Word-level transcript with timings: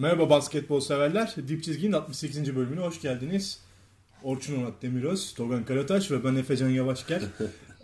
Merhaba 0.00 0.30
basketbol 0.30 0.80
severler. 0.80 1.34
Dip 1.48 1.64
Çizgi'nin 1.64 1.92
68. 1.92 2.56
bölümüne 2.56 2.80
hoş 2.80 3.00
geldiniz. 3.00 3.58
Orçun 4.22 4.62
Onat 4.62 4.82
Demiröz, 4.82 5.34
Togan 5.34 5.64
Karataş 5.64 6.10
ve 6.10 6.24
ben 6.24 6.34
Efecan 6.34 6.68
Yavaşker. 6.68 7.22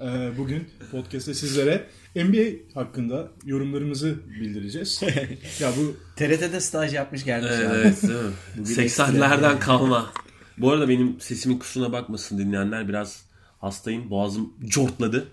Ee, 0.00 0.30
Bugün 0.38 0.68
podcast'te 0.90 1.34
sizlere 1.34 1.86
NBA 2.16 2.74
hakkında 2.80 3.28
yorumlarımızı 3.44 4.16
bildireceğiz. 4.40 5.02
ya 5.60 5.72
bu 5.76 5.96
TRT'de 6.16 6.60
staj 6.60 6.94
yapmış 6.94 7.24
gelmiş 7.24 7.50
abi. 7.50 7.74
Evet 7.74 8.02
mi? 8.02 8.10
Bugün 8.56 8.74
80'lerden 8.74 9.58
kalma. 9.58 10.12
Bu 10.58 10.70
arada 10.70 10.88
benim 10.88 11.20
sesimin 11.20 11.58
kusuruna 11.58 11.92
bakmasın 11.92 12.38
dinleyenler. 12.38 12.88
Biraz 12.88 13.24
hastayım. 13.58 14.10
Boğazım 14.10 14.54
cortladı. 14.64 15.28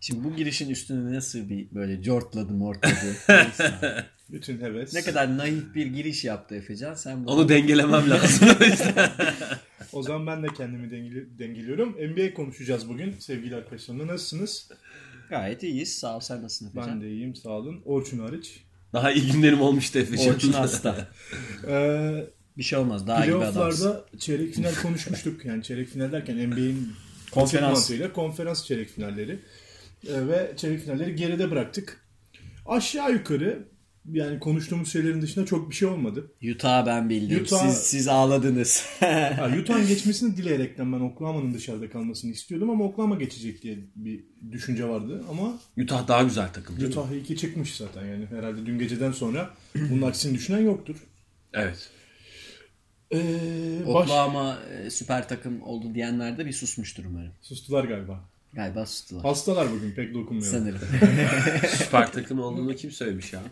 Şimdi 0.00 0.24
bu 0.24 0.36
girişin 0.36 0.70
üstüne 0.70 1.16
nasıl 1.16 1.48
bir 1.48 1.66
böyle 1.74 2.02
cortladı 2.02 2.52
mortladı. 2.52 3.16
Bütün 4.30 4.60
heves. 4.60 4.94
ne 4.94 5.02
kadar 5.02 5.38
naif 5.38 5.74
bir 5.74 5.86
giriş 5.86 6.24
yaptı 6.24 6.54
Efecan. 6.54 6.94
Sen 6.94 7.24
bunu... 7.24 7.34
Onu 7.34 7.48
dengelemem 7.48 8.10
lazım. 8.10 8.48
O 9.92 10.02
zaman 10.02 10.26
ben 10.26 10.42
de 10.42 10.46
kendimi 10.56 10.86
dengeli- 10.86 11.38
dengeliyorum. 11.38 11.88
NBA 11.90 12.34
konuşacağız 12.34 12.88
bugün 12.88 13.14
sevgili 13.18 13.56
arkadaşlarımla. 13.56 14.06
Nasılsınız? 14.06 14.68
Gayet 15.28 15.62
iyiyiz. 15.62 15.98
Sağ 15.98 16.16
ol 16.16 16.20
sen 16.20 16.42
nasılsın 16.42 16.66
Efecan? 16.66 16.88
Ben 16.90 17.00
de 17.00 17.10
iyiyim 17.10 17.34
sağ 17.36 17.50
olun. 17.50 17.82
Orçun 17.84 18.18
hariç. 18.18 18.64
Daha 18.92 19.12
iyi 19.12 19.32
günlerim 19.32 19.60
olmuştu 19.60 19.98
Efe'ciğim. 19.98 20.34
Orçun 20.34 20.52
hasta. 20.52 21.08
Ee, 21.68 22.26
Bir 22.56 22.62
şey 22.62 22.78
olmaz. 22.78 23.06
Daha 23.06 23.24
iyi 23.24 23.28
bir 23.28 23.34
adamsın. 23.40 23.96
Çeyrek 24.18 24.54
final 24.54 24.74
konuşmuştuk. 24.74 25.44
Yani 25.44 25.62
çeyrek 25.62 25.88
final 25.88 26.12
derken 26.12 26.50
NBA'in 26.50 26.92
Konferans. 27.30 27.90
konferans 28.14 28.64
çeyrek 28.64 28.88
finalleri. 28.88 29.38
Ee, 30.08 30.28
ve 30.28 30.52
çeyrek 30.56 30.80
finalleri 30.80 31.14
geride 31.16 31.50
bıraktık. 31.50 32.00
Aşağı 32.66 33.12
yukarı 33.12 33.68
yani 34.12 34.38
konuştuğumuz 34.40 34.92
şeylerin 34.92 35.22
dışında 35.22 35.46
çok 35.46 35.70
bir 35.70 35.74
şey 35.74 35.88
olmadı. 35.88 36.32
Utah'ı 36.54 36.86
ben 36.86 37.08
bildim. 37.08 37.44
Utah- 37.44 37.68
Siz, 37.70 37.76
siz 37.78 38.08
ağladınız. 38.08 38.86
Ha, 39.00 39.50
Utah'ın 39.62 39.86
geçmesini 39.88 40.36
dileyerekten 40.36 40.92
ben 40.92 41.00
Oklahoma'nın 41.00 41.54
dışarıda 41.54 41.90
kalmasını 41.90 42.30
istiyordum 42.30 42.70
ama 42.70 42.84
Oklahoma 42.84 43.14
geçecek 43.16 43.62
diye 43.62 43.78
bir 43.96 44.24
düşünce 44.52 44.88
vardı. 44.88 45.24
Ama 45.30 45.58
Utah 45.82 46.08
daha 46.08 46.22
güzel 46.22 46.52
takım. 46.52 46.76
değil 46.76 46.88
mi? 46.88 47.00
Utah 47.00 47.12
2 47.12 47.36
çıkmış 47.36 47.76
zaten 47.76 48.06
yani 48.06 48.26
herhalde 48.26 48.66
dün 48.66 48.78
geceden 48.78 49.12
sonra 49.12 49.50
bunun 49.90 50.02
aksini 50.02 50.34
düşünen 50.34 50.60
yoktur. 50.60 50.96
Evet. 51.52 51.90
Ee, 53.12 53.18
baş... 53.86 54.04
Oklahoma 54.04 54.58
e, 54.86 54.90
süper 54.90 55.28
takım 55.28 55.62
oldu 55.62 55.94
diyenler 55.94 56.38
de 56.38 56.46
bir 56.46 56.52
susmuştur 56.52 57.04
umarım. 57.04 57.32
Sustular 57.42 57.84
galiba. 57.84 58.28
Galiba 58.52 58.86
sustular. 58.86 59.22
Hastalar 59.22 59.72
bugün 59.72 59.90
pek 59.90 60.14
dokunmuyor. 60.14 60.52
Sanırım. 60.52 60.80
Süper 61.78 62.12
takım 62.12 62.40
olduğunu 62.40 62.76
kim 62.76 62.90
söylemiş 62.90 63.32
ya? 63.32 63.42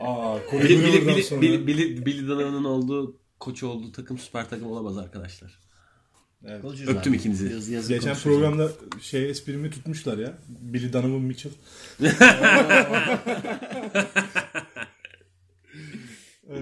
Aa, 0.00 0.38
Corey 0.50 0.68
Billy, 0.68 0.78
Billy, 0.78 0.92
Brewer'dan 0.92 1.14
Billy, 1.14 1.22
sonra. 1.22 1.40
Billy, 1.42 1.66
Billy, 1.66 2.06
Billy 2.06 2.28
Donovan'ın 2.28 2.64
olduğu 2.64 3.16
koç 3.40 3.62
olduğu 3.62 3.92
takım 3.92 4.18
süper 4.18 4.48
takım 4.50 4.66
olamaz 4.66 4.98
arkadaşlar. 4.98 5.58
Evet. 6.46 6.62
Konuşuruz 6.62 6.96
Öptüm 6.96 7.12
abi. 7.12 7.18
ikinizi. 7.18 7.52
Yaz, 7.52 7.68
yazın 7.68 7.94
Geçen 7.94 8.16
programda 8.16 8.70
şey 9.00 9.30
esprimi 9.30 9.70
tutmuşlar 9.70 10.18
ya. 10.18 10.38
Billy 10.48 10.92
Donovan 10.92 11.20
Mitchell. 11.20 11.52
Ee, 16.50 16.56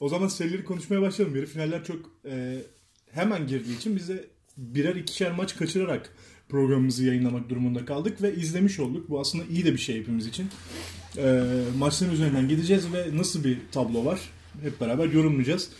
o 0.00 0.08
zaman 0.08 0.28
serileri 0.28 0.64
konuşmaya 0.64 1.02
başlayalım. 1.02 1.36
Yarı 1.36 1.46
finaller 1.46 1.84
çok 1.84 2.10
e, 2.24 2.62
hemen 3.10 3.46
girdiği 3.46 3.76
için 3.76 3.96
biz 3.96 4.08
de 4.08 4.24
birer 4.56 4.96
ikişer 4.96 5.32
maç 5.32 5.56
kaçırarak 5.56 6.14
programımızı 6.48 7.04
yayınlamak 7.04 7.48
durumunda 7.48 7.84
kaldık 7.84 8.22
ve 8.22 8.34
izlemiş 8.34 8.80
olduk. 8.80 9.10
Bu 9.10 9.20
aslında 9.20 9.44
iyi 9.44 9.64
de 9.64 9.72
bir 9.72 9.78
şey 9.78 9.98
hepimiz 9.98 10.26
için. 10.26 10.46
E, 11.16 11.42
maçların 11.78 12.12
üzerinden 12.12 12.48
gideceğiz 12.48 12.92
ve 12.92 13.16
nasıl 13.16 13.44
bir 13.44 13.58
tablo 13.72 14.04
var 14.04 14.20
hep 14.62 14.80
beraber 14.80 15.08
yorumlayacağız. 15.08 15.70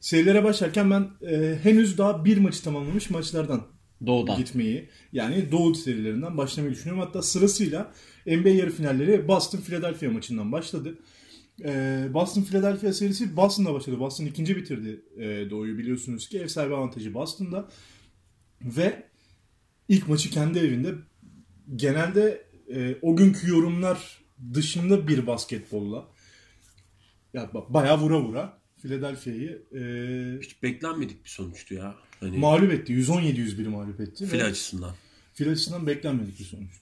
Serilere 0.00 0.44
başlarken 0.44 0.90
ben 0.90 1.08
e, 1.30 1.58
henüz 1.62 1.98
daha 1.98 2.24
bir 2.24 2.38
maçı 2.38 2.64
tamamlamış 2.64 3.10
maçlardan 3.10 3.62
Doğudan. 4.06 4.36
gitmeyi 4.36 4.88
yani 5.12 5.52
Doğu 5.52 5.74
serilerinden 5.74 6.36
başlamayı 6.36 6.74
düşünüyorum. 6.74 7.04
Hatta 7.06 7.22
sırasıyla 7.22 7.92
NBA 8.26 8.48
yarı 8.48 8.70
finalleri 8.70 9.28
Boston 9.28 9.58
Philadelphia 9.58 10.10
maçından 10.10 10.52
başladı. 10.52 10.98
Ee, 11.64 12.08
Boston 12.14 12.42
Philadelphia 12.42 12.92
serisi 12.92 13.36
Boston'da 13.36 13.74
başladı. 13.74 13.98
Boston 14.00 14.26
ikinci 14.26 14.56
bitirdi 14.56 15.00
e, 15.16 15.50
Doğu'yu 15.50 15.78
biliyorsunuz 15.78 16.28
ki 16.28 16.38
ev 16.38 16.48
sahibi 16.48 16.74
avantajı 16.74 17.14
Boston'da. 17.14 17.68
Ve 18.62 19.02
ilk 19.88 20.08
maçı 20.08 20.30
kendi 20.30 20.58
evinde 20.58 20.94
genelde 21.76 22.44
e, 22.74 22.96
o 23.02 23.16
günkü 23.16 23.48
yorumlar 23.50 24.18
dışında 24.54 25.08
bir 25.08 25.26
basketbolla 25.26 26.08
ya 27.34 27.42
ba- 27.44 27.74
bayağı 27.74 27.98
vura 27.98 28.20
vura 28.22 28.58
Philadelphia'yı 28.82 29.62
e, 29.74 29.82
Hiç 30.42 30.62
beklenmedik 30.62 31.24
bir 31.24 31.28
sonuçtu 31.30 31.74
ya. 31.74 31.94
Hani 32.20 32.38
mağlup 32.38 32.72
etti. 32.72 32.92
117-101'i 32.92 33.68
mağlup 33.68 34.00
etti. 34.00 34.26
fil 34.26 34.44
açısından. 34.46 34.94
Phil 35.34 35.52
açısından 35.52 35.86
beklenmedik 35.86 36.38
bir 36.38 36.44
sonuçtu. 36.44 36.81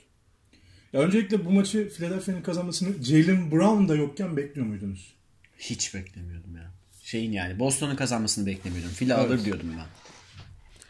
Ya 0.92 1.00
öncelikle 1.00 1.44
bu 1.44 1.50
maçı 1.50 1.88
Philadelphia'nın 1.88 2.42
kazanmasını 2.42 3.02
Jalen 3.04 3.50
Brown 3.50 3.88
da 3.88 3.96
yokken 3.96 4.36
bekliyor 4.36 4.66
muydunuz? 4.66 5.12
Hiç 5.58 5.94
beklemiyordum 5.94 6.56
ya. 6.56 6.70
Şeyin 7.02 7.32
yani 7.32 7.58
Boston'un 7.58 7.96
kazanmasını 7.96 8.46
beklemiyordum. 8.46 8.90
Fili 8.92 9.12
Evet. 9.12 9.24
alır 9.24 9.44
diyordum 9.44 9.66
ben. 9.78 9.86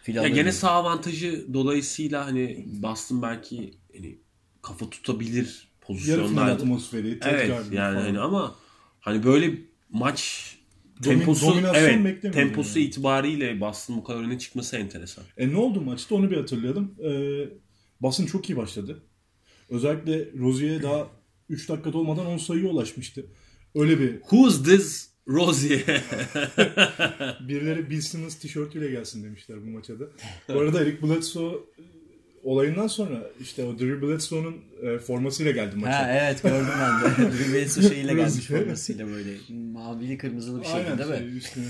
Fili 0.03 0.17
Ya 0.17 0.23
alır 0.23 0.29
gene 0.29 0.37
diyordum. 0.37 0.53
sağ 0.61 0.71
avantajı 0.71 1.47
dolayısıyla 1.55 2.27
hani 2.27 2.65
Boston 2.67 3.23
belki 3.23 3.75
hani 3.97 4.19
kafa 4.63 4.91
tutabilir 4.91 5.69
Yarı 5.71 5.81
pozisyonlarda. 5.81 6.53
atmosferi, 6.53 7.19
Ted 7.21 7.31
Evet 7.31 7.49
yani 7.73 7.95
falan. 7.95 8.03
hani 8.05 8.19
ama 8.19 8.57
hani 9.01 9.25
böyle 9.25 9.55
maç 9.91 10.47
temposu 11.03 11.55
evet 11.75 12.23
temposu 12.33 12.79
yani. 12.79 12.89
itibariyle 12.89 13.61
Boston 13.61 13.97
bu 13.97 14.05
kadar 14.05 14.21
öne 14.23 14.39
çıkması 14.39 14.77
enteresan. 14.77 15.25
E 15.37 15.49
ne 15.49 15.57
oldu 15.57 15.81
maçta 15.81 16.15
onu 16.15 16.31
bir 16.31 16.37
hatırlayalım. 16.37 16.95
Ee, 17.05 17.49
Boston 18.03 18.27
çok 18.27 18.51
iyi 18.51 18.57
başladı. 18.57 19.03
Özellikle 19.71 20.29
Rozier'e 20.39 20.83
daha 20.83 21.07
3 21.49 21.69
dakikada 21.69 21.99
olmadan 21.99 22.27
10 22.27 22.39
sayıya 22.39 22.71
ulaşmıştı. 22.71 23.27
Öyle 23.75 24.01
bir 24.01 24.21
Who's 24.21 24.65
this 24.65 25.11
Rozier? 25.29 25.81
birileri 27.49 27.91
Bill 27.91 28.01
Simmons 28.01 28.35
tişörtüyle 28.35 28.91
gelsin 28.91 29.25
demişler 29.25 29.59
bu 29.67 29.71
maça 29.71 30.01
da. 30.01 30.05
Bu 30.49 30.61
arada 30.61 30.81
Eric 30.83 31.03
Bledsoe 31.03 31.59
olayından 32.45 32.87
sonra 32.87 33.31
işte 33.41 33.65
o 33.65 33.79
Drew 33.79 34.03
Bledsoe'nun 34.03 34.57
e, 34.83 34.99
formasıyla 34.99 35.53
geldi 35.53 35.77
maça. 35.77 35.99
Ha 35.99 36.13
evet 36.13 36.43
gördüm 36.43 36.67
ben 36.81 37.01
de. 37.01 37.17
Drew 37.39 37.45
Wilson 37.45 37.83
şeyiyle 37.83 38.15
gelmiş 38.15 38.37
Rozier. 38.37 38.61
formasıyla 38.61 39.07
böyle 39.07 39.31
mavili 39.73 40.19
kırmızılı 40.19 40.61
bir 40.61 40.67
şey 40.67 40.75
Aynen. 40.75 40.99
değil 40.99 41.35
mi? 41.35 41.41
şey. 41.55 41.63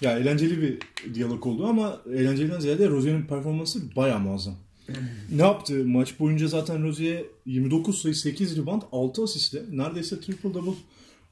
Ya 0.00 0.18
eğlenceli 0.18 0.62
bir 0.62 0.78
diyalog 1.14 1.46
oldu 1.46 1.66
ama 1.66 2.00
eğlenceliden 2.14 2.60
ziyade 2.60 2.88
Rozier'in 2.88 3.22
performansı 3.22 3.96
bayağı 3.96 4.20
muazzam. 4.20 4.56
Ne 5.32 5.42
yaptı? 5.42 5.84
Maç 5.84 6.20
boyunca 6.20 6.48
zaten 6.48 6.84
Rozier 6.84 7.22
29 7.46 8.02
sayı 8.02 8.14
8 8.14 8.56
rebound 8.58 8.82
6 8.92 9.22
asistle 9.22 9.62
neredeyse 9.72 10.20
triple 10.20 10.54
double 10.54 10.78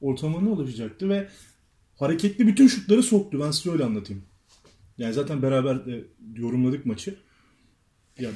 ortamına 0.00 0.50
ulaşacaktı 0.50 1.08
ve 1.08 1.28
hareketli 1.96 2.46
bütün 2.46 2.66
şutları 2.66 3.02
soktu. 3.02 3.40
Ben 3.40 3.50
size 3.50 3.70
öyle 3.70 3.84
anlatayım. 3.84 4.22
Yani 4.98 5.14
zaten 5.14 5.42
beraber 5.42 5.86
de 5.86 6.04
yorumladık 6.36 6.86
maçı. 6.86 7.14
Ya 8.18 8.30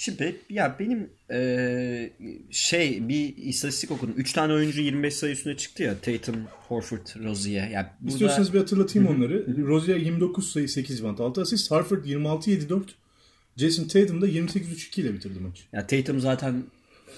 Şimdi 0.00 0.40
ya 0.50 0.76
benim 0.78 1.10
eee, 1.30 2.12
şey 2.50 3.08
bir 3.08 3.36
istatistik 3.36 3.90
okudum. 3.90 4.14
3 4.16 4.32
tane 4.32 4.52
oyuncu 4.52 4.80
25 4.80 5.14
sayı 5.14 5.32
üstüne 5.32 5.56
çıktı 5.56 5.82
ya. 5.82 5.98
Tatum, 5.98 6.36
Horford, 6.68 7.24
Rozier. 7.24 7.68
Yani 7.68 7.86
burada 8.00 8.12
istiyorsanız 8.12 8.54
bir 8.54 8.58
hatırlatayım 8.58 9.08
onları. 9.08 9.66
Rozier 9.66 9.96
29 9.96 10.52
sayı 10.52 10.68
8 10.68 11.00
rebound 11.00 11.18
6 11.18 11.40
asist. 11.40 11.70
Harford 11.70 12.04
26-7-4. 12.04 12.82
Jason 13.56 13.84
Tatum 13.84 14.22
da 14.22 14.28
28-3-2 14.28 15.00
ile 15.00 15.14
bitirdi 15.14 15.38
maçı. 15.40 15.62
ya 15.72 15.86
Tatum 15.86 16.20
zaten 16.20 16.62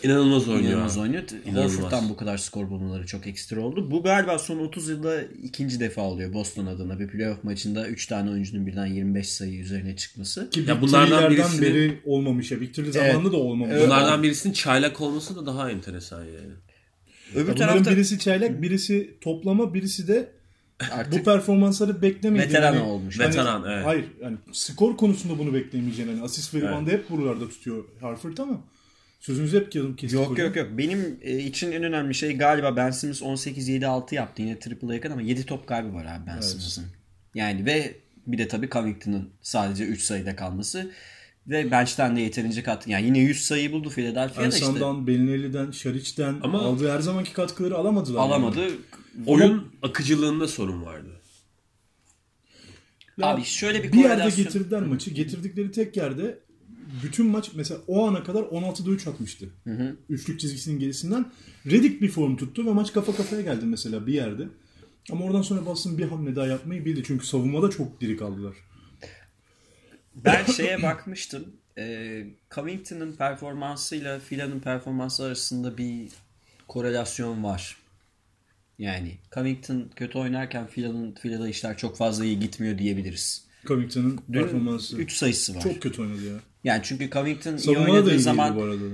İnanılmaz 0.03 0.49
oynuyor. 0.49 0.71
inanılmaz 0.73 0.99
oynuyor. 0.99 1.23
Horford'dan 1.55 2.09
bu 2.09 2.17
kadar 2.17 2.39
skor 2.39 2.71
bulmaları 2.71 3.07
çok 3.07 3.27
ekstra 3.27 3.61
oldu. 3.61 3.91
Bu 3.91 4.03
galiba 4.03 4.39
son 4.39 4.59
30 4.59 4.89
yılda 4.89 5.23
ikinci 5.23 5.81
defa 5.81 6.03
oluyor 6.03 6.33
Boston 6.33 6.67
adına. 6.67 6.99
Bir 7.01 7.09
playoff 7.09 7.45
maçında 7.45 7.89
3 7.89 8.07
tane 8.07 8.31
oyuncunun 8.31 8.67
birden 8.67 8.87
25 8.87 9.29
sayı 9.29 9.59
üzerine 9.61 9.97
çıkması. 9.97 10.51
Ki 10.51 10.61
Ya 10.69 10.81
bunlardan 10.83 11.07
bunlardan 11.11 11.33
birisini- 11.33 11.63
beri 11.63 12.01
olmamış 12.05 12.51
ya. 12.51 12.61
Victory 12.61 12.93
zamanında 12.93 13.33
da 13.33 13.37
olmamış. 13.37 13.77
Bunlardan 13.85 14.23
birisinin 14.23 14.53
çaylak 14.53 15.01
olması 15.01 15.37
da 15.37 15.47
daha 15.47 15.71
enteresan 15.71 16.25
yani. 16.25 16.37
Öbür 17.35 17.41
Ya 17.49 17.55
Bunların 17.55 17.57
tarafta 17.57 17.91
birisi 17.91 18.19
çaylak, 18.19 18.63
birisi 18.63 19.15
toplama, 19.21 19.75
birisi 19.75 20.09
de 20.09 20.33
artık 20.93 21.13
bu 21.21 21.25
performansları 21.25 22.03
beklemeyeceğin. 22.03 22.55
veteran 22.55 22.73
hani- 22.73 22.83
olmuş. 22.85 23.19
hani- 23.21 23.29
Veteran, 23.29 23.65
evet. 23.73 23.87
Hayır 23.87 24.05
yani 24.23 24.37
skor 24.53 24.97
konusunda 24.97 25.39
bunu 25.39 25.55
beklemeyeceğin. 25.55 26.09
Hani 26.09 26.23
asist 26.23 26.55
ve 26.55 26.59
Evet. 26.59 26.93
hep 26.93 27.11
buralarda 27.11 27.49
tutuyor 27.49 27.85
Harford 28.01 28.39
ama 28.39 28.61
sözünüzü 29.21 29.57
hep 29.61 29.73
kestik. 29.73 30.13
Yok 30.13 30.31
hocam. 30.31 30.47
yok 30.47 30.57
yok. 30.57 30.69
Benim 30.79 31.19
e, 31.23 31.39
için 31.39 31.73
en 31.73 31.83
önemli 31.83 32.15
şey 32.15 32.37
galiba 32.37 32.77
Ben 32.77 32.91
Simmons 32.91 33.23
18-7-6 33.23 34.15
yaptı. 34.15 34.43
Yine 34.43 34.59
triple'a 34.59 34.95
yakın 34.95 35.11
ama 35.11 35.23
7 35.23 35.47
top 35.47 35.67
kaybı 35.67 35.95
var 35.95 36.05
abi 36.05 36.27
Ben 36.27 36.41
Simmons'ın. 36.41 36.85
Yani 37.35 37.67
ve 37.67 37.95
bir 38.27 38.39
de 38.39 38.49
tabii 38.49 38.69
Covington'ın 38.71 39.29
sadece 39.43 39.85
3 39.85 40.03
sayıda 40.03 40.37
kalması. 40.37 40.91
Ve 41.47 41.71
bench'ten 41.71 42.17
de 42.17 42.21
yeterince 42.21 42.63
katkı. 42.63 42.91
Yani 42.91 43.07
yine 43.07 43.19
100 43.19 43.45
sayı 43.45 43.73
buldu 43.73 43.91
Philadelphia'da 43.91 44.49
işte. 44.49 44.67
Ansan'dan, 44.67 45.07
Belinelli'den, 45.07 45.71
Şariç'ten 45.71 46.35
Ama- 46.43 46.59
aldığı 46.59 46.93
her 46.93 47.01
zamanki 47.01 47.33
katkıları 47.33 47.77
alamadılar. 47.77 48.21
Alamadı. 48.21 48.61
yani. 48.61 48.73
Oyun 49.27 49.73
akıcılığında 49.83 50.49
sorun 50.49 50.83
vardı. 50.85 51.09
Ya 53.19 53.27
Abi 53.27 53.45
şöyle 53.45 53.83
bir 53.83 53.93
bir 53.93 53.99
yerde 53.99 54.23
korelasyon- 54.23 54.37
getirdiler 54.45 54.83
maçı. 54.83 55.11
Getirdikleri 55.11 55.71
tek 55.73 55.97
yerde 55.97 56.39
bütün 57.03 57.27
maç 57.27 57.51
mesela 57.55 57.81
o 57.87 58.09
ana 58.09 58.25
kadar 58.25 58.43
16'da 58.43 58.91
3 58.91 59.07
atmıştı. 59.07 59.49
Üçlük 60.09 60.41
çizgisinin 60.41 60.79
gerisinden. 60.81 61.33
Redick 61.67 62.03
bir 62.03 62.09
form 62.09 62.37
tuttu 62.37 62.67
ve 62.67 62.71
maç 62.73 62.93
kafa 62.93 63.17
kafaya 63.17 63.43
geldi 63.43 63.65
mesela 63.67 64.07
bir 64.07 64.15
yerde. 64.15 64.49
Ama 65.13 65.25
oradan 65.25 65.43
sonra 65.43 65.67
Boston 65.67 65.99
bir 65.99 66.05
hamle 66.09 66.37
daha 66.37 66.47
yapmayı 66.47 66.85
bildi. 66.85 67.03
Çünkü 67.07 67.27
savunmada 67.27 67.71
çok 67.71 68.01
diri 68.01 68.17
kaldılar. 68.17 68.55
Ben 70.15 70.45
şeye 70.57 70.83
bakmıştım. 70.83 71.45
E, 71.79 72.27
Covington'ın 72.55 73.13
performansıyla 73.13 74.19
Fila'nın 74.21 74.61
performansı 74.61 75.25
arasında 75.25 75.79
bir 75.79 76.09
korelasyon 76.69 77.45
var. 77.45 77.77
Yani 78.79 79.19
Covington 79.35 79.91
kötü 79.97 80.19
oynarken 80.19 80.67
Fila'nın 80.67 81.15
Fila'da 81.15 81.49
işler 81.49 81.77
çok 81.77 81.97
fazla 81.97 82.25
iyi 82.25 82.41
gitmiyor 82.41 82.79
diyebiliriz. 82.79 83.45
Covington'ın 83.67 84.21
Dün 84.33 84.43
performansı 84.43 84.97
3 84.97 85.13
sayısı 85.13 85.55
var. 85.55 85.61
çok 85.61 85.83
kötü 85.83 86.03
oynadı 86.03 86.27
ya. 86.27 86.35
Yani 86.65 86.81
çünkü 86.85 87.11
Covington 87.11 87.57
iyi 87.57 87.59
Savunmada 87.59 87.87
da 87.89 87.93
oynadığı 87.93 88.15
iyi 88.15 88.21
zaman 88.21 88.57
bu 88.57 88.63
arada. 88.63 88.85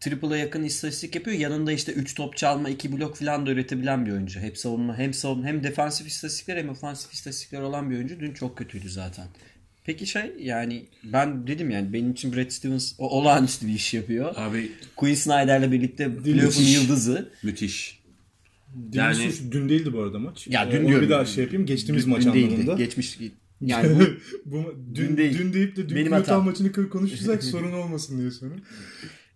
triple'a 0.00 0.36
yakın 0.36 0.62
istatistik 0.64 1.14
yapıyor. 1.14 1.36
Yanında 1.38 1.72
işte 1.72 1.92
3 1.92 2.14
top 2.14 2.36
çalma, 2.36 2.68
2 2.68 2.92
blok 2.92 3.16
falan 3.16 3.46
da 3.46 3.50
üretebilen 3.50 4.06
bir 4.06 4.12
oyuncu. 4.12 4.40
Hep 4.40 4.58
savunma, 4.58 4.98
hem 4.98 5.14
savunma 5.14 5.46
hem 5.46 5.62
defansif 5.62 6.06
istatistikler 6.06 6.56
hem 6.56 6.68
ofansif 6.68 7.12
istatistikler 7.12 7.60
olan 7.60 7.90
bir 7.90 7.96
oyuncu. 7.96 8.20
Dün 8.20 8.32
çok 8.32 8.58
kötüydü 8.58 8.90
zaten. 8.90 9.26
Peki 9.84 10.06
şey 10.06 10.32
yani 10.38 10.86
ben 11.04 11.46
dedim 11.46 11.70
yani 11.70 11.92
benim 11.92 12.10
için 12.12 12.36
Brad 12.36 12.50
Stevens 12.50 12.92
o 12.98 13.08
olağanüstü 13.10 13.66
bir 13.66 13.72
iş 13.74 13.94
yapıyor. 13.94 14.34
Abi 14.36 14.72
Quinn 14.96 15.14
Snyder'la 15.14 15.72
birlikte 15.72 16.16
playoff'un 16.16 16.62
yıldızı. 16.62 17.32
müthiş. 17.42 17.97
Yani... 18.92 19.22
Yani- 19.22 19.52
dün 19.52 19.68
değildi 19.68 19.92
bu 19.92 20.02
arada 20.02 20.18
maç. 20.18 20.46
Ya 20.46 20.64
Ee, 20.64 20.72
dün 20.72 20.78
onu 20.80 20.86
diyorum. 20.88 21.04
bir 21.04 21.10
daha 21.10 21.24
şey 21.24 21.44
yapayım. 21.44 21.66
Geçtiğimiz 21.66 22.04
Dün- 22.04 22.10
maç 22.12 22.24
dün 22.24 22.32
değildi. 22.32 22.54
anlamında. 22.54 22.74
Geçmiş 22.74 23.18
yani 23.60 23.98
bu 23.98 24.04
bu 24.44 24.74
dün, 24.94 25.08
Dün 25.08 25.16
değil. 25.16 25.38
dün 25.38 25.52
deyip 25.52 25.76
de 25.76 25.88
dün 25.88 25.96
Benim 25.96 26.06
Utah 26.12 26.18
hatam. 26.20 26.44
maçını 26.44 26.72
kır- 26.72 26.88
konuşursak 26.90 27.44
sorun 27.44 27.72
olmasın 27.72 28.18
diye 28.18 28.30
sonra. 28.30 28.54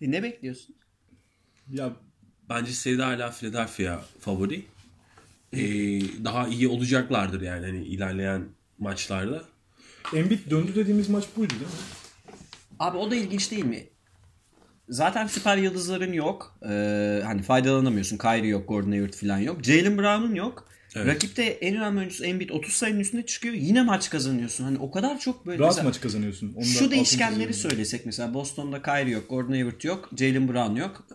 E, 0.00 0.10
ne 0.10 0.22
bekliyorsun? 0.22 0.74
Ya 1.72 1.96
Bence 2.48 2.72
seride 2.72 3.02
hala 3.02 3.30
Philadelphia 3.30 4.04
favori. 4.20 4.62
Ee, 5.52 5.60
daha 6.24 6.48
iyi 6.48 6.68
olacaklardır 6.68 7.40
yani 7.40 7.66
hani 7.66 7.84
ilerleyen 7.84 8.44
maçlarda. 8.78 9.44
Embiid 10.14 10.50
döndü 10.50 10.74
dediğimiz 10.74 11.08
maç 11.08 11.24
buydu 11.36 11.50
değil 11.50 11.62
mi? 11.62 11.68
Abi 12.78 12.96
o 12.98 13.10
da 13.10 13.16
ilginç 13.16 13.50
değil 13.50 13.64
mi? 13.64 13.84
Zaten 14.92 15.26
süper 15.26 15.56
yıldızların 15.56 16.12
yok. 16.12 16.58
Ee, 16.68 17.22
hani 17.24 17.42
faydalanamıyorsun. 17.42 18.18
Kyrie 18.18 18.48
yok, 18.48 18.68
Gordon 18.68 18.90
Hayward 18.90 19.12
falan 19.14 19.38
yok. 19.38 19.64
Jalen 19.64 19.98
Brown'un 19.98 20.34
yok. 20.34 20.68
Evet. 20.96 21.06
Rakipte 21.06 21.42
en 21.42 21.76
önemli 21.76 21.98
oyuncusu 21.98 22.24
Embiid 22.24 22.50
30 22.50 22.72
sayının 22.72 23.00
üstünde 23.00 23.26
çıkıyor. 23.26 23.54
Yine 23.54 23.82
maç 23.82 24.10
kazanıyorsun. 24.10 24.64
Hani 24.64 24.78
o 24.78 24.90
kadar 24.90 25.18
çok 25.18 25.46
böyle 25.46 25.58
Rahat 25.58 25.70
mesela- 25.70 25.88
maç 25.88 26.00
kazanıyorsun. 26.00 26.52
Onu 26.56 26.64
da 26.64 26.68
Şu 26.68 26.90
değişkenleri 26.90 27.54
söylesek 27.54 28.06
mesela 28.06 28.34
Boston'da 28.34 28.82
Kyrie 28.82 29.12
yok, 29.12 29.30
Gordon 29.30 29.52
Hayward 29.52 29.82
yok, 29.82 30.10
Jalen 30.16 30.48
Brown 30.48 30.76
yok. 30.76 31.06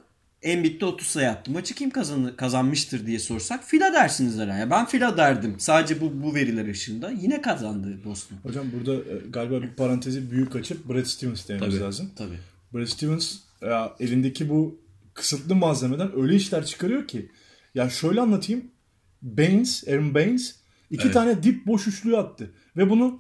Embiid 0.42 0.82
de 0.82 0.86
30 0.86 1.08
sayı 1.08 1.30
attı. 1.30 1.52
Maçı 1.52 1.76
kim 1.76 1.90
kazanı, 1.90 2.36
kazanmıştır 2.36 3.06
diye 3.08 3.20
sorsak 3.20 3.64
Fila 3.64 3.94
dersiniz 3.94 4.40
herhalde. 4.40 4.70
Ben 4.70 4.86
Fila 4.86 5.18
derdim. 5.18 5.56
Sadece 5.60 6.02
bu 6.02 6.24
bu 6.24 6.36
veriler 6.36 6.68
ışığında. 6.68 7.12
Yine 7.12 7.42
kazandı 7.42 7.98
Boston. 8.06 8.38
Hocam 8.44 8.66
burada 8.80 8.96
e, 8.96 9.30
galiba 9.30 9.62
bir 9.62 9.70
parantezi 9.70 10.32
büyük 10.32 10.56
açıp 10.56 10.90
Brad 10.90 11.06
Stevens 11.06 11.48
dememiz 11.50 11.74
Tabii. 11.76 11.84
lazım. 11.84 12.12
Tabii. 12.16 12.40
Brad 12.74 12.86
Stevens 12.86 13.36
ya, 13.62 13.96
elindeki 14.00 14.50
bu 14.50 14.82
kısıtlı 15.14 15.56
malzemeden 15.56 16.22
öyle 16.22 16.36
işler 16.36 16.66
çıkarıyor 16.66 17.08
ki. 17.08 17.32
Ya 17.76 17.90
şöyle 17.90 18.22
anlatayım. 18.22 18.66
Baines, 19.22 19.88
Aaron 19.88 20.14
Baines 20.14 20.56
iki 20.90 21.04
Evet. 21.04 21.14
tane 21.14 21.44
dip 21.44 21.68
boş 21.68 21.88
üçlüğü 21.88 22.18
attı. 22.18 22.52
Ve 22.78 22.90
bunu 22.90 23.20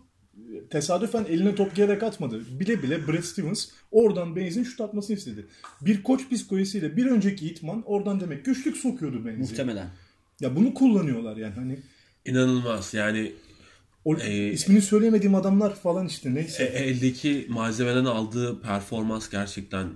tesadüfen 0.70 1.26
eline 1.30 1.56
top 1.56 1.76
gelerek 1.76 2.04
atmadı. 2.04 2.60
Bile 2.60 2.84
bile 2.84 3.08
Brad 3.08 3.22
Stevens 3.22 3.68
oradan 3.92 4.36
Baines'in 4.36 4.64
şut 4.64 4.82
atmasını 4.82 5.18
istedi. 5.18 5.46
Bir 5.82 6.04
koç 6.04 6.30
psikolojisiyle 6.30 6.98
bir 6.98 7.06
önceki 7.06 7.48
itman 7.48 7.84
oradan 7.86 8.20
demek 8.20 8.46
ki 8.46 8.52
üçlük 8.52 8.78
sokuyordu 8.78 9.26
Baines'i. 9.26 9.52
Muhtemelen. 9.52 9.90
Ya 10.40 10.56
bunu 10.56 10.74
kullanıyorlar 10.74 11.38
yani 11.38 11.54
hani 11.54 11.80
İnanılmaz 12.26 12.94
yani 12.94 13.32
o 14.08 14.18
Ee, 14.18 14.48
ismini 14.52 14.82
söyleyemediğim 14.82 15.36
adamlar 15.36 15.76
falan 15.76 16.08
işte 16.08 16.34
neyse. 16.36 16.64
e- 16.64 16.68
eldeki 16.84 17.46
malzemeden 17.50 18.06
aldığı 18.06 18.62
performans 18.62 19.30
gerçekten 19.30 19.88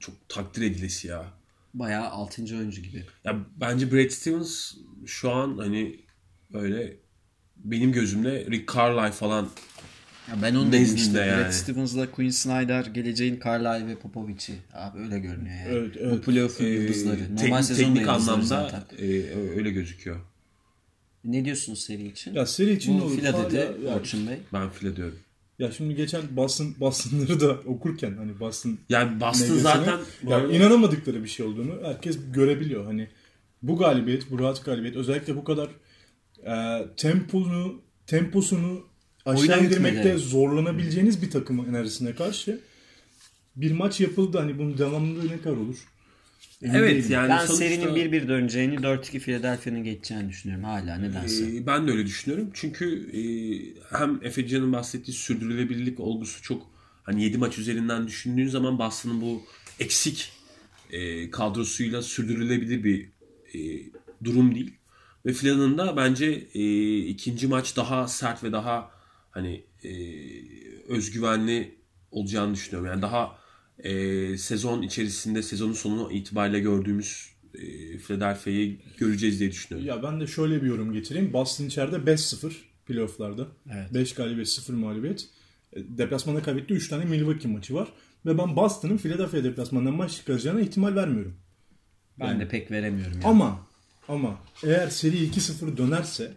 çok 0.00 0.28
takdir 0.28 0.62
edilesi 0.62 1.08
ya. 1.08 1.24
Bayağı 1.74 2.08
6. 2.08 2.42
oyuncu 2.58 2.82
gibi. 2.82 3.04
Ya 3.24 3.36
bence 3.60 3.92
Brad 3.92 4.08
Stevens 4.10 4.74
şu 5.06 5.30
an 5.30 5.58
hani 5.58 6.00
böyle 6.52 6.96
benim 7.56 7.92
gözümde 7.92 8.46
Rick 8.50 8.74
Carlisle 8.74 9.12
falan 9.12 9.48
Ya 10.30 10.34
ben 10.42 10.54
onu 10.54 10.76
işte. 10.76 11.18
yani. 11.20 11.42
Brad 11.44 11.50
Stevens'la 11.52 12.10
Quinn 12.10 12.30
Snyder 12.30 12.84
geleceğin 12.86 13.40
Carlisle 13.44 13.86
ve 13.86 13.98
Popovic'i. 13.98 14.54
Abi 14.72 14.98
öyle 14.98 15.18
görünüyor 15.18 15.54
yani. 15.56 15.68
Evet, 15.68 15.96
evet. 16.00 16.12
Bu 16.12 16.20
playoff'un 16.20 16.64
e, 16.64 16.68
yıldızları. 16.68 17.18
tek- 17.18 17.30
Normal 17.30 17.62
sezon 17.62 17.84
teknik 17.84 18.08
anlamda 18.08 18.44
zaten. 18.44 18.82
e, 18.98 19.06
öyle 19.56 19.70
gözüküyor. 19.70 20.16
Ne 21.24 21.44
diyorsunuz 21.44 21.80
seri 21.80 22.06
için? 22.08 22.34
Ya 22.34 22.46
seri 22.46 22.72
için 22.72 22.96
ne 22.96 23.00
Bu 23.00 23.04
olur? 23.04 23.16
Fila 23.16 23.50
dedi 23.50 23.56
ya, 23.86 23.94
Orçun 23.96 24.26
Bey. 24.28 24.36
Ben 24.52 24.70
file 24.70 24.96
diyorum. 24.96 25.18
ya 25.58 25.72
şimdi 25.72 25.94
geçen 25.94 26.22
Boston 26.30 26.74
Boston'ları 26.80 27.40
da 27.40 27.50
okurken 27.66 28.16
hani 28.16 28.40
Boston 28.40 28.78
Yani 28.88 29.20
Boston 29.20 29.56
zaten 29.56 29.98
ya 30.28 30.36
arada- 30.36 30.52
inanamadıkları 30.52 31.22
bir 31.24 31.28
şey 31.28 31.46
olduğunu 31.46 31.72
herkes 31.84 32.18
görebiliyor. 32.32 32.84
Hani 32.84 33.08
bu 33.62 33.76
galibiyet, 33.76 34.30
bu 34.30 34.38
rahat 34.38 34.64
galibiyet 34.64 34.96
özellikle 34.96 35.36
bu 35.36 35.44
kadar 35.44 35.68
e, 36.46 36.84
temponu 36.96 37.82
temposunu 38.06 38.80
aşağı 39.26 39.40
Oyuna 39.42 39.56
indirmekte 39.56 40.16
zorlanabileceğiniz 40.18 41.22
bir 41.22 41.30
takım 41.30 41.68
enerjisine 41.68 42.14
karşı 42.14 42.60
bir 43.56 43.72
maç 43.72 44.00
yapıldı. 44.00 44.38
Hani 44.38 44.58
bunun 44.58 44.78
devamlılığı 44.78 45.28
ne 45.28 45.40
kadar 45.40 45.56
olur? 45.56 45.76
Emin 46.62 46.74
Evet 46.74 46.90
değilim. 46.94 47.10
yani 47.10 47.28
Ben 47.28 47.36
sonuçta, 47.46 47.54
serinin 47.54 47.86
1-1 47.94 48.28
döneceğini 48.28 48.74
4-2 48.74 49.18
Philadelphia'nın 49.18 49.84
geçeceğini 49.84 50.28
düşünüyorum 50.28 50.64
hala 50.64 50.96
nedense. 50.96 51.56
e, 51.56 51.66
ben 51.66 51.88
de 51.88 51.90
öyle 51.90 52.06
düşünüyorum. 52.06 52.50
Çünkü 52.54 53.10
e, 53.12 53.22
hem 53.98 54.20
Efe 54.22 54.46
Can'ın 54.46 54.72
bahsettiği 54.72 55.16
sürdürülebilirlik 55.16 56.00
olgusu 56.00 56.42
çok 56.42 56.70
hani 57.02 57.22
7 57.24 57.38
maç 57.38 57.58
üzerinden 57.58 58.06
düşündüğün 58.06 58.48
zaman 58.48 58.78
Boston'ın 58.78 59.20
bu 59.20 59.42
eksik 59.80 60.32
e, 60.90 61.30
kadrosuyla 61.30 62.02
sürdürülebilir 62.02 62.84
bir 62.84 63.08
e, 63.54 63.82
durum 64.24 64.54
değil. 64.54 64.74
Ve 65.26 65.32
Filan'ın 65.32 65.78
da 65.78 65.96
bence 65.96 66.46
e, 66.54 66.98
ikinci 66.98 67.46
maç 67.46 67.76
daha 67.76 68.08
sert 68.08 68.44
ve 68.44 68.52
daha 68.52 68.90
hani 69.30 69.64
e, 69.84 69.90
özgüvenli 70.88 71.74
olacağını 72.10 72.54
düşünüyorum. 72.54 72.90
Yani 72.90 73.02
daha 73.02 73.38
e, 73.84 74.38
sezon 74.38 74.82
içerisinde 74.82 75.42
sezonun 75.42 75.72
sonu 75.72 76.12
itibariyle 76.12 76.60
gördüğümüz 76.60 77.28
e, 77.54 77.58
Philadelphia'yı 77.98 78.78
göreceğiz 78.98 79.40
diye 79.40 79.50
düşünüyorum. 79.50 79.88
Ya 79.88 80.02
ben 80.02 80.20
de 80.20 80.26
şöyle 80.26 80.62
bir 80.62 80.66
yorum 80.66 80.92
getireyim. 80.92 81.32
Boston 81.32 81.64
içeride 81.64 81.96
5-0 81.96 82.52
playofflarda. 82.86 83.46
Evet. 83.72 83.94
5 83.94 84.14
galibiyet 84.14 84.48
0 84.48 84.74
mağlubiyet. 84.74 85.28
E, 85.72 85.80
Deplasmanda 85.98 86.42
kaybetti 86.42 86.74
3 86.74 86.88
tane 86.88 87.04
Milwaukee 87.04 87.48
maçı 87.48 87.74
var. 87.74 87.88
Ve 88.26 88.38
ben 88.38 88.56
Boston'ın 88.56 88.96
Philadelphia 88.96 89.44
deplasmanından 89.44 89.94
maç 89.94 90.12
çıkaracağına 90.16 90.60
ihtimal 90.60 90.94
vermiyorum. 90.96 91.36
Ben 92.20 92.40
de 92.40 92.48
pek 92.48 92.70
veremiyorum. 92.70 93.12
Yani. 93.14 93.24
Ama 93.24 93.66
ama 94.08 94.38
eğer 94.64 94.88
seri 94.88 95.16
2-0 95.16 95.76
dönerse 95.76 96.32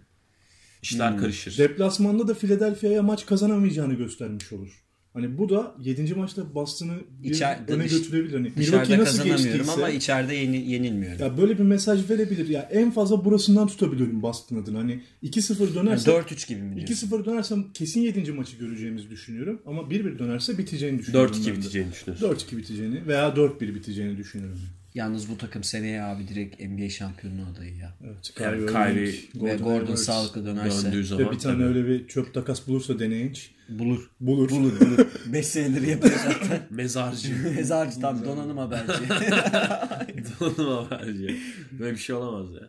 İşler 0.82 1.18
karışır. 1.18 1.58
deplasmanda 1.58 2.28
da 2.28 2.34
Philadelphia'ya 2.34 3.04
maç 3.04 3.26
kazanamayacağını 3.26 3.94
göstermiş 3.94 4.54
olur. 4.54 4.84
Hani 5.18 5.38
bu 5.38 5.50
da 5.50 5.76
7. 5.84 6.14
maçta 6.16 6.54
Boston'ı 6.56 6.94
bir 7.24 7.30
İçeride 7.30 7.72
öne 7.74 7.84
dış- 7.84 7.92
götürebilir. 7.92 8.34
Hani 8.34 8.56
Dışarıda 8.56 8.80
nasıl 8.98 8.98
kazanamıyorum 9.06 9.44
geçtiyse 9.54 9.72
ama 9.74 9.90
içeride 9.90 10.36
yeni, 10.36 10.72
yenilmiyorum. 10.72 11.20
ya 11.22 11.38
böyle 11.38 11.58
bir 11.58 11.64
mesaj 11.64 12.10
verebilir. 12.10 12.48
Ya 12.50 12.70
en 12.72 12.92
fazla 12.92 13.26
burasından 13.26 13.68
tutabiliyorum 13.68 14.22
Boston 14.22 14.58
adına. 14.58 14.80
Hani 14.80 15.02
2-0 15.24 15.76
dönerse 15.76 16.12
4-3 16.12 16.48
gibi 16.50 16.62
mi 16.62 16.76
diyorsun? 16.88 17.08
2-0 17.08 17.26
dönersem 17.26 17.66
kesin 17.74 18.02
7. 18.02 18.32
maçı 18.32 18.58
göreceğimizi 18.58 19.10
düşünüyorum. 19.10 19.62
Ama 19.66 19.82
1-1 19.82 20.20
dönerse 20.20 20.58
biteceğini 20.58 21.00
düşünüyorum. 21.00 21.36
4-2 21.36 21.48
ben 21.48 21.54
de. 21.54 21.58
biteceğini 21.58 21.92
düşünüyorsun. 21.92 22.28
4-2 22.54 22.58
biteceğini 22.58 23.08
veya 23.08 23.28
4-1 23.30 23.76
biteceğini 23.76 24.18
düşünüyorum. 24.18 24.60
Yalnız 24.96 25.30
bu 25.30 25.38
takım 25.38 25.64
seneye 25.64 26.02
abi 26.04 26.28
direkt 26.28 26.60
NBA 26.62 26.90
şampiyonu 26.90 27.42
adayı 27.56 27.76
ya. 27.76 27.94
Evet, 28.06 28.34
Yani 28.40 28.66
Kyrie, 28.66 28.68
Kyrie 28.68 29.14
Ve 29.46 29.56
Gordon 29.56 29.70
Hayward 29.76 29.96
sağlıklı 29.98 30.46
dönerse. 30.46 30.88
Döndüğü 30.88 31.04
zaman 31.06 31.26
Ve 31.28 31.32
bir 31.32 31.40
tane 31.40 31.56
tabii. 31.56 31.64
öyle 31.78 31.88
bir 31.88 32.08
çöp 32.08 32.34
takas 32.34 32.68
bulursa 32.68 33.00
deneyiç 33.00 33.52
Bulur. 33.70 34.10
bulur. 34.20 34.50
Bulur 34.50 34.80
bulur. 34.80 35.08
5 35.34 35.48
senedir 35.48 35.88
yapıyor 35.88 36.16
zaten. 36.16 36.62
Mezarcı. 36.70 37.36
Mezarcı 37.56 38.00
tam 38.02 38.26
donanım 38.26 38.58
haberci. 38.58 38.94
Donanım 40.40 40.86
haberci. 40.86 41.40
Böyle 41.80 41.92
bir 41.94 42.00
şey 42.02 42.16
olamaz 42.16 42.54
ya. 42.54 42.68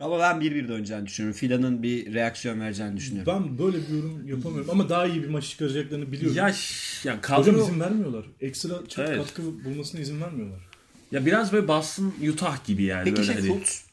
Ama 0.00 0.18
ben 0.18 0.36
1-1 0.36 0.68
döneceğini 0.68 1.06
düşünüyorum. 1.06 1.38
Filanın 1.38 1.82
bir 1.82 2.14
reaksiyon 2.14 2.60
vereceğini 2.60 2.96
düşünüyorum. 2.96 3.32
Ben 3.34 3.58
böyle 3.58 3.76
bir 3.78 3.88
yorum 3.94 4.28
yapamıyorum 4.28 4.70
ama 4.70 4.88
daha 4.88 5.06
iyi 5.06 5.22
bir 5.22 5.28
maç 5.28 5.48
çıkaracaklarını 5.48 6.12
biliyorum. 6.12 6.36
Ya, 6.36 6.52
ya 7.04 7.20
kadro 7.20 7.40
Hocam 7.40 7.58
izin 7.58 7.80
vermiyorlar. 7.80 8.24
Ekstra 8.40 8.68
çok 8.88 8.98
Evet. 9.08 9.16
katkı 9.18 9.42
bulmasına 9.64 10.00
izin 10.00 10.20
vermiyorlar. 10.20 10.60
ya 11.12 11.26
biraz 11.26 11.52
böyle 11.52 11.68
Boston 11.68 12.14
Utah 12.32 12.64
gibi 12.66 12.82
yani 12.82 13.04
Peki 13.04 13.16
böyle 13.16 13.26
şey 13.26 13.34
hani. 13.34 13.46
Fultz 13.48 13.84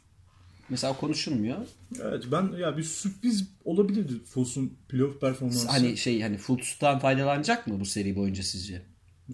mesela 0.72 0.98
konuşulmuyor. 0.98 1.58
Evet 2.01 2.24
ben 2.32 2.51
ya 2.58 2.78
bir 2.78 2.84
sürpriz 2.84 3.48
olabilirdi 3.66 4.13
Fultz'un 4.25 4.74
playoff 4.90 5.22
performansı. 5.22 5.68
Hani 5.68 5.98
şey 5.98 6.22
hani 6.22 6.38
Fultz'tan 6.38 7.00
faydalanacak 7.00 7.68
mı 7.68 7.80
bu 7.80 7.86
seri 7.86 8.16
boyunca 8.16 8.44
sizce? 8.44 8.82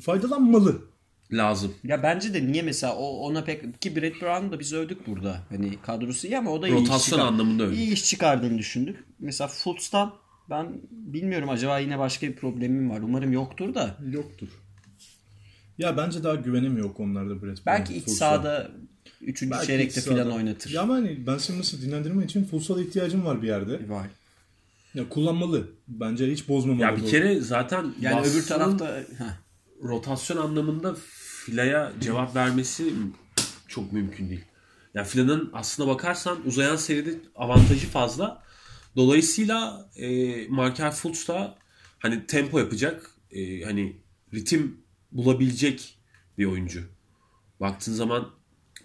faydalanmalı. 0.02 0.82
lazım. 1.32 1.74
Ya 1.84 2.04
bence 2.04 2.34
de 2.34 2.48
niye 2.52 2.62
mesela 2.64 2.96
o 2.96 3.06
ona 3.08 3.44
pek 3.44 3.82
ki 3.82 3.96
Brett 3.96 4.22
Brown'u 4.22 4.52
da 4.52 4.60
biz 4.60 4.74
övdük 4.74 5.08
burada. 5.08 5.44
Hani 5.50 5.82
kadrosu 5.82 6.28
iyi 6.28 6.38
ama 6.38 6.52
o 6.52 6.62
da 6.62 6.68
iyi 6.68 6.76
iş 6.76 6.82
Rotasyon 6.82 7.18
çıkar- 7.18 7.28
anlamında 7.28 7.64
öyle. 7.64 7.76
İyi 7.76 7.92
iş 7.94 8.06
çıkardığını 8.06 8.58
düşündük. 8.58 9.04
Mesela 9.20 9.48
Fultz'tan 9.48 10.14
ben 10.50 10.68
bilmiyorum 10.92 11.50
acaba 11.50 11.80
yine 11.80 12.00
başka 12.00 12.28
bir 12.28 12.36
problemim 12.36 12.90
var. 12.90 13.02
Umarım 13.02 13.32
yoktur 13.32 13.74
da. 13.76 13.98
Yoktur. 14.12 14.48
Ya 15.78 15.98
bence 15.98 16.24
daha 16.24 16.36
güvenemiyor 16.36 16.94
konularda 16.94 17.42
Brett 17.42 17.66
Belki 17.66 17.84
Brown, 17.94 18.00
iç 18.00 18.06
Fultz'a. 18.06 18.18
sahada 18.26 18.72
3. 19.22 19.42
Belki 19.52 19.68
çeyrekte 19.68 20.02
falan 20.02 20.32
oynatır. 20.32 20.72
Ya 20.72 20.82
ama 20.82 20.94
hani 20.94 21.28
Ben 21.28 21.38
Simmons'ı 21.38 21.82
dinlendirmek 21.82 22.30
için 22.30 22.46
Fultz'a 22.46 22.76
da 22.76 22.82
ihtiyacım 22.82 23.26
var 23.26 23.42
bir 23.42 23.48
yerde. 23.48 23.90
Var. 23.90 24.08
Ya 24.94 25.10
kullanmalı. 25.10 25.70
Bence 25.88 26.32
hiç 26.32 26.48
bozmamalı. 26.50 26.82
Ya 26.82 26.98
bir 26.98 27.02
bu. 27.02 27.08
kere 27.08 27.40
zaten 27.40 27.94
Yani 28.02 28.28
öbür 28.28 28.46
tarafta 28.46 28.98
Heh. 29.18 29.84
rotasyon 29.84 30.38
anlamında 30.38 30.96
Fila'ya 31.46 31.94
cevap 32.02 32.36
vermesi 32.36 32.94
çok 33.68 33.94
mümkün 33.94 34.30
değil. 34.30 34.46
Yani 34.94 35.08
Fila'nın 35.08 35.50
aslına 35.54 35.88
bakarsan 35.90 36.38
uzayan 36.46 36.76
seride 36.76 37.20
avantajı 37.36 37.88
fazla. 37.88 38.44
Dolayısıyla 38.96 39.90
e, 39.96 40.48
Markel 40.48 40.92
Fultz 40.92 41.28
da 41.28 41.58
hani 42.00 42.26
tempo 42.26 42.60
yapacak, 42.60 43.12
e, 43.32 43.62
hani 43.62 43.96
ritim 44.34 44.78
bulabilecek 45.12 45.98
bir 46.38 46.46
oyuncu. 46.46 46.84
Baktığın 47.60 47.94
zaman 47.94 48.30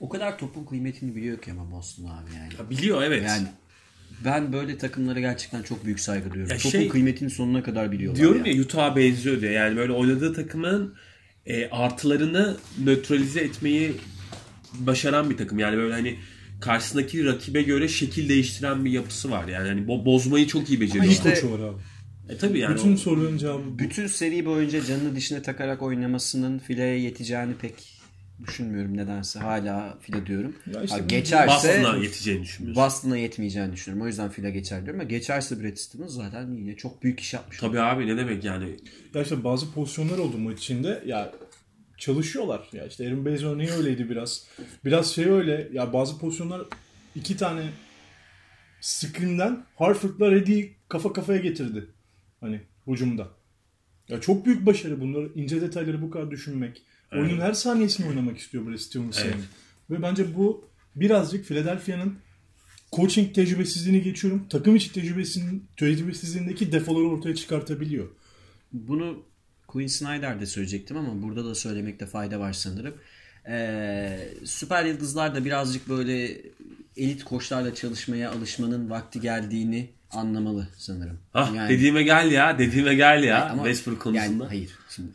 o 0.02 0.08
kadar 0.08 0.38
topun 0.38 0.64
kıymetini 0.64 1.16
biliyor 1.16 1.38
ki 1.38 1.50
ama 1.52 1.70
Boston 1.70 2.04
abi 2.04 2.30
yani. 2.36 2.52
ya 2.58 2.70
biliyor 2.70 3.02
evet. 3.02 3.22
Yani 3.26 3.46
ben 4.24 4.52
böyle 4.52 4.78
takımlara 4.78 5.20
gerçekten 5.20 5.62
çok 5.62 5.84
büyük 5.84 6.00
saygı 6.00 6.30
duyuyorum. 6.30 6.50
Ya 6.52 6.56
Topun 6.58 6.70
şey- 6.70 6.88
kıymetini 6.88 7.30
sonuna 7.30 7.62
kadar 7.62 7.92
biliyorlar. 7.92 8.20
Diyorum 8.20 8.44
ya. 8.44 8.52
ya 8.52 8.62
Utah'a 8.62 8.96
benziyor 8.96 9.40
diye. 9.40 9.52
Yani 9.52 9.76
böyle 9.76 9.92
oynadığı 9.92 10.34
takımın 10.34 10.94
e, 11.46 11.70
artılarını 11.70 12.56
nötralize 12.84 13.40
etmeyi 13.40 13.92
başaran 14.74 15.30
bir 15.30 15.36
takım. 15.36 15.58
Yani 15.58 15.76
böyle 15.76 15.94
hani 15.94 16.18
karşısındaki 16.60 17.24
rakibe 17.24 17.62
göre 17.62 17.88
şekil 17.88 18.28
değiştiren 18.28 18.84
bir 18.84 18.90
yapısı 18.90 19.30
var. 19.30 19.48
Yani 19.48 19.68
hani 19.68 19.80
bo- 19.80 20.04
bozmayı 20.04 20.46
çok 20.46 20.70
iyi 20.70 20.80
beceriyor. 20.80 21.04
İyi 21.04 21.10
işte- 21.12 21.34
koçu 21.34 21.52
var 21.52 21.58
abi. 21.58 21.76
E 22.28 22.36
tabii 22.36 22.58
yani. 22.58 22.74
Bütün 22.76 22.94
o- 22.94 22.96
soruların 22.96 23.38
cevabı 23.38 23.62
bu. 23.66 23.78
Bütün 23.78 24.06
seri 24.06 24.46
boyunca 24.46 24.84
canını 24.84 25.16
dişine 25.16 25.42
takarak 25.42 25.82
oynamasının 25.82 26.58
fileye 26.58 26.98
yeteceğini 27.00 27.54
pek 27.54 28.01
düşünmüyorum 28.46 28.96
nedense. 28.96 29.38
Hala 29.38 29.98
file 30.00 30.26
diyorum. 30.26 30.56
Ya 30.74 30.82
işte 30.82 30.96
Ha, 30.96 31.06
geçerse 31.06 31.68
Boston'a 31.82 31.96
yeteceğini 31.96 32.42
düşünüyorsun. 32.42 32.84
Boston'a 32.84 33.16
yetmeyeceğini 33.16 33.72
düşünüyorum. 33.72 34.04
O 34.04 34.06
yüzden 34.06 34.28
file 34.28 34.50
geçer 34.50 34.84
diyorum. 34.84 35.00
Ama 35.00 35.08
geçerse 35.08 35.62
Brad 35.62 35.76
Stevens 35.76 36.12
zaten 36.12 36.52
yine 36.54 36.76
çok 36.76 37.02
büyük 37.02 37.20
iş 37.20 37.34
yapmış. 37.34 37.58
Tabii 37.58 37.80
abi 37.80 38.06
ne 38.06 38.16
demek 38.16 38.44
yani. 38.44 38.76
Ya 39.14 39.22
işte 39.22 39.44
bazı 39.44 39.72
pozisyonlar 39.72 40.18
oldu 40.18 40.38
maç 40.38 40.58
içinde. 40.58 41.02
Ya 41.06 41.32
çalışıyorlar. 41.96 42.68
Ya 42.72 42.86
işte 42.86 43.06
Aaron 43.08 43.24
Baines 43.24 43.42
örneği 43.42 43.70
öyleydi 43.70 44.10
biraz. 44.10 44.46
Biraz 44.84 45.14
şey 45.14 45.24
öyle. 45.24 45.68
Ya 45.72 45.92
bazı 45.92 46.18
pozisyonlar 46.18 46.62
iki 47.14 47.36
tane 47.36 47.62
screen'den 48.80 49.64
Harford'la 49.76 50.30
Reddy'yi 50.30 50.76
kafa 50.88 51.12
kafaya 51.12 51.38
getirdi. 51.38 51.86
Hani 52.40 52.60
hücumda. 52.86 53.28
Ya 54.08 54.20
çok 54.20 54.46
büyük 54.46 54.66
başarı 54.66 55.00
bunları 55.00 55.32
ince 55.34 55.60
detayları 55.60 56.02
bu 56.02 56.10
kadar 56.10 56.30
düşünmek. 56.30 56.82
Oyunun 57.12 57.40
her 57.40 57.52
saniyesini 57.52 58.08
oynamak 58.08 58.38
istiyor 58.38 58.66
Brad 58.66 58.76
Stevens. 58.76 59.18
Evet. 59.18 59.34
yani. 59.34 59.44
Ve 59.90 60.02
bence 60.02 60.36
bu 60.36 60.68
birazcık 60.96 61.44
Philadelphia'nın 61.44 62.18
coaching 62.92 63.34
tecrübesizliğini 63.34 64.02
geçiyorum. 64.02 64.46
Takım 64.50 64.76
içi 64.76 64.92
tecrübesinin, 64.92 65.68
tecrübesizliğindeki 65.76 66.72
defoları 66.72 67.08
ortaya 67.08 67.34
çıkartabiliyor. 67.34 68.08
Bunu 68.72 69.22
Quinn 69.66 69.86
Snyder 69.86 70.40
de 70.40 70.46
söyleyecektim 70.46 70.96
ama 70.96 71.22
burada 71.22 71.44
da 71.44 71.54
söylemekte 71.54 72.06
fayda 72.06 72.40
var 72.40 72.52
sanırım. 72.52 72.94
Ee, 73.48 74.28
süper 74.44 74.84
yıldızlar 74.84 75.34
da 75.34 75.44
birazcık 75.44 75.88
böyle 75.88 76.40
elit 76.96 77.24
koçlarla 77.24 77.74
çalışmaya 77.74 78.30
alışmanın 78.30 78.90
vakti 78.90 79.20
geldiğini 79.20 79.90
anlamalı 80.10 80.68
sanırım. 80.76 81.18
Ah 81.34 81.68
dediğime 81.68 82.02
gel 82.02 82.30
ya, 82.30 82.58
dediğime 82.58 82.94
gel 82.94 83.24
ya 83.24 83.52
Westbrook 83.56 84.00
konusunda. 84.00 84.44
Yani 84.44 84.48
hayır. 84.48 84.70
Şimdi 84.90 85.08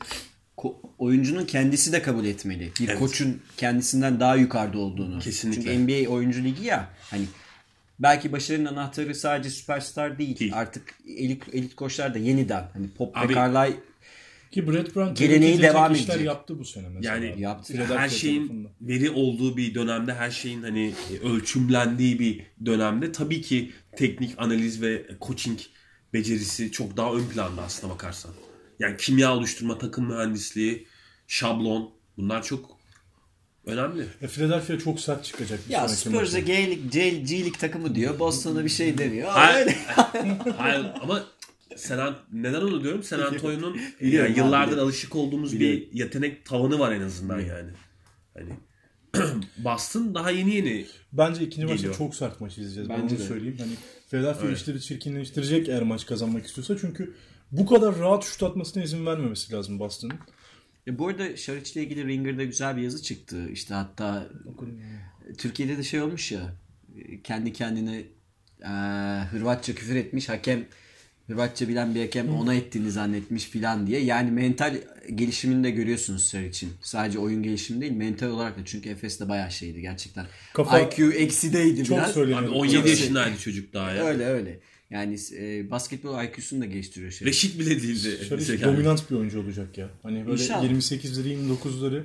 oyuncunun 0.97 1.45
kendisi 1.45 1.91
de 1.91 2.01
kabul 2.01 2.25
etmeli. 2.25 2.71
Bir 2.79 2.87
Evet. 2.87 2.99
koçun 2.99 3.41
kendisinden 3.57 4.19
daha 4.19 4.35
yukarıda 4.35 4.77
olduğunu. 4.77 5.19
Kesinlikle. 5.19 5.61
Çünkü 5.63 6.05
NBA 6.05 6.09
oyuncu 6.09 6.43
ligi 6.43 6.65
ya. 6.65 6.89
Hani 7.09 7.25
belki 7.99 8.31
başarının 8.31 8.65
anahtarı 8.65 9.15
sadece 9.15 9.49
süperstar 9.49 10.17
değil. 10.17 10.39
Değil. 10.39 10.51
Artık 10.55 10.95
elit 11.17 11.43
elit 11.53 11.75
koçlar 11.75 12.13
da 12.13 12.17
yeniden 12.17 12.69
hani 12.73 12.87
Pop 12.89 13.17
Abi- 13.17 13.29
ve 13.29 13.33
Carlisle 13.33 13.79
Ki 14.51 14.67
Brett 14.67 14.95
Brown 14.95 15.13
Geleneği 15.13 15.61
devam 15.61 15.93
işler 15.93 16.13
edecek. 16.13 16.27
yaptı 16.27 16.59
bu 16.59 16.65
sene 16.65 16.89
mesela. 16.89 17.15
Yani 17.15 17.41
Yaptı. 17.41 17.73
Philadelphia 17.73 17.99
her 18.01 18.09
şeyin 18.09 18.47
tarafında. 18.47 18.69
veri 18.81 19.09
olduğu 19.09 19.57
bir 19.57 19.75
dönemde, 19.75 20.13
her 20.13 20.31
şeyin 20.31 20.61
hani 20.63 20.93
ölçümlendiği 21.23 22.19
bir 22.19 22.41
dönemde 22.65 23.11
tabii 23.11 23.41
ki 23.41 23.71
teknik 23.97 24.33
analiz 24.37 24.81
ve 24.81 25.05
coaching 25.21 25.59
becerisi 26.13 26.71
çok 26.71 26.97
daha 26.97 27.13
ön 27.13 27.25
planda 27.25 27.61
aslına 27.61 27.93
bakarsan. 27.93 28.31
Yani 28.79 28.98
kimya 28.98 29.34
oluşturma, 29.36 29.77
takım 29.77 30.05
mühendisliği, 30.07 30.88
şablon 31.27 31.91
bunlar 32.17 32.43
çok 32.43 32.77
önemli. 33.65 34.05
E, 34.22 34.27
Philadelphia 34.27 34.79
çok 34.79 35.00
sert 35.00 35.24
çıkacak. 35.25 35.60
ya 35.69 35.88
Spurs'a 35.88 36.19
maça. 36.19 36.39
G 36.39 36.72
Lig, 36.72 36.91
C, 36.91 37.10
G 37.10 37.46
Lig 37.46 37.53
takımı 37.60 37.96
diyor. 37.96 38.19
Boston'a 38.19 38.63
bir 38.63 38.69
şey 38.69 38.98
demiyor. 38.98 39.29
Hayır, 39.29 39.75
hayır 40.57 40.86
ama 41.01 41.24
An- 41.91 42.15
neden 42.34 42.62
onu 42.62 42.84
diyorum? 42.84 43.03
San 43.03 43.19
Antonio'nun 43.19 43.77
yani 44.01 44.22
abi, 44.22 44.39
yıllardır 44.39 44.67
biliyorum. 44.72 44.84
alışık 44.89 45.15
olduğumuz 45.15 45.53
Biliyorum. 45.53 45.79
bir 45.93 46.00
yetenek 46.00 46.46
tavanı 46.46 46.79
var 46.79 46.91
en 46.91 47.01
azından 47.01 47.39
yani. 47.39 47.69
Hani 48.34 48.50
Boston 49.57 50.15
daha 50.15 50.31
yeni 50.31 50.55
yeni 50.55 50.86
Bence 51.13 51.43
ikinci 51.43 51.67
maçta 51.67 51.93
çok 51.93 52.15
sert 52.15 52.41
maç 52.41 52.51
izleyeceğiz. 52.57 52.89
ben 52.89 53.01
Bence 53.03 53.15
onu 53.15 53.22
de. 53.24 53.27
söyleyeyim. 53.27 53.57
Hani 53.60 53.72
Philadelphia 54.10 54.48
Evet. 54.48 54.57
işleri 54.57 54.81
çirkinleştirecek 54.81 55.69
eğer 55.69 55.81
maç 55.84 56.05
kazanmak 56.05 56.46
istiyorsa. 56.46 56.77
Çünkü 56.81 57.13
bu 57.51 57.66
kadar 57.66 58.00
rahat 58.00 58.24
şut 58.24 58.44
atmasına 58.44 58.84
izin 58.84 59.06
vermemesi 59.06 59.54
lazım 59.54 59.80
Boston'ın. 59.80 60.16
E, 60.88 61.00
bu 61.00 61.08
arada 61.08 61.38
Şariç'le 61.38 61.75
ilgili 61.75 62.08
Ringer'da 62.08 62.44
güzel 62.44 62.77
bir 62.77 62.82
yazı 62.82 63.01
çıktı. 63.04 63.50
İşte 63.50 63.74
hatta 63.74 64.27
Türkiye'de 65.38 65.77
de 65.77 65.84
şey 65.84 66.01
olmuş 66.01 66.32
ya 66.32 66.54
kendi 67.24 67.54
kendine 67.54 68.04
e, 68.63 68.70
Hırvatça 69.32 69.75
küfür 69.75 69.96
etmiş 69.96 70.30
hakem 70.30 70.66
Hırvatça 71.27 71.68
bilen 71.68 71.96
bir 71.96 72.01
hakem 72.01 72.36
ona 72.36 72.54
ettiğini 72.54 72.92
zannetmiş 72.92 73.44
filan 73.46 73.88
diye. 73.88 74.00
Yani 74.04 74.32
mental 74.32 74.77
gelişimini 75.16 75.63
de 75.63 75.72
görüyorsunuz 75.72 76.24
Sarıç'ın. 76.24 76.70
Sadece 76.82 77.20
oyun 77.20 77.44
gelişimi 77.44 77.82
değil 77.82 77.92
mental 77.92 78.27
olarak 78.27 78.58
da. 78.58 78.62
Çünkü 78.66 78.89
Efes'te 78.89 79.30
bayağı 79.30 79.51
şeydi 79.51 79.82
gerçekten. 79.82 80.25
Kafa- 80.54 80.80
IQ 80.82 81.12
eksideydi 81.12 81.84
Çok 81.84 81.98
biraz. 81.98 82.13
söyleniyor. 82.13 82.44
Abi 82.44 82.50
17 82.50 82.75
Çok- 82.75 82.88
yaşındaydı 82.88 83.38
çocuk 83.38 83.74
daha 83.74 83.92
ya. 83.92 84.06
Öyle 84.06 84.25
öyle. 84.25 84.60
Yani 84.91 85.17
e, 85.38 85.72
basketbol 85.72 86.24
IQ'sunu 86.24 86.62
da 86.62 86.65
geliştiriyor 86.65 87.12
şey. 87.12 87.27
Reşit 87.27 87.60
bile 87.60 87.70
değildi. 87.70 88.17
Şöyle 88.29 88.36
Mesela. 88.36 88.74
dominant 88.74 89.12
bir 89.12 89.15
oyuncu 89.15 89.41
olacak 89.41 89.77
ya. 89.77 89.89
Hani 90.03 90.27
böyle 90.27 90.41
İnşallah. 90.44 90.63
28'leri 90.63 91.27
29'ları 91.27 92.03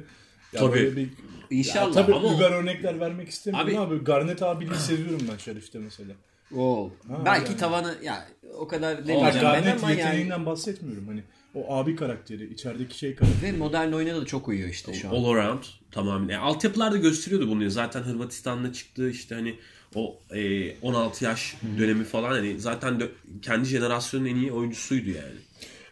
ya 0.53 0.61
Tabii. 0.61 0.97
bir 0.97 1.09
İnşallah. 1.51 1.87
Ya 1.87 1.93
tabii 1.93 2.15
ama 2.15 2.35
über 2.37 2.51
örnekler 2.51 3.01
vermek 3.01 3.29
istemiyorum 3.29 3.71
Abi- 3.71 3.79
ama 3.79 3.95
Garnet 3.95 4.43
abiliği 4.43 4.79
seviyorum 4.79 5.27
ben 5.33 5.37
Şerif'te 5.37 5.79
mesela. 5.79 6.13
Oo. 6.57 6.91
Ha, 7.09 7.23
Belki 7.25 7.51
yani. 7.51 7.61
tavanı 7.61 7.95
ya 8.05 8.29
o 8.59 8.69
kadar 8.69 8.99
demeyeceğim 9.09 9.35
ben 9.35 9.43
Garnet 9.43 9.83
ama 9.83 9.91
yani. 9.91 10.01
yeteneğinden 10.01 10.47
bahsetmiyorum. 10.47 11.09
Hani 11.09 11.23
o 11.55 11.75
abi 11.77 11.97
karakteri, 11.97 12.53
içerideki 12.53 12.99
şey 12.99 13.15
karakteri. 13.15 13.53
Ve 13.53 13.59
modern 13.59 13.93
oyuna 13.93 14.21
da 14.21 14.27
çok 14.27 14.49
uyuyor 14.49 14.69
işte 14.69 14.95
şu 14.95 15.09
an. 15.09 15.13
All 15.13 15.25
around 15.25 15.63
tamamen. 15.91 16.29
Yani 16.29 16.43
altyapılarda 16.43 16.97
gösteriyordu 16.97 17.49
bunu. 17.49 17.71
Zaten 17.71 18.03
Hırvatistan'da 18.03 18.73
çıktı 18.73 19.11
işte 19.11 19.35
hani 19.35 19.55
o 19.95 20.19
e, 20.35 20.75
16 20.81 21.25
yaş 21.25 21.57
dönemi 21.79 22.05
falan 22.05 22.31
hani 22.31 22.61
zaten 22.61 22.95
dö- 22.95 23.41
kendi 23.43 23.69
jenerasyonun 23.69 24.27
en 24.27 24.37
iyi 24.37 24.53
oyuncusuydu 24.53 25.11
yani. 25.11 25.39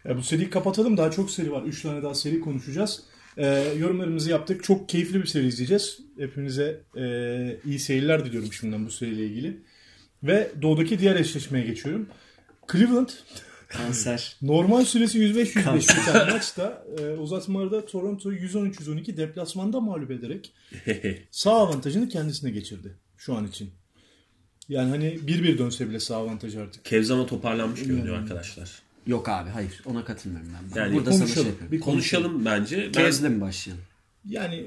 Ya 0.05 0.17
bu 0.17 0.23
seriyi 0.23 0.49
kapatalım. 0.49 0.97
Daha 0.97 1.11
çok 1.11 1.31
seri 1.31 1.51
var. 1.51 1.63
3 1.63 1.81
tane 1.81 2.03
daha 2.03 2.15
seri 2.15 2.39
konuşacağız. 2.39 3.03
Ee, 3.37 3.63
yorumlarımızı 3.79 4.29
yaptık. 4.29 4.63
Çok 4.63 4.89
keyifli 4.89 5.21
bir 5.21 5.27
seri 5.27 5.47
izleyeceğiz. 5.47 5.99
Hepinize 6.17 6.81
e, 6.97 7.03
iyi 7.65 7.79
seyirler 7.79 8.25
diliyorum 8.25 8.53
şimdiden 8.53 8.85
bu 8.85 8.91
seriyle 8.91 9.25
ilgili. 9.25 9.57
Ve 10.23 10.51
doğudaki 10.61 10.99
diğer 10.99 11.15
eşleşmeye 11.15 11.65
geçiyorum. 11.65 12.09
Cleveland 12.71 13.09
Kanser. 13.67 14.37
normal 14.41 14.85
süresi 14.85 15.19
105-105 15.19 15.75
biten 15.75 16.33
maçta 16.33 16.85
e, 16.99 17.05
uzatmalarda 17.05 17.85
Toronto'yu 17.85 18.37
113-112 18.37 19.17
deplasmanda 19.17 19.79
mağlup 19.79 20.11
ederek 20.11 20.53
sağ 21.31 21.51
avantajını 21.51 22.09
kendisine 22.09 22.51
geçirdi 22.51 22.97
şu 23.17 23.35
an 23.35 23.47
için. 23.47 23.71
Yani 24.71 24.89
hani 24.89 25.05
1-1 25.05 25.57
dönse 25.57 25.89
bile 25.89 25.99
sağ 25.99 26.15
avantajı 26.17 26.61
artık. 26.61 26.85
Cavs 26.85 27.11
ama 27.11 27.25
toparlanmış 27.25 27.83
görünüyor 27.83 28.15
arkadaşlar. 28.17 28.81
Yok 29.07 29.29
abi 29.29 29.49
hayır 29.49 29.81
ona 29.85 30.03
katılmıyorum 30.05 30.49
ben. 30.75 30.79
Yani 30.81 30.93
Burada 30.95 31.11
sana 31.11 31.17
şey 31.17 31.25
konuşalım. 31.27 31.47
yapıyorum. 31.47 31.71
Bir 31.71 31.79
Konuşalım 31.79 32.45
bence. 32.45 32.91
Ben 32.95 33.03
Cavs'le 33.03 33.21
mi 33.21 33.41
başlayalım? 33.41 33.83
Yani 34.29 34.65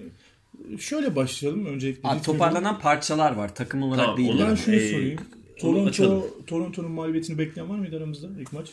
şöyle 0.79 1.17
başlayalım 1.17 1.67
öncelikle. 1.67 2.09
Abi 2.09 2.23
toparlanan 2.23 2.81
parçalar 2.81 3.33
var 3.35 3.55
takım 3.55 3.83
olarak 3.83 4.05
Tamam, 4.05 4.17
değil. 4.19 4.33
Ben 4.41 4.55
şunu 4.55 4.75
Ee, 4.75 4.91
sorayım. 4.91 5.21
Toronto 5.61 6.27
Toronto'nun 6.47 6.91
mağlubiyetini 6.91 7.39
bekleyen 7.39 7.69
var 7.71 7.79
mıydı 7.79 7.97
aramızda 7.97 8.29
ilk 8.41 8.53
maç? 8.53 8.69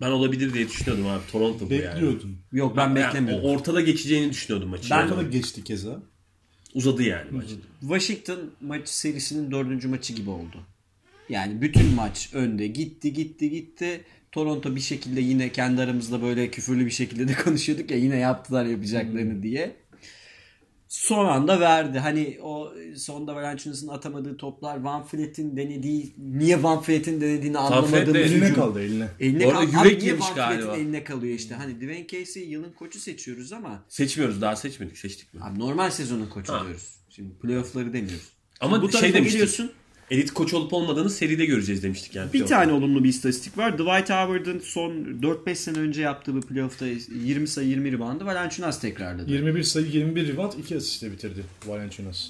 ben 0.00 0.10
olabilir 0.10 0.54
diye 0.54 0.68
düşünüyordum 0.68 1.06
abi. 1.06 1.22
Toronto 1.32 1.70
bu 1.70 1.74
yani. 1.74 1.94
Bekliyordum. 1.94 2.38
Yok 2.52 2.76
ben 2.76 2.82
Yani 2.86 2.94
beklemiyorum. 2.96 3.44
o 3.44 3.48
ortada 3.50 3.80
geçeceğini 3.80 4.30
düşünüyordum 4.30 4.68
maçı. 4.68 4.90
Ben- 4.90 4.96
Yani 4.98 5.12
Ortada 5.12 5.22
geçti 5.28 5.64
keza. 5.64 6.02
Uzadı 6.74 7.02
yani 7.02 7.30
maç. 7.30 7.44
Washington 7.80 8.38
maç 8.60 8.88
serisinin 8.88 9.50
dördüncü 9.50 9.88
maçı 9.88 10.12
gibi 10.12 10.30
oldu. 10.30 10.56
Yani 11.28 11.60
bütün 11.62 11.86
maç 11.94 12.30
önde 12.32 12.66
gitti 12.66 13.12
gitti 13.12 13.50
gitti. 13.50 14.00
Toronto 14.32 14.76
bir 14.76 14.80
şekilde 14.80 15.20
yine 15.20 15.52
kendi 15.52 15.82
aramızda 15.82 16.22
böyle 16.22 16.50
küfürlü 16.50 16.86
bir 16.86 16.90
şekilde 16.90 17.28
de 17.28 17.34
konuşuyorduk 17.44 17.90
ya 17.90 17.96
yine 17.96 18.16
yaptılar 18.16 18.64
yapacaklarını 18.64 19.42
diye. 19.42 19.76
Son 20.88 21.26
anda 21.26 21.60
verdi. 21.60 21.98
Hani 21.98 22.38
o 22.42 22.72
sonda 22.96 23.34
Valanciunas'ın 23.34 23.88
atamadığı 23.88 24.36
toplar 24.36 24.80
Van 24.80 25.02
Fleet'in 25.06 25.56
denediği 25.56 26.14
niye 26.18 26.62
Van 26.62 26.82
Fleet'in 26.82 27.20
denediğini 27.20 27.58
anlamadığımız 27.58 28.16
Eline 28.16 28.44
hücum. 28.44 28.54
kaldı 28.54 28.82
eline. 28.82 29.08
Eline 29.20 29.44
Bu 29.44 29.50
arada 29.50 29.70
kal- 29.70 29.84
yürek 29.86 29.98
Abi 30.02 30.06
yemiş 30.06 30.26
galiba. 30.34 30.76
eline 30.76 31.04
kalıyor 31.04 31.34
işte. 31.34 31.54
Hani 31.54 31.76
Dwayne 31.76 32.06
Casey 32.06 32.44
yılın 32.48 32.72
koçu 32.72 32.98
seçiyoruz 33.00 33.52
ama 33.52 33.84
Seçmiyoruz 33.88 34.40
daha 34.40 34.56
seçmedik 34.56 34.98
seçtik 34.98 35.34
mi? 35.34 35.40
abi 35.44 35.58
normal 35.58 35.90
sezonun 35.90 36.26
koçu 36.26 36.52
Ha. 36.52 36.62
diyoruz. 36.64 36.88
Şimdi 37.10 37.34
playoff'ları 37.34 37.92
demiyoruz. 37.92 38.28
Ama 38.60 38.82
bu 38.82 38.92
şey 38.92 39.14
demiştik. 39.14 39.32
geliyorsun. 39.32 39.72
Elit 40.10 40.34
koç 40.34 40.54
olup 40.54 40.72
olmadığını 40.72 41.10
seride 41.10 41.46
göreceğiz 41.46 41.82
demiştik 41.82 42.14
yani. 42.14 42.32
Bir 42.32 42.46
tane 42.46 42.72
olumlu 42.72 43.04
bir 43.04 43.08
istatistik 43.08 43.58
var. 43.58 43.72
Dwight 43.72 44.10
Howard'ın 44.10 44.58
son 44.58 44.92
4-5 44.92 45.54
sene 45.54 45.78
önce 45.78 46.02
yaptığı 46.02 46.36
bir 46.36 46.42
playoff'ta 46.42 46.86
20 46.86 47.48
sayı 47.48 47.68
20 47.68 47.92
reboundı. 47.92 48.26
Valanciunas 48.26 48.80
tekrarladı. 48.80 49.32
21 49.32 49.62
sayı 49.62 49.86
21 49.86 50.28
rebound 50.28 50.52
2 50.52 50.76
asistle 50.76 51.12
bitirdi 51.12 51.44
Valanciunas. 51.66 52.28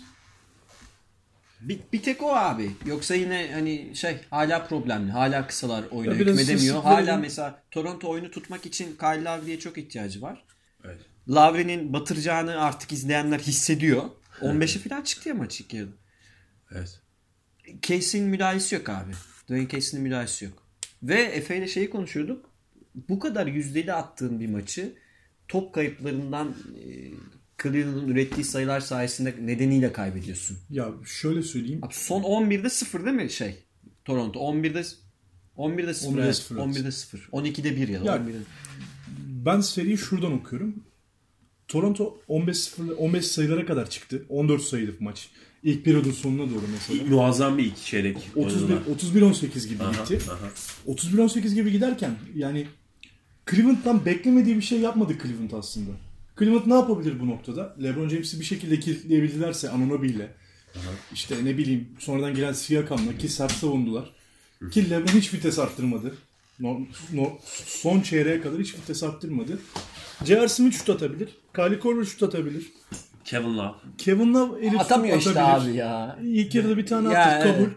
Bir, 1.61 1.78
bir 1.93 2.02
tek 2.02 2.23
o 2.23 2.35
abi. 2.35 2.71
Yoksa 2.87 3.14
yine 3.14 3.50
hani 3.52 3.97
şey 3.97 4.16
hala 4.31 4.64
problemli. 4.64 5.11
Hala 5.11 5.47
kısalar 5.47 5.85
oyuna 5.90 6.14
hükmedemiyor. 6.14 6.83
Hala 6.83 7.16
mesela 7.16 7.62
Toronto 7.71 8.09
oyunu 8.09 8.31
tutmak 8.31 8.66
için 8.66 8.97
Kyle 8.97 9.25
Lowry'e 9.25 9.59
çok 9.59 9.78
ihtiyacı 9.78 10.23
var. 10.23 10.45
Evet. 10.85 10.99
Lowry'nin 11.28 11.93
batıracağını 11.93 12.61
artık 12.61 12.93
izleyenler 12.93 13.38
hissediyor. 13.38 14.02
15'e 14.40 14.88
falan 14.88 15.02
çıktı 15.02 15.28
ya 15.28 15.35
maç 15.35 15.61
ilk 15.61 15.75
yarıda. 15.75 15.93
Evet. 16.75 17.00
Casey'nin 17.83 18.28
müdahalesi 18.28 18.75
yok 18.75 18.88
abi. 18.88 19.12
Dwayne 19.44 19.68
Casey'nin 19.68 20.02
müdahalesi 20.02 20.44
yok. 20.44 20.62
Ve 21.02 21.23
Efe 21.23 21.59
ile 21.59 21.68
şeyi 21.68 21.90
konuşuyorduk. 21.90 22.50
Bu 23.09 23.18
kadar 23.18 23.47
yüzdeli 23.47 23.92
attığın 23.92 24.40
bir 24.40 24.49
maçı 24.49 24.94
top 25.49 25.75
kayıplarından 25.75 26.49
e, 26.49 27.11
Cleveland'ın 27.62 28.09
ürettiği 28.09 28.44
sayılar 28.44 28.80
sayesinde 28.80 29.35
nedeniyle 29.40 29.92
kaybediyorsun. 29.92 30.59
Ya 30.71 30.88
şöyle 31.04 31.42
söyleyeyim. 31.42 31.80
Abi 31.83 31.94
son 31.94 32.23
11'de 32.23 32.71
0 32.71 33.04
değil 33.04 33.16
mi 33.16 33.30
şey? 33.30 33.64
Toronto 34.04 34.40
11'de 34.40 34.83
11'de 35.56 35.94
0. 35.94 36.09
11'de 36.12 36.23
evet. 36.23 36.37
0, 36.37 36.56
evet. 36.56 36.76
11'de 36.76 36.92
0. 36.92 37.28
12'de 37.33 37.76
1 37.76 37.88
ya 37.88 38.00
Ya, 38.04 38.16
11'de. 38.16 38.38
Ben 39.47 39.61
seriyi 39.61 39.99
şuradan 39.99 40.33
okuyorum. 40.33 40.85
Toronto 41.75 42.19
15 42.28 42.57
0 42.59 42.88
15 42.99 43.26
sayılara 43.26 43.66
kadar 43.66 43.90
çıktı. 43.90 44.23
14 44.28 44.62
sayıydı 44.62 44.93
maç. 45.00 45.28
İlk 45.62 45.88
adım 45.88 46.12
sonuna 46.12 46.50
doğru 46.50 46.62
mesela. 46.73 47.04
Muazzam 47.11 47.59
bir 47.59 47.64
iki 47.64 47.85
çeyrek. 47.85 48.16
31 48.37 48.62
oynadılar. 48.62 48.95
31 48.95 49.23
18 49.23 49.69
gibi 49.69 49.83
Aha, 49.83 49.90
gitti. 49.90 50.19
aha. 50.31 50.49
31 50.87 51.19
18 51.19 51.54
gibi 51.54 51.73
giderken 51.73 52.16
yani 52.37 52.66
Cleveland'dan 53.50 54.04
beklemediği 54.07 54.57
bir 54.57 54.62
şey 54.62 54.81
yapmadı 54.81 55.12
Cleveland 55.23 55.50
aslında. 55.50 55.90
Cleveland 56.38 56.66
ne 56.66 56.75
yapabilir 56.75 57.21
bu 57.21 57.26
noktada? 57.26 57.76
LeBron 57.83 58.09
James'i 58.09 58.40
bir 58.40 58.45
şekilde 58.45 58.81
kilitleyebildilerse 58.81 59.71
Anunoby'yle 59.71 60.35
işte 61.12 61.45
ne 61.45 61.59
bileyim 61.59 61.88
sonradan 61.99 62.35
gelen 62.35 62.52
Siakam'la 62.52 63.19
ki 63.19 63.28
sert 63.28 63.52
savundular. 63.52 64.11
Ki 64.71 64.90
LeBron 64.90 65.19
hiç 65.19 65.35
vites 65.35 65.59
arttırmadı. 65.59 66.14
No, 66.61 66.79
no- 67.12 67.38
son 67.67 68.01
çeyreğe 68.01 68.40
kadar 68.40 68.61
hiç 68.61 68.75
vites 68.75 69.03
arttırmadı. 69.03 69.59
J.R. 70.25 70.49
Smith 70.49 70.77
şut 70.77 70.90
atabilir. 70.90 71.29
Kyle 71.57 71.79
Korver 71.79 72.05
şut 72.05 72.23
atabilir. 72.23 72.73
Kevin 73.25 73.59
Love. 73.59 73.73
Kevin 73.99 74.35
Love 74.35 74.67
eli 74.67 74.79
Atamıyor 74.79 75.19
işte 75.19 75.40
atabilir. 75.43 75.71
abi 75.71 75.77
ya. 75.79 76.19
İlk 76.23 76.55
yarıda 76.55 76.77
bir 76.77 76.87
tane 76.87 77.12
Ya, 77.12 77.21
attık 77.25 77.43
kabul. 77.53 77.64
evet. 77.64 77.77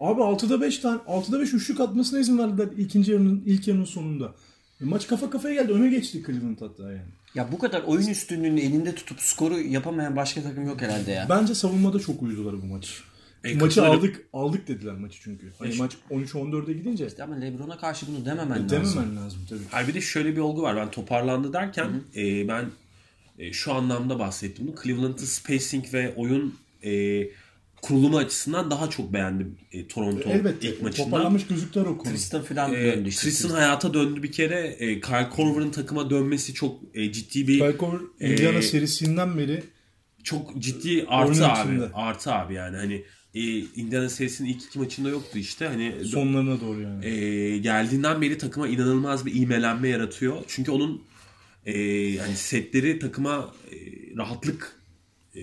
Abi 0.00 0.20
6'da 0.20 0.60
5 0.60 0.78
tane 0.78 1.00
6'da 1.06 1.40
5 1.40 1.54
üçlük 1.54 1.80
atmasına 1.80 2.18
izin 2.18 2.38
verdiler 2.38 2.68
ikinci 2.78 3.12
yarının 3.12 3.42
ilk 3.46 3.68
yarının 3.68 3.84
sonunda. 3.84 4.34
E, 4.80 4.84
maç 4.84 5.06
kafa 5.06 5.30
kafaya 5.30 5.54
geldi. 5.54 5.72
Öne 5.72 5.88
geçti 5.88 6.22
Cleveland 6.26 6.60
hatta 6.60 6.82
yani. 6.82 7.02
Ya 7.34 7.52
bu 7.52 7.58
kadar 7.58 7.82
oyun 7.82 8.06
üstünlüğünü 8.08 8.60
elinde 8.60 8.94
tutup 8.94 9.20
skoru 9.20 9.58
yapamayan 9.60 10.16
başka 10.16 10.42
takım 10.42 10.66
yok 10.66 10.82
herhalde 10.82 11.10
ya. 11.12 11.26
Bence 11.28 11.54
savunmada 11.54 11.98
çok 11.98 12.22
uyudular 12.22 12.62
bu 12.62 12.66
maç. 12.66 13.02
E, 13.44 13.54
maçı 13.54 13.60
katılırım. 13.76 13.98
aldık 13.98 14.26
aldık 14.32 14.68
dediler 14.68 14.94
maçı 14.94 15.18
çünkü. 15.22 15.52
Hani 15.58 15.74
E, 15.74 15.76
maç 15.78 15.92
13-14'e 16.10 16.72
gidince 16.72 17.08
Ama 17.22 17.34
LeBron'a 17.34 17.78
karşı 17.78 18.06
bunu 18.06 18.24
dememen 18.24 18.62
lazım. 18.64 18.68
dememen 18.96 19.16
lazım 19.24 19.40
tabii. 19.48 19.60
Hayır 19.70 19.88
bir 19.88 19.94
de 19.94 20.00
şöyle 20.00 20.32
bir 20.36 20.40
olgu 20.40 20.62
var. 20.62 20.76
Ben 20.76 20.90
toparlandı 20.90 21.52
derken 21.52 21.90
e, 22.16 22.48
ben 22.48 22.64
e, 23.38 23.52
şu 23.52 23.72
anlamda 23.72 24.18
bahsettim. 24.18 24.66
bunu. 24.66 24.74
Cleveland'ın 24.82 25.24
spacing 25.24 25.84
ve 25.94 26.14
oyun 26.16 26.54
e, 26.84 27.22
kurulumu 27.82 28.18
açısından 28.18 28.70
daha 28.70 28.90
çok 28.90 29.12
beğendim 29.12 29.56
e, 29.72 29.88
Toronto 29.88 30.28
Elbette 30.30 30.68
ilk 30.68 30.82
maçından. 30.82 31.10
toparlanmış 31.10 31.46
gözüktüler 31.46 31.84
o 31.86 31.98
konu. 31.98 32.12
Tristan 32.12 32.42
falan 32.42 32.74
E, 32.74 32.84
döndü 32.84 33.08
işte. 33.08 33.22
Tristan 33.22 33.50
hayata 33.50 33.94
döndü 33.94 34.22
bir 34.22 34.32
kere. 34.32 34.60
E, 34.66 35.00
Kyle 35.00 35.28
Korver'ın 35.30 35.70
takıma 35.70 36.10
dönmesi 36.10 36.54
çok 36.54 36.80
e, 36.94 37.12
ciddi 37.12 37.48
bir 37.48 37.58
Kyle 37.58 37.76
Korver 37.76 38.00
Indiana 38.20 38.58
e, 38.58 38.62
serisinden 38.62 39.38
beri 39.38 39.62
çok 40.24 40.58
ciddi 40.58 41.04
artı 41.08 41.46
abi. 41.46 41.60
içinde. 41.68 41.88
Artı 41.94 42.32
abi 42.32 42.54
yani 42.54 42.76
hani 42.76 43.04
e, 43.34 43.58
Indiana 43.58 44.08
serisinin 44.08 44.48
ilk 44.48 44.64
iki 44.64 44.78
maçında 44.78 45.08
yoktu 45.08 45.38
işte. 45.38 45.66
Hani 45.66 46.04
sonlarına 46.04 46.60
doğru 46.60 46.80
yani. 46.80 47.06
e, 47.06 47.58
geldiğinden 47.58 48.22
beri 48.22 48.38
takıma 48.38 48.68
inanılmaz 48.68 49.26
bir 49.26 49.34
imelenme 49.34 49.88
yaratıyor. 49.88 50.36
Çünkü 50.48 50.70
onun 50.70 51.02
e, 51.66 51.78
yani 51.90 52.36
setleri 52.36 52.98
takıma 52.98 53.54
e, 53.72 53.76
rahatlık 54.16 54.80
e, 55.36 55.42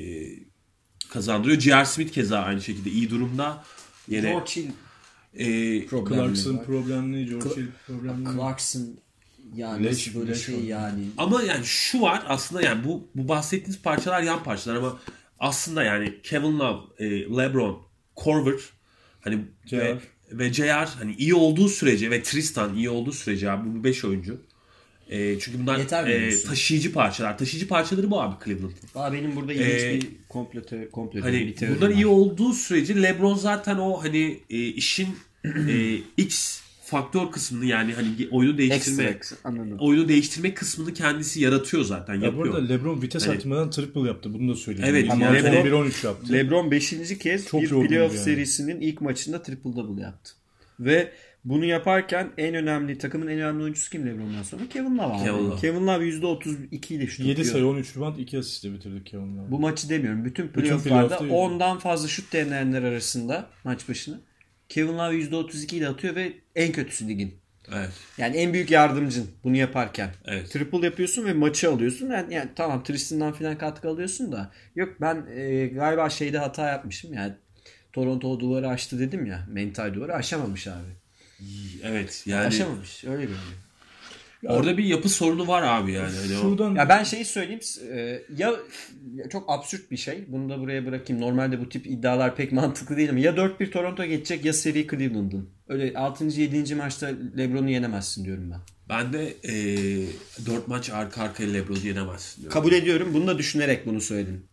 kazandırıyor. 1.10 1.60
J.R. 1.60 1.86
Smith 1.86 2.12
keza 2.12 2.40
aynı 2.40 2.62
şekilde 2.62 2.90
iyi 2.92 3.10
durumda. 3.10 3.64
Yine 4.08 4.30
George 4.30 4.52
Hill 4.56 4.70
e, 5.34 5.86
problemli 5.86 6.24
Clarkson 6.24 6.64
problemli, 6.64 7.26
George 7.26 7.62
Hill 7.62 7.68
problemli. 7.88 8.36
Clarkson 8.36 8.88
yani 9.56 9.88
Leş- 9.88 10.16
böyle 10.16 10.32
leş 10.32 10.46
şey 10.46 10.56
oldu. 10.56 10.66
yani. 10.66 11.04
ama 11.18 11.44
yani 11.44 11.66
şu 11.66 12.02
var 12.02 12.24
aslında 12.28 12.62
yani 12.62 12.84
bu 12.84 13.08
bu 13.16 13.28
bahsettiğiniz 13.28 13.82
parçalar 13.82 14.22
yan 14.22 14.44
parçalar 14.44 14.76
ama 14.76 15.00
aslında 15.40 15.84
yani 15.84 16.22
Kevin 16.24 16.60
Love, 16.60 16.80
e, 17.00 17.10
LeBron, 17.22 17.82
Korver 18.16 18.60
hani 19.22 19.40
JR. 19.66 19.78
ve, 19.78 19.98
ve 20.32 20.54
JR 20.54 20.88
hani 21.00 21.16
iyi 21.16 21.34
olduğu 21.34 21.70
sürece 21.70 22.12
ve 22.12 22.24
Tristan 22.24 22.76
iyi 22.76 22.90
olduğu 22.90 23.12
sürece 23.12 23.52
abi 23.52 23.70
bu 23.76 23.84
5 23.84 24.06
oyuncu. 24.06 24.42
E, 25.10 25.40
çünkü 25.40 25.60
bunlar 25.60 25.78
Yeter 25.78 26.08
e, 26.08 26.44
taşıyıcı 26.44 26.94
parçalar. 26.94 27.38
Taşıyıcı 27.38 27.68
parçaları 27.68 28.12
bu 28.12 28.22
abi 28.22 28.36
Cleveland'ın. 28.46 28.76
Valla 28.96 29.14
benim 29.14 29.36
burada 29.36 29.54
ilginç 29.54 29.82
Ee, 29.82 29.96
bir 29.96 30.08
komplo, 30.30 30.62
komplo 30.92 31.22
Hani 31.22 31.48
bir 31.48 31.56
teorim 31.56 31.76
bunlar 31.78 31.90
var. 31.90 31.96
iyi 31.96 32.08
olduğu 32.08 32.54
sürece 32.54 33.04
LeBron 33.04 33.36
zaten 33.36 33.78
o 33.78 34.04
hani 34.04 34.40
e, 34.50 34.68
işin 34.68 35.08
e, 35.70 35.96
X 36.18 36.62
faktör 36.88 37.32
kısmını 37.32 37.66
yani 37.66 37.94
hani 37.94 38.08
oyunu 38.32 38.58
değiştirme 38.58 39.20
anladım. 39.44 39.78
oyunu 39.80 40.08
değiştirme 40.08 40.54
kısmını 40.54 40.94
kendisi 40.94 41.42
yaratıyor 41.42 41.84
zaten 41.84 42.16
Ya 42.16 42.22
yapıyor. 42.22 42.46
burada 42.46 42.68
LeBron 42.68 43.02
vites 43.02 43.28
Hani- 43.28 43.36
arttırmadan 43.36 43.70
triple 43.70 44.02
yaptı. 44.02 44.34
Bunu 44.34 44.52
da 44.52 44.56
söyleyeyim. 44.56 44.90
Evet, 44.92 45.08
yani 45.10 45.24
LeBron 45.36 45.52
LeBron- 45.54 45.66
1-13 45.66 46.04
yaptı. 46.04 46.34
LeBron 46.34 46.72
5. 46.72 47.18
kez 47.18 47.48
Çok 47.48 47.62
bir 47.62 47.70
playoff 47.70 48.14
yani. 48.16 48.24
serisinin 48.24 48.82
ilk 48.82 49.02
maçında 49.02 49.42
triple 49.42 49.76
double 49.76 50.02
yaptı. 50.02 50.32
Ve 50.80 51.12
bunu 51.46 51.66
yaparken 51.66 52.30
en 52.38 52.56
önemli 52.56 52.98
takımın 52.98 53.28
en 53.28 53.34
önemli 53.40 53.64
oyuncusu 53.64 53.92
kim 53.92 54.06
LeBron'dan 54.06 54.44
sonra? 54.44 54.62
Kevin 54.70 54.98
Love. 54.98 55.18
Kevin 55.24 55.50
Love. 55.50 55.56
Kevin 55.62 55.88
Love 55.88 56.06
%32 56.06 56.96
ile 56.96 57.08
şut 57.08 57.20
7 57.26 57.32
atıyor. 57.32 57.54
sayı 57.54 57.66
13 57.68 57.96
rebound 57.98 58.18
2 58.18 58.38
asistle 58.40 58.74
bitirdi 58.74 59.04
Kevin 59.04 59.38
Love. 59.38 59.52
Bu 59.52 59.60
maçı 59.60 59.90
demiyorum. 59.90 60.26
Bütün 60.26 60.48
playofflarda 60.48 61.18
playoff'ta- 61.18 61.36
10'dan 61.36 61.80
fazla 61.80 62.08
şut 62.08 62.34
deneyenler 62.34 62.84
arasında 62.84 63.50
maç 63.64 63.90
başına. 63.90 64.20
Kevin 64.70 64.98
Love 64.98 65.16
%32 65.16 65.76
ile 65.76 65.88
atıyor 65.88 66.16
ve 66.16 66.34
en 66.56 66.72
kötüsü 66.72 67.08
ligin. 67.08 67.36
Evet. 67.76 67.92
Yani 68.18 68.38
en 68.38 68.54
büyük 68.54 68.72
yardımcın 68.72 69.30
bunu 69.44 69.58
yaparken. 69.58 70.10
Evet. 70.26 70.52
Triple 70.52 70.86
yapıyorsun 70.86 71.26
ve 71.26 71.34
maçı 71.34 71.72
alıyorsun. 71.72 72.12
Yani, 72.12 72.34
yani 72.34 72.50
tamam 72.56 72.84
Tristan'dan 72.84 73.34
falan 73.34 73.58
katkı 73.58 73.90
alıyorsun 73.90 74.32
da. 74.32 74.52
Yok 74.76 74.90
ben 75.02 75.26
e, 75.36 75.68
galiba 75.68 76.10
şeyde 76.10 76.38
hata 76.38 76.70
yapmışım. 76.70 77.14
Yani 77.14 77.34
Toronto 77.94 78.32
o 78.32 78.40
duvarı 78.40 78.70
aştı 78.70 79.00
dedim 79.00 79.26
ya. 79.26 79.48
Mental 79.52 79.94
duvarı 79.94 80.16
aşamamış 80.16 80.68
abi. 80.68 80.92
Evet 81.84 82.24
yani 82.26 82.46
Aşamamış. 82.46 83.04
Öyle 83.04 83.22
görünüyor. 83.22 83.67
Orada 84.46 84.78
bir 84.78 84.84
yapı 84.84 85.10
sorunu 85.10 85.48
var 85.48 85.64
abi 85.64 85.92
yani. 85.92 86.16
Hani 86.16 86.42
Şuradan 86.42 86.76
Ya 86.76 86.90
ben 86.90 87.04
şeyi 87.04 87.26
söyleyeyim. 87.26 87.60
e, 87.92 88.22
Ya 88.38 88.54
ya 89.16 89.30
çok 89.30 89.50
absürt 89.50 89.92
bir 89.92 89.98
şey. 89.98 90.26
Bunu 90.28 90.50
da 90.50 90.60
buraya 90.60 90.86
bırakayım. 90.86 91.22
Normalde 91.22 91.60
bu 91.60 91.70
tip 91.70 91.88
iddialar 91.88 92.36
pek 92.36 92.52
mantıklı 92.52 92.98
değil 92.98 93.10
ama 93.10 93.20
ya 93.20 93.32
4-1 93.32 93.72
Toronto 93.72 94.06
geçecek 94.06 94.46
ya 94.46 94.54
seri 94.54 94.88
Cleveland'ın. 94.88 95.50
Öyle 95.68 95.98
6. 95.98 96.26
7. 96.26 96.76
maçta 96.76 97.12
LeBron'u 97.38 97.70
yenemezsin 97.70 98.26
diyorum 98.26 98.52
ben. 98.52 98.60
Ben 98.90 99.14
de 99.14 99.34
e, 99.44 99.54
4 100.46 100.68
maç 100.68 100.90
arka 100.90 101.22
arkaya 101.24 101.54
LeBron'u 101.54 101.80
yenemezsin 101.80 102.42
diyorum. 102.42 102.54
Kabul 102.54 102.72
ediyorum. 102.72 103.10
Bunu 103.14 103.28
da 103.28 103.38
düşünerek 103.38 103.86
bunu 103.86 104.02
söyledim. 104.02 104.44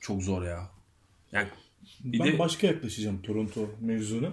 Çok 0.00 0.22
zor 0.22 0.42
ya. 0.42 0.70
Yani 1.32 1.48
bir 2.04 2.18
ben 2.18 2.26
de 2.26 2.38
başka 2.38 2.66
yaklaşacağım 2.66 3.22
Toronto 3.22 3.70
mevzuna. 3.80 4.32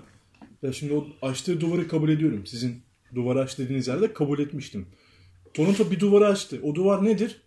Ya 0.64 0.74
şimdi 0.74 0.94
o 0.94 1.08
açtığı 1.22 1.62
duvarı 1.62 1.88
kabul 1.88 2.10
ediyorum. 2.10 2.48
Sizin 2.48 2.82
duvarı 3.16 3.40
aç 3.40 3.58
dediğiniz 3.58 3.88
yerde 3.88 4.14
kabul 4.14 4.40
etmiştim. 4.40 4.86
Toronto 5.54 5.92
bir 5.92 6.00
duvarı 6.00 6.28
açtı. 6.28 6.60
O 6.64 6.76
duvar 6.76 7.06
nedir? 7.06 7.42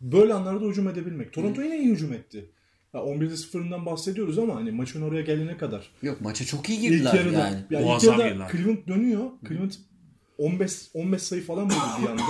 Böyle 0.00 0.34
anlarda 0.34 0.64
hücum 0.64 0.88
edebilmek. 0.88 1.32
Toronto 1.32 1.62
yine 1.62 1.78
iyi 1.78 1.90
hücum 1.90 2.12
etti. 2.12 2.50
Ya 2.94 3.00
11'de 3.00 3.34
0'ından 3.34 3.86
bahsediyoruz 3.86 4.38
ama 4.38 4.54
hani 4.54 4.70
maçın 4.70 5.02
oraya 5.02 5.22
gelene 5.22 5.56
kadar. 5.56 5.90
Yok 6.02 6.20
maça 6.20 6.44
çok 6.44 6.68
iyi 6.68 6.78
İlk 6.78 6.88
girdiler 6.88 7.14
yarıda, 7.14 7.38
yani. 7.38 7.56
ya 7.70 7.80
ilk 7.80 8.04
yarıda 8.04 8.28
girdiler. 8.28 8.48
Cleveland 8.52 8.88
dönüyor. 8.88 9.30
Cleveland 9.48 9.72
15 10.38 10.72
15 10.94 11.22
sayı 11.22 11.42
falan 11.42 11.64
buldu 11.70 11.78
bir 12.02 12.08
anda. 12.08 12.22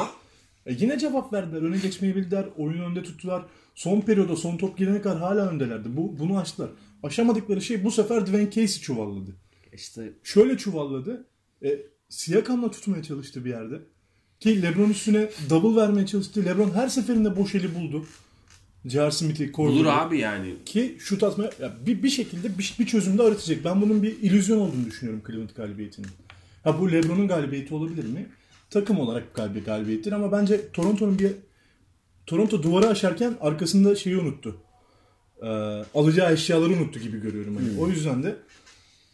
E 0.66 0.74
yine 0.78 0.98
cevap 0.98 1.32
verdiler. 1.32 1.62
Öne 1.62 1.78
geçmeyi 1.78 2.16
bildiler. 2.16 2.46
Oyunu 2.56 2.84
önde 2.84 3.02
tuttular. 3.02 3.44
Son 3.74 4.00
periyoda 4.00 4.36
son 4.36 4.56
top 4.56 4.78
girene 4.78 5.02
kadar 5.02 5.18
hala 5.18 5.50
öndelerdi. 5.50 5.96
Bu, 5.96 6.18
bunu 6.18 6.38
açtılar. 6.38 6.70
Aşamadıkları 7.02 7.60
şey 7.60 7.84
bu 7.84 7.90
sefer 7.90 8.26
Dwayne 8.26 8.50
Casey 8.50 8.82
çuvalladı. 8.82 9.36
İşte 9.72 10.12
Şöyle 10.22 10.56
çuvalladı. 10.56 11.26
E, 11.64 11.78
Siakam'la 12.08 12.70
tutmaya 12.70 13.02
çalıştı 13.02 13.44
bir 13.44 13.50
yerde. 13.50 13.80
Ki 14.40 14.62
LeBron 14.62 14.90
üstüne 14.90 15.30
double 15.50 15.80
vermeye 15.80 16.06
çalıştı. 16.06 16.44
LeBron 16.44 16.70
her 16.70 16.88
seferinde 16.88 17.36
boş 17.36 17.54
eli 17.54 17.74
buldu. 17.74 18.06
J.R. 18.84 19.10
Smith'i 19.10 19.44
bulur 19.44 19.52
korudu. 19.52 19.88
abi 19.88 20.18
yani. 20.18 20.54
Ki 20.66 20.96
şut 20.98 21.22
atmaya 21.22 21.50
ya 21.60 21.72
bir, 21.86 22.02
bir 22.02 22.10
şekilde 22.10 22.58
bir, 22.58 22.76
bir 22.78 22.86
çözümde 22.86 23.22
aratacak. 23.22 23.64
Ben 23.64 23.82
bunun 23.82 24.02
bir 24.02 24.18
illüzyon 24.22 24.58
olduğunu 24.58 24.86
düşünüyorum 24.86 25.22
Cleveland 25.26 25.50
galibiyetinin. 25.56 26.08
Ha 26.64 26.80
bu 26.80 26.92
LeBron'un 26.92 27.28
galibiyeti 27.28 27.74
olabilir 27.74 28.04
mi? 28.04 28.26
Takım 28.70 29.00
olarak 29.00 29.34
galibi 29.34 29.60
galibiyettir 29.60 30.12
ama 30.12 30.32
bence 30.32 30.72
Toronto'nun 30.72 31.18
bir 31.18 31.32
Toronto 32.26 32.62
duvarı 32.62 32.88
aşarken 32.88 33.36
arkasında 33.40 33.96
şeyi 33.96 34.16
unuttu. 34.16 34.56
Ee, 35.42 35.46
alacağı 35.94 36.32
eşyaları 36.32 36.72
unuttu 36.72 37.00
gibi 37.00 37.20
görüyorum. 37.20 37.56
Hani. 37.56 37.80
O 37.80 37.88
yüzden 37.88 38.22
de 38.22 38.36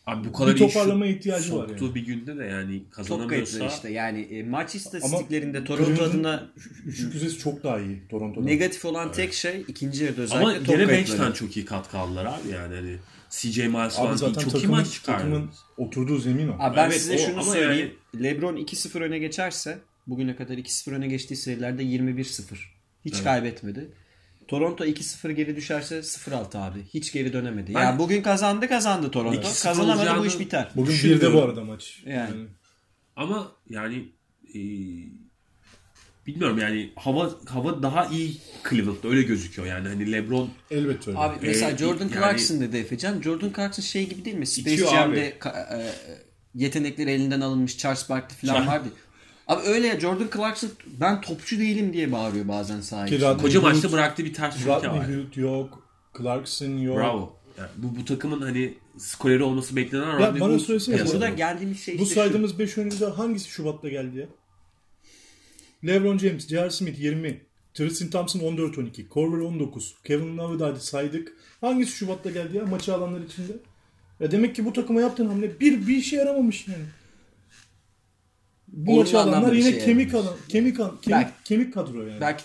Abi 0.06 0.28
bu 0.28 0.32
kadar 0.32 0.54
Bir 0.54 0.60
iyi 0.60 0.64
şut 0.64 0.72
toparlamaya 0.72 1.12
ihtiyacı 1.12 1.56
var 1.56 1.68
yani. 1.68 1.94
bir 1.94 2.06
günde 2.06 2.36
de 2.38 2.44
yani 2.44 2.82
çok 2.82 2.92
kazanamıyorsa 2.92 3.58
kayıtlı 3.58 3.76
işte. 3.76 3.92
Yani 3.92 4.20
e, 4.20 4.42
maç 4.42 4.74
istatistiklerinde 4.74 5.58
Ama 5.58 5.66
Toronto 5.66 6.02
adına 6.04 6.48
üçlük 6.86 7.14
yüzdesi 7.14 7.38
çok 7.38 7.62
daha 7.64 7.80
iyi 7.80 8.02
Toronto'dan. 8.10 8.46
negatif 8.46 8.84
olan 8.84 9.12
tek 9.12 9.32
şey 9.34 9.64
ikinci 9.68 10.04
yarıda 10.04 10.22
özellikle 10.22 10.46
ama 10.46 10.56
gene 10.56 10.88
bench'ten 10.88 11.32
çok 11.32 11.56
iyi 11.56 11.64
katkı 11.66 11.98
aldılar 11.98 12.24
abi 12.24 12.48
yani 12.54 12.74
hani 12.74 12.96
CJ 13.30 13.58
Miles 13.58 13.74
Abi 13.74 13.90
falan 13.92 14.16
zaten 14.16 14.40
çok 14.40 14.50
iyi 14.50 14.52
takımın, 14.52 14.76
maç 14.78 14.90
çıkardı. 14.92 15.18
takımın 15.22 15.50
oturduğu 15.76 16.18
zemin 16.18 16.48
o. 16.48 16.56
Abi 16.58 16.76
ben 16.76 16.86
Evet, 16.86 17.00
size 17.00 17.14
o- 17.14 17.18
şunu 17.18 17.42
söyleyeyim. 17.42 17.94
LeBron 18.22 18.56
2-0 18.56 19.00
öne 19.02 19.18
geçerse 19.18 19.78
bugüne 20.06 20.36
kadar 20.36 20.54
2-0 20.58 20.92
öne 20.94 21.06
geçtiği 21.06 21.36
serilerde 21.36 21.82
21-0. 21.82 22.58
Hiç 23.04 23.22
kaybetmedi. 23.22 23.88
Toronto 24.48 24.84
2-0 24.84 25.32
geri 25.32 25.56
düşerse 25.56 25.98
0-6 25.98 26.58
abi. 26.58 26.78
Hiç 26.94 27.12
geri 27.12 27.32
dönemedi. 27.32 27.74
Ben- 27.74 27.84
ya 27.84 27.98
bugün 27.98 28.22
kazandı 28.22 28.68
kazandı 28.68 29.10
Toronto. 29.10 29.40
2-0 29.40 29.62
Kazanamadı 29.62 30.20
bu 30.20 30.26
iş 30.26 30.38
biter. 30.38 30.68
Bugün 30.76 30.94
bir 31.04 31.20
de 31.20 31.32
bu 31.32 31.42
arada 31.42 31.64
maç. 31.64 32.02
Yani. 32.06 32.46
Ama 33.16 33.52
yani 33.70 34.08
e, 34.54 34.60
bilmiyorum 36.26 36.58
yani 36.58 36.92
hava 36.96 37.30
hava 37.46 37.82
daha 37.82 38.06
iyi 38.06 38.36
Cleveland'da 38.70 39.08
öyle 39.08 39.22
gözüküyor 39.22 39.68
yani 39.68 39.88
hani 39.88 40.12
LeBron 40.12 40.50
elbette 40.70 41.10
öyle. 41.10 41.18
Abi 41.18 41.46
mesela 41.46 41.70
Ee, 41.70 41.76
Jordan 41.78 42.04
yani- 42.04 42.12
Clarkson 42.14 42.60
dedi 42.60 42.76
Efecan. 42.76 43.22
Jordan 43.22 43.52
Clarkson 43.56 43.82
şey 43.82 44.08
gibi 44.08 44.24
değil 44.24 44.36
mi? 44.36 44.46
Space 44.46 44.76
Jam'de 44.76 45.38
e, 45.46 45.90
yetenekleri 46.54 47.10
elinden 47.10 47.40
alınmış 47.40 47.78
Charles 47.78 48.10
Barkley 48.10 48.38
falan 48.38 48.66
vardı. 48.66 48.88
Abi 49.46 49.62
öyle 49.66 49.86
ya 49.86 50.00
Jordan 50.00 50.28
Clarkson 50.36 50.70
ben 51.00 51.20
topçu 51.20 51.58
değilim 51.58 51.92
diye 51.92 52.12
bağırıyor 52.12 52.48
bazen 52.48 52.80
Rodney 52.80 53.42
koca 53.42 53.60
maçta 53.60 53.92
bıraktığı 53.92 54.24
bir 54.24 54.34
ters 54.34 54.60
ülke 54.60 54.68
var. 54.68 54.84
Rodney 54.84 55.16
Hood 55.16 55.36
yok. 55.36 55.88
Clarkson 56.18 56.78
yok. 56.78 56.96
Bravo. 56.96 57.36
Yani 57.58 57.68
bu, 57.76 57.96
bu 58.00 58.04
takımın 58.04 58.42
hani 58.42 58.74
skoreri 58.98 59.42
olması 59.42 59.76
beklenen 59.76 60.20
Ya 60.20 60.28
Rodney 60.28 60.40
bana 60.40 60.58
söylesene, 60.58 60.94
piyasada. 60.94 61.20
Burada 61.20 61.28
geldiğimiz 61.34 61.80
şey 61.80 61.98
Bu 61.98 62.02
işte 62.02 62.14
şu. 62.14 62.20
saydığımız 62.20 62.58
5 62.58 62.78
oyuncuda 62.78 63.18
hangisi 63.18 63.48
Şubat'ta 63.48 63.88
geldi 63.88 64.18
ya? 64.18 64.26
LeBron 65.86 66.18
James, 66.18 66.48
J.R. 66.48 66.70
Smith 66.70 67.00
20, 67.00 67.40
Tristan 67.74 68.10
Thompson 68.10 68.40
14-12, 68.40 69.08
Korver 69.08 69.40
19, 69.40 69.94
Kevin 70.04 70.38
Love 70.38 70.64
hadi 70.64 70.80
saydık. 70.80 71.32
Hangisi 71.60 71.92
Şubat'ta 71.92 72.30
geldi 72.30 72.56
ya 72.56 72.66
maçı 72.66 72.94
alanlar 72.94 73.20
içinde? 73.20 73.52
Ya 74.20 74.30
demek 74.30 74.56
ki 74.56 74.64
bu 74.64 74.72
takıma 74.72 75.00
yaptığın 75.00 75.26
hamle 75.26 75.60
bir 75.60 75.86
bir 75.86 75.96
işe 75.96 76.16
yaramamış 76.16 76.68
yani. 76.68 76.84
Bu 78.76 78.96
maçı 78.96 79.18
alanlar 79.20 79.52
yine 79.52 79.70
şey 79.70 79.84
kemik 79.84 80.14
alan, 80.14 80.34
kemik, 80.48 80.80
al- 80.80 80.88
kemik, 81.02 81.10
Belki- 81.10 81.30
kemik 81.44 81.74
kadro 81.74 82.06
yani. 82.06 82.20
Belki 82.20 82.44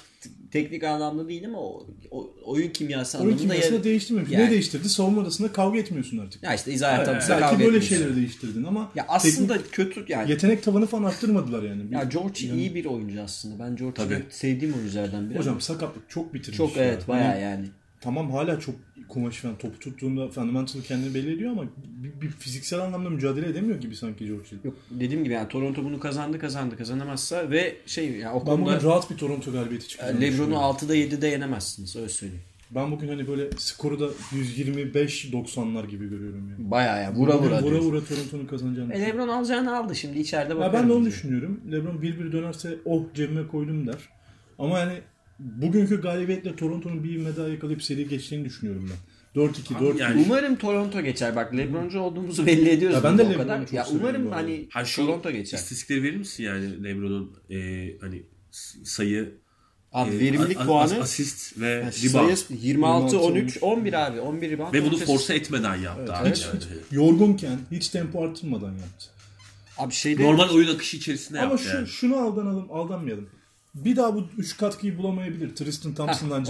teknik 0.52 0.84
anlamda 0.84 1.28
değil 1.28 1.46
ama 1.46 1.58
o, 1.60 1.88
o- 2.12 2.32
oyun 2.46 2.70
kimyası 2.70 3.18
Oyun 3.18 3.28
anlamında 3.28 3.54
kimyasını 3.54 3.78
ya, 3.78 3.84
değiştirmemiş. 3.84 4.32
Yani- 4.32 4.46
Ne 4.46 4.52
değiştirdi? 4.52 4.90
Savunma 4.90 5.22
odasında 5.22 5.52
kavga 5.52 5.80
etmiyorsun 5.80 6.18
artık. 6.18 6.44
ya 6.44 6.54
işte 6.54 6.74
izah 6.74 7.06
tabii 7.06 7.20
Belki 7.30 7.40
kavga 7.42 7.66
böyle 7.66 7.82
şeyleri 7.82 8.16
değiştirdin 8.16 8.64
ama 8.64 8.92
Ya 8.96 9.06
aslında 9.08 9.58
kötü 9.72 10.06
yani. 10.08 10.32
yetenek 10.32 10.64
tavanı 10.64 10.86
falan 10.86 11.04
arttırmadılar 11.04 11.64
yani. 11.64 11.92
Bir- 11.92 11.96
Ya 11.96 12.04
George 12.04 12.40
iyi 12.48 12.76
bir 12.76 12.86
oyuncu 12.86 13.22
aslında. 13.22 13.64
Ben 13.64 13.76
George'u 13.76 14.22
sevdiğim 14.30 14.74
oyunculardan 14.74 15.30
biri. 15.30 15.40
Hocam 15.40 15.62
sakatlık 15.62 16.10
çok 16.10 16.34
bitirmiş. 16.34 16.58
çok 16.58 16.78
ya. 16.78 16.84
evet 16.84 17.08
bayağı 17.08 17.42
yani. 17.42 17.66
Tamam 18.02 18.32
hala 18.32 18.60
çok 18.60 18.76
kumaş 19.10 19.38
falan 19.38 19.58
topu 19.58 19.80
tuttuğunda 19.80 20.30
fundamental 20.30 20.82
kendini 20.82 21.14
belli 21.14 21.34
ediyor 21.34 21.52
ama 21.52 21.64
bir, 22.04 22.22
bir 22.22 22.30
fiziksel 22.30 22.80
anlamda 22.80 23.10
mücadele 23.10 23.48
edemiyor 23.50 23.80
gibi 23.82 23.96
sanki 23.96 24.26
George 24.26 24.44
Hill. 24.52 24.58
Yok 24.64 24.76
dediğim 24.92 25.24
gibi 25.24 25.34
yani 25.34 25.48
Toronto 25.48 25.84
bunu 25.84 26.00
kazandı 26.00 26.40
kazandı 26.40 26.78
kazanamazsa 26.78 27.50
ve 27.52 27.76
şey 27.86 28.12
yani 28.12 28.34
o 28.36 28.40
Ben 28.40 28.54
bugün 28.54 28.66
konuda 28.66 28.82
rahat 28.84 29.12
bir 29.12 29.18
Toronto 29.18 29.52
galibiyeti 29.52 29.88
çıkacağını 29.88 30.22
LeBron'u 30.22 30.32
düşünüyorum. 30.32 30.76
6'da 30.78 30.96
7'de 30.96 31.28
yenemezsiniz 31.28 31.96
öyle 31.96 32.10
söyleyeyim. 32.10 32.44
Ben 32.72 32.92
bugün 32.92 33.08
hani 33.08 33.28
böyle 33.28 33.50
skoru 33.58 34.00
da 34.00 34.08
125-90'lar 34.32 35.88
gibi 35.88 36.10
görüyorum 36.10 36.50
yani. 36.50 36.72
Bayağı 36.72 37.02
ya 37.04 37.14
vura 37.14 37.40
vura. 37.40 37.62
vura, 37.64 37.80
vura 37.80 38.04
Toronto'nun 38.04 38.46
kazanacağını 38.46 38.94
E. 38.94 39.02
LeBron 39.02 39.28
alacağını 39.28 39.78
aldı 39.78 39.96
şimdi 39.96 40.20
içeride 40.20 40.54
Ya 40.54 40.60
bakarım. 40.60 40.74
ben 40.74 40.90
de 40.90 40.94
onu 40.94 41.06
bize. 41.06 41.12
düşünüyorum. 41.12 41.62
LeBron 41.72 41.98
1-1 41.98 42.32
dönerse 42.32 42.78
oh 42.86 43.04
cebime 43.14 43.48
koydum 43.48 43.88
der. 43.88 43.98
Ama 44.60 44.80
yani 44.80 44.94
bugünkü 45.40 46.02
galibiyetle 46.02 46.56
Toronto'nun 46.56 47.04
bir 47.04 47.12
ivme 47.12 47.36
daha 47.36 47.48
yakalayıp 47.48 47.84
seri 47.84 48.08
geçtiğini 48.08 48.46
düşünüyorum 48.46 48.90
ben. 48.92 48.98
4-2, 49.42 49.76
Abi 49.78 49.84
4-1. 49.86 50.00
yani- 50.00 50.24
Umarım 50.26 50.56
Toronto 50.56 51.02
geçer. 51.02 51.36
Bak 51.36 51.58
LeBroncu 51.58 52.00
olduğumuzu 52.00 52.46
belli 52.46 52.70
ediyoruz. 52.70 52.96
Ya 52.98 53.04
ben 53.04 53.18
de 53.18 53.24
o 53.24 53.26
LeBron'u 53.30 53.38
kadar. 53.48 53.60
çok 53.66 53.74
Ya 53.74 53.86
umarım 53.92 54.32
hani 54.32 54.68
Ha 54.72 54.86
şu 54.86 55.06
Toronto 55.06 55.32
geçer. 55.32 55.58
istatistikleri 55.58 56.04
verir 56.04 56.18
misin 56.18 56.44
yani 56.44 56.84
LeBron'un 56.84 57.32
e, 57.50 57.58
hani 58.02 58.24
sayı 58.84 59.34
Abi 59.94 60.16
e, 60.16 60.20
verimlilik 60.20 60.58
a- 60.58 60.62
a- 60.62 60.66
puanı 60.66 61.00
asist 61.02 61.60
ve 61.60 61.92
sayı 61.92 62.14
rebound 62.14 62.38
26 62.50 63.20
13 63.20 63.42
13. 63.44 63.58
11 63.62 63.94
abi. 64.08 64.20
11 64.20 64.50
rebound. 64.52 64.74
ve 64.74 64.82
bunu 64.86 64.96
13 64.96 65.06
force 65.06 65.34
etmeden 65.34 65.76
yaptı 65.76 66.14
abi. 66.14 66.30
Hiç, 66.30 66.42
yani. 66.46 66.56
hiç 66.60 66.68
yorgunken, 66.92 67.58
hiç 67.72 67.90
tempo 67.90 68.24
arttırmadan 68.24 68.72
yaptı. 68.72 69.06
Abi 69.78 69.94
şeyde 69.94 70.24
Normal 70.24 70.50
oyun 70.50 70.76
akışı 70.76 70.98
içerisinde 70.98 71.40
Ama 71.42 71.50
yaptı 71.52 71.66
şu, 71.70 71.76
yani. 71.78 71.88
şunu 71.88 72.16
aldanalım, 72.18 72.72
aldanmayalım. 72.72 73.30
Bir 73.76 73.96
daha 73.96 74.16
bu 74.16 74.24
üç 74.38 74.58
katkıyı 74.58 74.98
bulamayabilir. 74.98 75.56
Tristan 75.56 75.94
Thompson'dan, 75.94 76.46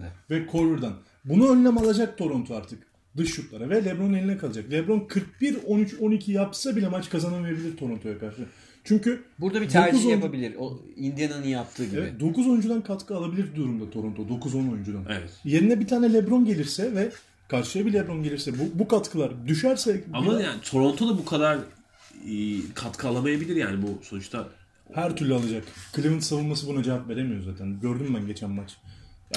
de. 0.00 0.10
ve 0.30 0.46
Korver'dan. 0.46 0.92
Bunu 1.24 1.48
önlem 1.52 1.78
alacak 1.78 2.18
Toronto 2.18 2.54
artık. 2.54 2.88
Dış 3.16 3.34
şutlara 3.34 3.70
ve 3.70 3.84
LeBron'un 3.84 4.12
eline 4.14 4.38
kalacak. 4.38 4.70
LeBron 4.72 5.08
41-13-12 5.40 6.30
yapsa 6.32 6.76
bile 6.76 6.88
maç 6.88 7.10
kazanamayabilir 7.10 7.76
Toronto'ya 7.76 8.18
karşı. 8.18 8.42
Çünkü 8.84 9.24
burada 9.38 9.60
bir 9.60 9.68
tercih 9.68 9.98
oyuncu- 9.98 10.10
yapabilir. 10.10 10.54
O 10.58 10.80
Indiana'nın 10.96 11.46
yaptığı 11.46 11.84
gibi. 11.84 12.00
Evet, 12.00 12.20
9 12.20 12.46
oyuncudan 12.48 12.80
katkı 12.82 13.16
alabilir 13.16 13.54
durumda 13.56 13.90
Toronto. 13.90 14.22
9-10 14.28 14.70
oyuncudan. 14.72 15.04
Evet. 15.08 15.30
Yerine 15.44 15.80
bir 15.80 15.86
tane 15.86 16.12
LeBron 16.12 16.44
gelirse 16.44 16.94
ve 16.94 17.10
karşıya 17.48 17.86
bir 17.86 17.92
LeBron 17.92 18.22
gelirse 18.22 18.52
bu, 18.58 18.78
bu 18.78 18.88
katkılar 18.88 19.46
düşerse 19.48 20.04
Ama 20.12 20.38
bir- 20.38 20.44
yani 20.44 20.60
Toronto 20.60 21.08
da 21.08 21.18
bu 21.18 21.24
kadar 21.24 21.56
e, 21.56 22.34
katkı 22.74 23.08
alamayabilir 23.08 23.56
yani 23.56 23.82
bu 23.82 23.98
sonuçta. 24.04 24.48
Her 24.94 25.16
türlü 25.16 25.34
alacak. 25.34 25.64
Cleveland 25.96 26.20
savunması 26.20 26.66
buna 26.68 26.82
cevap 26.82 27.08
veremiyor 27.08 27.42
zaten. 27.42 27.80
Gördüm 27.80 28.14
ben 28.18 28.26
geçen 28.26 28.50
maç. 28.50 28.76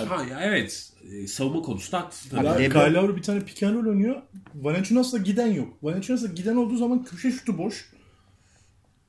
Ha 0.08 0.24
ya 0.32 0.40
evet. 0.42 0.92
E, 1.12 1.28
savunma 1.28 1.62
konusunda 1.62 2.00
haklısın 2.02 2.38
LeBron- 2.38 2.58
Kyle 2.70 2.94
Lowry 2.94 3.16
bir 3.16 3.22
tane 3.22 3.40
pick 3.46 3.64
and 3.64 3.76
roll 3.76 3.90
oynuyor. 3.90 4.22
Valanciunas'la 4.56 5.18
giden 5.18 5.48
yok. 5.48 5.78
Valanciunas'la 5.84 6.28
giden 6.28 6.56
olduğu 6.56 6.78
zaman 6.78 7.04
köşe 7.04 7.32
şutu 7.32 7.58
boş. 7.58 7.90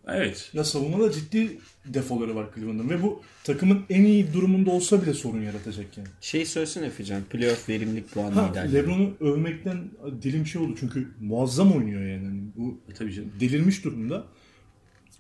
Evet. 0.09 0.50
Ya 0.52 0.64
savunmada 0.64 1.12
ciddi 1.12 1.59
defoları 1.87 2.35
var 2.35 2.46
Cleveland'ın 2.55 2.90
ve 2.90 3.02
bu 3.02 3.22
takımın 3.44 3.81
en 3.90 4.05
iyi 4.05 4.33
durumunda 4.33 4.70
olsa 4.70 5.02
bile 5.02 5.14
sorun 5.14 5.42
yaratacak 5.42 5.98
yani. 5.98 6.09
Şey 6.20 6.46
söylesene 6.46 6.87
Efecan. 6.87 7.22
Playoff 7.31 7.68
verimlilik 7.68 8.11
puanı 8.11 8.35
Ha, 8.35 8.48
liderliği. 8.50 8.74
LeBron'u 8.74 9.11
övmekten 9.20 9.90
dilim 10.22 10.46
şey 10.46 10.62
oldu 10.62 10.74
çünkü 10.81 11.09
muazzam 11.20 11.72
oynuyor 11.72 12.02
yani. 12.02 12.26
Hani 12.26 12.40
bu 12.57 12.81
E, 12.90 12.94
tabii 12.94 13.12
canım. 13.12 13.33
delirmiş 13.40 13.85
durumda. 13.85 14.24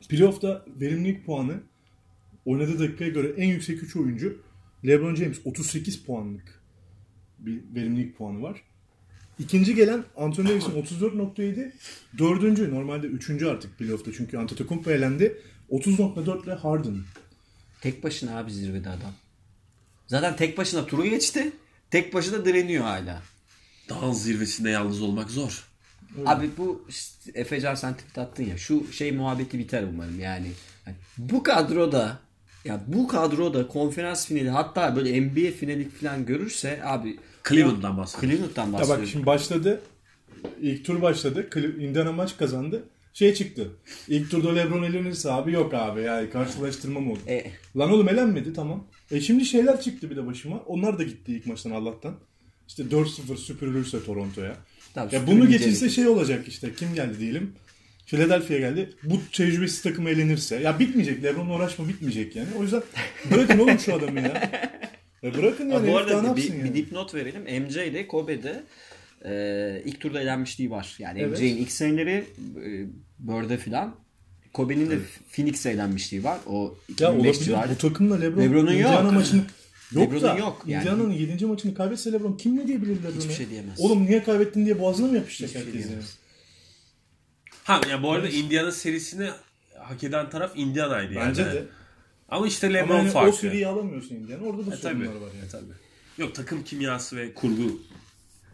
Playoff'ta 0.08 0.64
verimlilik 0.80 1.26
puanı 1.26 1.60
oynadığı 2.44 2.78
dakikaya 2.78 3.10
göre 3.10 3.32
en 3.36 3.48
yüksek 3.48 3.82
3 3.82 3.96
oyuncu 3.96 4.42
LeBron 4.86 5.14
James 5.14 5.38
38 5.44 6.02
puanlık 6.02 6.62
bir 7.38 7.60
verimlilik 7.74 8.18
puanı 8.18 8.42
var. 8.42 8.62
İkinci 9.38 9.74
gelen 9.74 10.04
Anthony 10.16 10.48
Davis'in 10.48 10.72
34.7. 10.72 11.72
Dördüncü 12.18 12.70
normalde 12.70 13.06
üçüncü 13.06 13.46
artık 13.46 13.78
playoff'ta 13.78 14.12
çünkü 14.12 14.38
Antetokounmpo 14.38 14.90
elendi. 14.90 15.38
30.4 15.70 16.44
ile 16.44 16.54
Harden. 16.54 16.98
Tek 17.80 18.04
başına 18.04 18.38
abi 18.38 18.52
zirvede 18.52 18.88
adam. 18.88 19.12
Zaten 20.06 20.36
tek 20.36 20.58
başına 20.58 20.86
turu 20.86 21.04
geçti. 21.04 21.52
Tek 21.90 22.14
başına 22.14 22.44
direniyor 22.44 22.84
hala. 22.84 23.22
Dağın 23.88 24.12
zirvesinde 24.12 24.70
yalnız 24.70 25.02
olmak 25.02 25.30
zor. 25.30 25.71
Abi 26.26 26.50
bu 26.58 26.86
Efecan 27.34 27.74
sen 27.74 27.94
tweet 27.94 28.18
attın 28.18 28.44
ya 28.44 28.56
şu 28.58 28.92
şey 28.92 29.12
muhabbeti 29.12 29.58
biter 29.58 29.82
umarım 29.82 30.20
yani. 30.20 30.46
Yani 30.86 30.96
bu 31.18 31.42
kadroda 31.42 32.18
ya 32.64 32.80
bu 32.86 33.08
kadroda 33.08 33.68
konferans 33.68 34.26
finali 34.26 34.50
hatta 34.50 34.96
böyle 34.96 35.20
NBA 35.20 35.50
finali 35.50 35.88
falan 35.88 36.26
görürse 36.26 36.80
abi 36.84 37.18
Cleveland'dan 37.48 37.96
bahsediyorum. 37.96 38.38
Cleveland'dan 38.38 38.66
Ya 38.66 38.72
bahsediyorum. 38.72 39.02
bak 39.02 39.10
şimdi 39.10 39.26
başladı. 39.26 39.80
İlk 40.60 40.84
tur 40.84 41.02
başladı. 41.02 41.48
Indiana 41.80 42.12
maç 42.12 42.36
kazandı. 42.36 42.84
Şey 43.14 43.34
çıktı. 43.34 43.70
İlk 44.08 44.30
turda 44.30 44.52
LeBron 44.54 44.82
elenirse 44.82 45.32
abi 45.32 45.52
yok 45.52 45.74
abi 45.74 46.02
yani 46.02 46.30
karşılaştırma 46.30 47.00
mı 47.00 47.12
oldu? 47.12 47.20
E, 47.28 47.44
Lan 47.76 47.90
oğlum 47.90 48.08
elenmedi 48.08 48.52
tamam. 48.52 48.86
E 49.10 49.20
şimdi 49.20 49.44
şeyler 49.44 49.80
çıktı 49.80 50.10
bir 50.10 50.16
de 50.16 50.26
başıma. 50.26 50.56
Onlar 50.66 50.98
da 50.98 51.02
gitti 51.02 51.32
ilk 51.32 51.46
maçtan 51.46 51.70
Allah'tan. 51.70 52.14
İşte 52.68 52.82
4-0 52.82 53.36
süpürülürse 53.36 54.04
Toronto'ya. 54.04 54.56
Tabii, 54.94 55.14
Ya 55.14 55.26
bunu 55.26 55.48
geçilse 55.48 55.88
şey 55.90 56.08
olacak 56.08 56.48
işte. 56.48 56.74
Kim 56.74 56.94
geldi 56.94 57.20
diyelim. 57.20 57.52
Philadelphia 58.06 58.56
geldi. 58.56 58.92
Bu 59.02 59.20
tecrübesiz 59.32 59.82
takım 59.82 60.08
elenirse. 60.08 60.56
Ya 60.56 60.78
bitmeyecek. 60.78 61.22
LeBron'la 61.22 61.54
uğraşma 61.54 61.88
bitmeyecek 61.88 62.36
yani. 62.36 62.48
O 62.58 62.62
yüzden 62.62 62.82
bırakın 63.30 63.58
oğlum 63.58 63.78
şu 63.78 63.94
adamı 63.94 64.20
ya. 64.20 64.50
Ya 65.22 65.34
bırakın 65.34 65.70
yani. 65.70 65.88
bu 65.88 65.96
arada 65.96 66.22
bir, 66.22 66.26
yapsın 66.28 66.54
bir 66.58 66.64
yani? 66.64 66.74
dipnot 66.74 67.14
verelim. 67.14 67.42
MJ 67.62 67.76
de 67.76 68.06
Kobe'de 68.06 68.62
e, 69.24 69.82
ilk 69.84 70.00
turda 70.00 70.20
elenmişliği 70.20 70.70
var. 70.70 70.96
Yani 70.98 71.20
Evet. 71.20 71.38
MJ'in 71.38 71.56
ilk 71.56 71.72
seneleri 71.72 72.24
e, 72.64 72.86
Bird'e 73.18 73.56
filan. 73.56 73.96
Kobe'nin 74.52 74.90
de 74.90 74.98
Phoenix'e 75.32 75.70
elenmişliği 75.70 76.24
var. 76.24 76.38
O 76.46 76.78
Ya 76.88 77.08
2005 77.08 77.26
olabilir. 77.26 77.44
civarı. 77.44 77.70
Bu 77.70 77.78
takımla 77.78 78.16
LeBron 78.18 78.42
LeBron'un 78.42 78.72
yok. 78.72 78.90
Indiana 78.90 79.10
maçını 79.12 79.42
yok 79.94 80.12
LeBron'un 80.12 80.22
da 80.22 80.38
yok 80.38 80.62
yani. 80.66 80.82
Indiana'nın 80.82 81.10
7. 81.12 81.46
maçını 81.46 81.74
kaybetse 81.74 82.12
LeBron 82.12 82.36
kim 82.36 82.56
ne 82.56 82.66
diyebilir 82.68 82.96
LeBron'a? 82.96 83.16
Hiçbir 83.16 83.34
şey 83.34 83.48
diyemez. 83.50 83.80
Oğlum 83.80 84.04
niye 84.06 84.22
kaybettin 84.22 84.64
diye 84.64 84.78
boğazına 84.80 85.06
mı 85.06 85.16
yapışacak 85.16 85.48
Hiçbir 85.50 85.60
şey 85.60 85.66
herkes 85.68 85.82
ya? 85.84 85.88
diyemez. 85.88 86.16
Ha 87.64 87.80
ya 87.90 88.02
bu 88.02 88.12
arada 88.12 88.28
Indiana 88.28 88.72
serisini 88.72 89.30
hak 89.78 90.04
eden 90.04 90.30
taraf 90.30 90.52
Indiana'ydı 90.56 91.14
yani. 91.14 91.28
Bence 91.28 91.44
de. 91.44 91.64
Ama 92.28 92.46
işte 92.46 92.66
Ama 92.66 92.76
LeBron 92.76 92.96
hani 92.98 93.08
o 93.08 93.12
farkı. 93.12 93.36
seriyi 93.36 93.66
alamıyorsun 93.66 94.14
Indiana. 94.14 94.44
Orada 94.46 94.66
da 94.70 94.74
E, 94.76 94.80
tabii. 94.80 95.04
sorunlar 95.04 95.20
var 95.20 95.30
yani. 95.36 95.46
E, 95.46 95.48
tabii. 95.48 95.72
Yok 96.18 96.34
takım 96.34 96.64
kimyası 96.64 97.16
ve 97.16 97.34
kurgu 97.34 97.80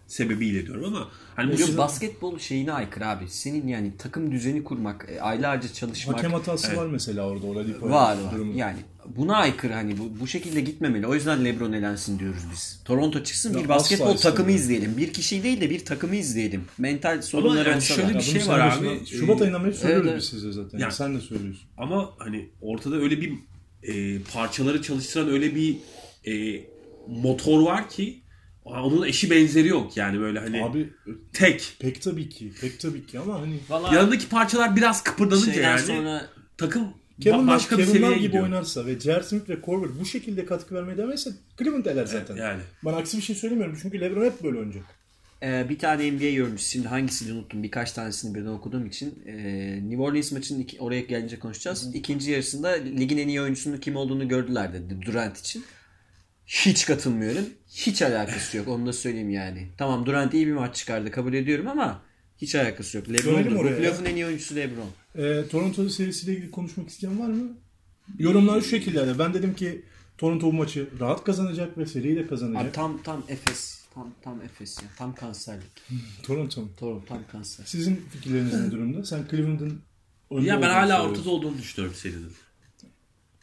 sebebiyle 0.09 0.66
diyorum 0.66 0.85
ama 0.85 1.09
hani 1.37 1.57
bu 1.57 1.61
Yok 1.61 1.77
basketbol 1.79 2.38
şeyine 2.38 2.73
aykırı 2.73 3.07
abi. 3.07 3.29
Senin 3.29 3.68
yani 3.68 3.92
takım 3.99 4.33
düzeni 4.33 4.64
kurmak, 4.64 5.07
e, 5.09 5.21
aylarca 5.21 5.73
çalışmak 5.73 6.16
Hakem 6.16 6.33
hatası 6.33 6.66
Evet. 6.68 6.79
var 6.79 6.87
mesela 6.87 7.29
orada. 7.29 7.47
Oladipo 7.47 7.90
var 7.90 8.16
var. 8.16 8.33
durumu. 8.35 8.59
Yani 8.59 8.77
buna 9.16 9.37
aykırı 9.37 9.73
hani 9.73 9.99
bu, 9.99 10.21
bu 10.21 10.27
şekilde 10.27 10.61
gitmemeli. 10.61 11.07
O 11.07 11.14
yüzden 11.14 11.44
LeBron 11.44 11.73
elensin 11.73 12.18
diyoruz 12.18 12.42
biz. 12.53 12.81
Toronto 12.85 13.23
çıksın 13.23 13.55
Ya 13.55 13.64
bir 13.64 13.68
basketbol 13.68 14.16
takımı 14.16 14.51
izleyelim. 14.53 14.97
Bir 14.97 15.12
kişi 15.12 15.42
değil 15.42 15.61
de 15.61 15.71
bir 15.71 15.85
takımı 15.85 16.16
izleyelim. 16.16 16.64
Mental 16.79 17.12
Ama 17.12 17.23
sorunları 17.23 17.68
yani 17.68 17.77
olsa 17.77 17.94
şöyle 17.94 18.14
bir 18.14 18.21
şey 18.21 18.47
var 18.47 18.59
abi. 18.61 18.87
başına- 18.87 19.07
Şubat 19.07 19.42
ayından 19.42 19.64
beri 19.64 19.75
söylüyoruz 19.75 20.09
evet, 20.11 20.18
biz 20.23 20.29
size 20.29 20.53
zaten. 20.53 20.79
Yani- 20.79 20.92
Sen 20.92 21.14
de 21.16 21.21
söylüyorsun. 21.21 21.68
Ama 21.77 22.11
hani 22.18 22.49
ortada 22.61 22.97
öyle 22.97 23.21
bir 23.21 23.33
e, 23.83 24.23
parçaları 24.23 24.83
çalıştıran 24.83 25.29
öyle 25.29 25.55
bir 25.55 25.77
e, 26.27 26.64
motor 27.09 27.62
var 27.62 27.88
ki 27.90 28.23
onun 28.68 29.07
eşi 29.07 29.31
benzeri 29.31 29.68
yok 29.68 29.96
yani 29.96 30.20
böyle 30.20 30.38
hani 30.38 30.64
Abi 30.64 30.90
tek. 31.33 31.76
pek 31.81 32.02
tabii 32.02 32.28
ki. 32.28 32.52
Pek 32.61 32.81
tabii 32.81 33.07
ki 33.07 33.18
ama 33.18 33.40
hani 33.40 33.59
Vallahi 33.68 33.94
Yanındaki 33.94 34.28
parçalar 34.28 34.76
biraz 34.76 35.02
kıpırdanınca 35.04 35.52
şeyden 35.52 35.68
yani 35.70 35.81
sonra 35.81 36.26
takım 36.59 36.88
Kevin 37.20 37.38
Love, 37.38 37.46
başka 37.46 37.78
bir 37.78 37.83
Kevin 37.87 37.92
Love 37.94 37.98
seviyeye 38.00 38.16
gibi 38.18 38.26
gidiyor. 38.26 38.44
oynarsa 38.44 38.87
ve 38.87 39.00
J.R. 39.00 39.22
Smith 39.22 39.48
ve 39.50 39.61
Korver 39.61 39.90
bu 40.00 40.04
şekilde 40.04 40.46
katkı 40.46 40.74
vermeye 40.74 40.96
devam 40.98 41.12
etse 41.12 41.31
Cleveland 41.59 41.87
eler 41.87 42.07
zaten. 42.07 42.37
yani. 42.37 42.61
Ben 42.85 42.92
aksi 42.92 43.16
bir 43.16 43.22
şey 43.22 43.37
söylemiyorum 43.37 43.78
çünkü 43.83 44.00
LeBron 44.00 44.24
hep 44.24 44.42
böyle 44.44 44.59
oynayacak. 44.59 44.85
Ee, 45.42 45.66
bir 45.68 45.78
tane 45.78 46.11
NBA 46.12 46.24
yorumcusu 46.24 46.70
şimdi 46.70 46.88
hangisini 46.88 47.33
unuttum 47.33 47.62
birkaç 47.62 47.92
tanesini 47.92 48.35
birden 48.35 48.46
okuduğum 48.48 48.87
için 48.87 49.22
ee, 49.26 49.35
New 49.83 50.02
Orleans 50.02 50.33
maçının 50.33 50.61
iki- 50.61 50.81
oraya 50.81 51.00
gelince 51.00 51.38
konuşacağız. 51.38 51.94
İkinci 51.94 52.31
yarısında 52.31 52.68
ligin 52.68 53.18
en 53.18 53.28
iyi 53.28 53.40
oyuncusunun 53.40 53.76
kim 53.76 53.96
olduğunu 53.96 54.28
gördüler 54.28 54.72
dedi 54.72 54.98
Durant 55.07 55.38
için. 55.38 55.64
Hiç 56.48 56.87
katılmıyorum. 56.87 57.44
Hiç 57.68 58.02
alakası 58.02 58.56
yok. 58.56 58.68
Onu 58.68 58.87
da 58.87 58.92
söyleyeyim 58.92 59.30
yani. 59.30 59.68
Tamam 59.78 60.06
Durant 60.06 60.34
iyi 60.34 60.46
bir 60.46 60.52
maç 60.52 60.76
çıkardı 60.76 61.11
kabul 61.11 61.34
ediyorum 61.34 61.68
ama 61.68 62.02
hiç 62.38 62.54
alakası 62.54 62.96
yok. 62.96 63.08
Dönelim 63.08 63.26
LeBron 63.26 63.54
bu 63.54 63.58
oraya. 63.61 63.76
playoff'un 63.76 64.04
en 64.04 64.14
iyi 64.14 64.26
oyuncusu 64.26 64.56
LeBron. 64.56 64.88
Ee, 65.14 65.48
Toronto 65.48 65.88
serisiyle 65.88 66.32
ilgili 66.32 66.50
konuşmak 66.50 66.88
isteyen 66.88 67.20
var 67.20 67.26
mı? 67.28 67.58
Yorumlar 68.18 68.61
şu 68.61 68.68
şekillerde. 68.68 69.18
Ben 69.18 69.34
dedim 69.34 69.54
ki 69.54 69.82
Toronto 70.18 70.46
bu 70.46 70.52
maçı 70.52 70.88
rahat 71.00 71.24
kazanacak 71.24 71.78
ve 71.78 71.87
seriyi 71.87 72.16
de 72.16 72.26
kazanacak. 72.26 72.62
Abi 72.64 72.72
tam 72.72 73.02
tam 73.02 73.24
Efes. 73.28 73.78
Tam 73.94 74.14
tam 74.22 74.42
Efes 74.42 74.82
ya. 74.82 74.88
Tam 74.98 75.14
kanserlik. 75.14 75.70
Toronto 76.22 76.61
mu? 76.61 76.68
Doğru 76.80 77.02
tam 77.08 77.18
kanser. 77.32 77.64
Sizin 77.64 78.04
fikirleriniz 78.11 78.61
ne 78.61 78.70
durumda? 78.70 79.04
Sen 79.04 79.26
Cleveland'ın 79.30 79.80
Ya 80.30 80.62
ben 80.62 80.70
hala 80.70 81.08
ortada 81.08 81.30
olduğunu 81.30 81.58
düşünüyorum 81.58 81.96
serinin. 81.96 82.32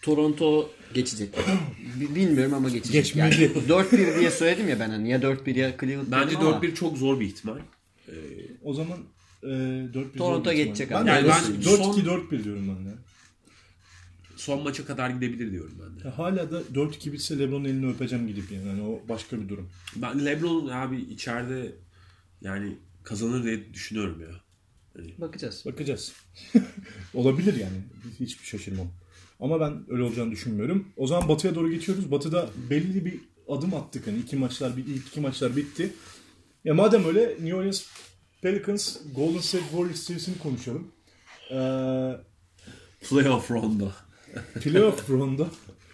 Toronto 0.05 0.69
geçecek. 0.93 1.29
Bi- 1.99 2.15
Bilmiyorum 2.15 2.53
ama 2.53 2.69
geçecek. 2.69 2.93
Geçmeli. 2.93 3.41
Yani 3.43 3.53
4-1 3.67 4.19
diye 4.19 4.31
söyledim 4.31 4.69
ya 4.69 4.79
ben 4.79 4.89
hani 4.89 5.09
ya 5.09 5.19
4-1 5.19 5.59
ya 5.59 5.77
Cleveland 5.81 6.11
Bence 6.11 6.35
dedim 6.35 6.47
ama 6.47 6.57
4-1 6.57 6.73
çok 6.73 6.97
zor 6.97 7.19
bir 7.19 7.25
ihtimal. 7.25 7.57
O 8.63 8.73
zaman 8.73 8.97
e, 9.43 9.47
4-1 9.47 10.17
Toronto 10.17 10.53
geçecek 10.53 10.91
abi. 10.91 11.07
Ben 11.07 11.13
Yani 11.15 11.25
de 11.25 11.29
ben 11.29 11.71
4-2-4-1 11.71 12.43
diyorum 12.43 12.67
ben 12.77 12.85
de. 12.85 12.95
Son 14.35 14.63
maça 14.63 14.85
kadar 14.85 15.09
gidebilir 15.09 15.51
diyorum 15.51 15.73
ben 15.81 15.99
de. 16.03 16.07
Ya 16.07 16.17
hala 16.17 16.51
da 16.51 16.61
4-2 16.61 17.11
bitse 17.13 17.39
LeBron'un 17.39 17.65
elini 17.65 17.89
öpeceğim 17.89 18.27
gidip 18.27 18.51
yani. 18.51 18.67
yani 18.67 18.81
o 18.81 19.01
başka 19.09 19.41
bir 19.41 19.49
durum. 19.49 19.69
Ben 19.95 20.25
LeBron 20.25 20.67
abi 20.67 20.97
içeride 20.97 21.71
yani 22.41 22.77
kazanır 23.03 23.43
diye 23.43 23.73
düşünüyorum 23.73 24.21
ya. 24.21 24.27
bakacağız. 25.17 25.63
Bakacağız. 25.65 26.13
Olabilir 27.13 27.53
yani. 27.53 27.77
Hiçbir 28.19 28.45
şaşırmam. 28.45 28.87
Ama 29.39 29.59
ben 29.59 29.73
öyle 29.89 30.03
olacağını 30.03 30.31
düşünmüyorum. 30.31 30.87
O 30.97 31.07
zaman 31.07 31.29
Batı'ya 31.29 31.55
doğru 31.55 31.71
geçiyoruz. 31.71 32.11
Batı'da 32.11 32.49
belli 32.69 33.05
bir 33.05 33.13
adım 33.47 33.73
attık. 33.73 34.07
Hani 34.07 34.17
iki 34.17 34.35
maçlar, 34.35 34.77
bir- 34.77 34.85
ilk 34.85 35.07
iki 35.07 35.19
maçlar 35.21 35.55
bitti. 35.55 35.93
Ya 36.65 36.73
madem 36.73 37.05
öyle 37.05 37.21
New 37.21 37.55
Orleans 37.55 37.83
Pelicans 38.41 38.97
Golden 39.15 39.39
State 39.39 39.63
Warriors 39.71 39.99
serisini 39.99 40.37
konuşalım. 40.37 40.87
Ee, 41.51 41.55
Playoff 43.09 43.51
round'da. 43.51 43.91
playoff 44.63 45.09
round'da 45.09 45.47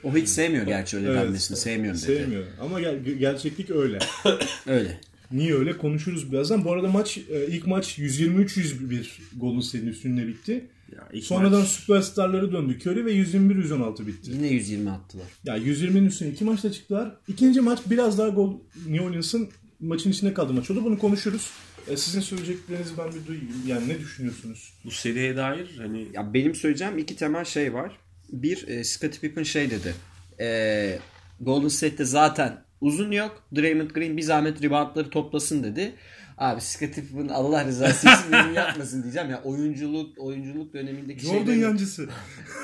O 0.03 0.15
hiç 0.15 0.29
sevmiyor 0.29 0.65
gerçi 0.65 0.97
öyle 0.97 1.07
Evet. 1.09 1.21
denmesini. 1.23 1.57
Sevmiyorum 1.57 2.01
dedi. 2.01 2.05
sevmiyor. 2.05 2.43
Ama 2.61 2.81
ger- 2.81 3.17
gerçeklik 3.17 3.69
öyle. 3.69 3.99
Öyle. 4.67 4.99
Niye 5.31 5.55
öyle 5.55 5.77
konuşuruz 5.77 6.31
birazdan. 6.31 6.65
Bu 6.65 6.71
arada 6.71 6.87
maç 6.87 7.17
e, 7.17 7.47
ilk 7.47 7.67
maç 7.67 7.99
123-101 7.99 9.05
Golden 9.37 9.59
State'in 9.59 9.87
üstünde 9.87 10.27
bitti. 10.27 10.65
Ya 10.95 11.09
ilk 11.13 11.23
Sonradan 11.25 11.59
maç- 11.59 11.67
süperstarları 11.69 12.51
döndü. 12.51 12.77
Curry 12.85 13.05
ve 13.05 13.13
121-116 13.13 14.07
bitti. 14.07 14.31
Yine 14.31 14.47
120 14.47 14.91
attılar. 14.91 15.25
Ya 15.45 15.57
120'nin 15.57 16.05
üstüne 16.05 16.29
iki 16.29 16.43
maçta 16.43 16.71
çıktılar. 16.71 17.15
İkinci 17.27 17.61
maç 17.61 17.79
biraz 17.85 18.17
daha 18.17 18.27
gol 18.29 18.53
New 18.87 19.05
Orleans'ın 19.05 19.49
maçın 19.79 20.11
içinde 20.11 20.33
kaldı 20.33 20.53
maç 20.53 20.71
oldu. 20.71 20.83
Bunu 20.83 20.99
konuşuruz. 20.99 21.49
E, 21.87 21.97
sizin 21.97 22.21
söyleyeceklerinizi 22.21 22.97
ben 22.97 23.07
bir 23.07 23.27
duyayım. 23.27 23.49
Yani 23.67 23.87
ne 23.87 23.99
düşünüyorsunuz? 23.99 24.73
bu 24.85 24.91
seriye 24.91 25.37
dair 25.37 25.67
hani 25.77 26.07
Ya 26.13 26.33
benim 26.33 26.55
söyleyeceğim 26.55 26.97
iki 26.97 27.15
temel 27.15 27.45
şey 27.45 27.73
var. 27.73 27.97
Bir, 28.31 28.67
e, 28.67 28.83
Scottie 28.83 29.19
Pippen 29.19 29.43
şey 29.43 29.71
dedi. 29.71 29.93
E, 30.39 30.99
Golden 31.39 31.67
State'te 31.67 32.05
zaten 32.05 32.63
uzun 32.81 33.11
yok. 33.11 33.43
Draymond 33.55 33.89
Green 33.89 34.17
bir 34.17 34.21
zahmet 34.21 34.63
reboundları 34.63 35.09
toplasın 35.09 35.63
dedi. 35.63 35.95
Abi 36.41 36.61
Scottie 36.61 37.03
Allah 37.33 37.65
rızası 37.65 38.07
için 38.07 38.31
bunu 38.31 38.53
yapmasın 38.53 39.03
diyeceğim 39.03 39.29
ya. 39.29 39.41
Oyunculuk 39.43 40.17
oyunculuk 40.17 40.73
dönemindeki 40.73 41.25
Jordan 41.25 41.45
şeyleri- 41.45 41.59
yancısı. 41.59 42.09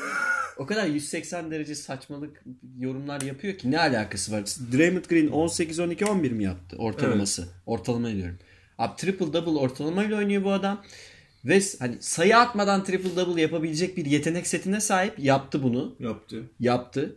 o 0.57 0.65
kadar 0.65 0.85
180 0.85 1.51
derece 1.51 1.75
saçmalık 1.75 2.43
yorumlar 2.79 3.21
yapıyor 3.21 3.57
ki 3.57 3.71
ne 3.71 3.79
alakası 3.79 4.31
var? 4.31 4.43
Draymond 4.73 5.05
Green 5.05 5.27
18 5.27 5.79
12 5.79 6.05
11 6.05 6.31
mi 6.31 6.43
yaptı 6.43 6.77
ortalaması? 6.77 7.47
Ortalama 7.65 8.11
diyorum. 8.11 8.37
Abi 8.77 8.95
triple 8.95 9.33
double 9.33 9.59
ortalamayla 9.59 10.17
oynuyor 10.17 10.43
bu 10.43 10.51
adam. 10.51 10.83
Ve 11.45 11.61
hani 11.79 11.95
sayı 11.99 12.37
atmadan 12.37 12.83
triple 12.83 13.15
double 13.15 13.41
yapabilecek 13.41 13.97
bir 13.97 14.05
yetenek 14.05 14.47
setine 14.47 14.81
sahip. 14.81 15.19
Yaptı 15.19 15.63
bunu. 15.63 15.95
Yaptı. 15.99 16.43
Yaptı. 16.59 17.15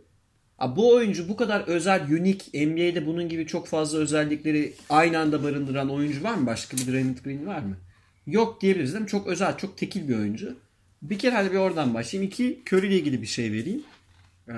Bu 0.60 0.94
oyuncu 0.94 1.28
bu 1.28 1.36
kadar 1.36 1.60
özel, 1.60 2.10
unik, 2.10 2.54
NBA'de 2.54 3.06
bunun 3.06 3.28
gibi 3.28 3.46
çok 3.46 3.66
fazla 3.66 3.98
özellikleri 3.98 4.72
aynı 4.88 5.18
anda 5.18 5.42
barındıran 5.42 5.90
oyuncu 5.90 6.22
var 6.24 6.34
mı? 6.34 6.46
Başka 6.46 6.76
bir 6.76 6.92
Draymond 6.92 7.18
Green 7.24 7.46
var 7.46 7.58
mı? 7.58 7.76
Yok 8.26 8.60
diyebiliriz 8.60 8.92
değil 8.92 9.02
mi? 9.02 9.08
Çok 9.08 9.26
özel, 9.26 9.56
çok 9.58 9.78
tekil 9.78 10.08
bir 10.08 10.16
oyuncu. 10.16 10.56
Bir 11.02 11.18
kere 11.18 11.34
hadi 11.34 11.52
bir 11.52 11.56
oradan 11.56 11.94
başlayayım. 11.94 12.30
İki, 12.30 12.62
Curry 12.72 12.86
ile 12.86 12.98
ilgili 12.98 13.22
bir 13.22 13.26
şey 13.26 13.52
vereyim. 13.52 13.82
Ee, 14.48 14.52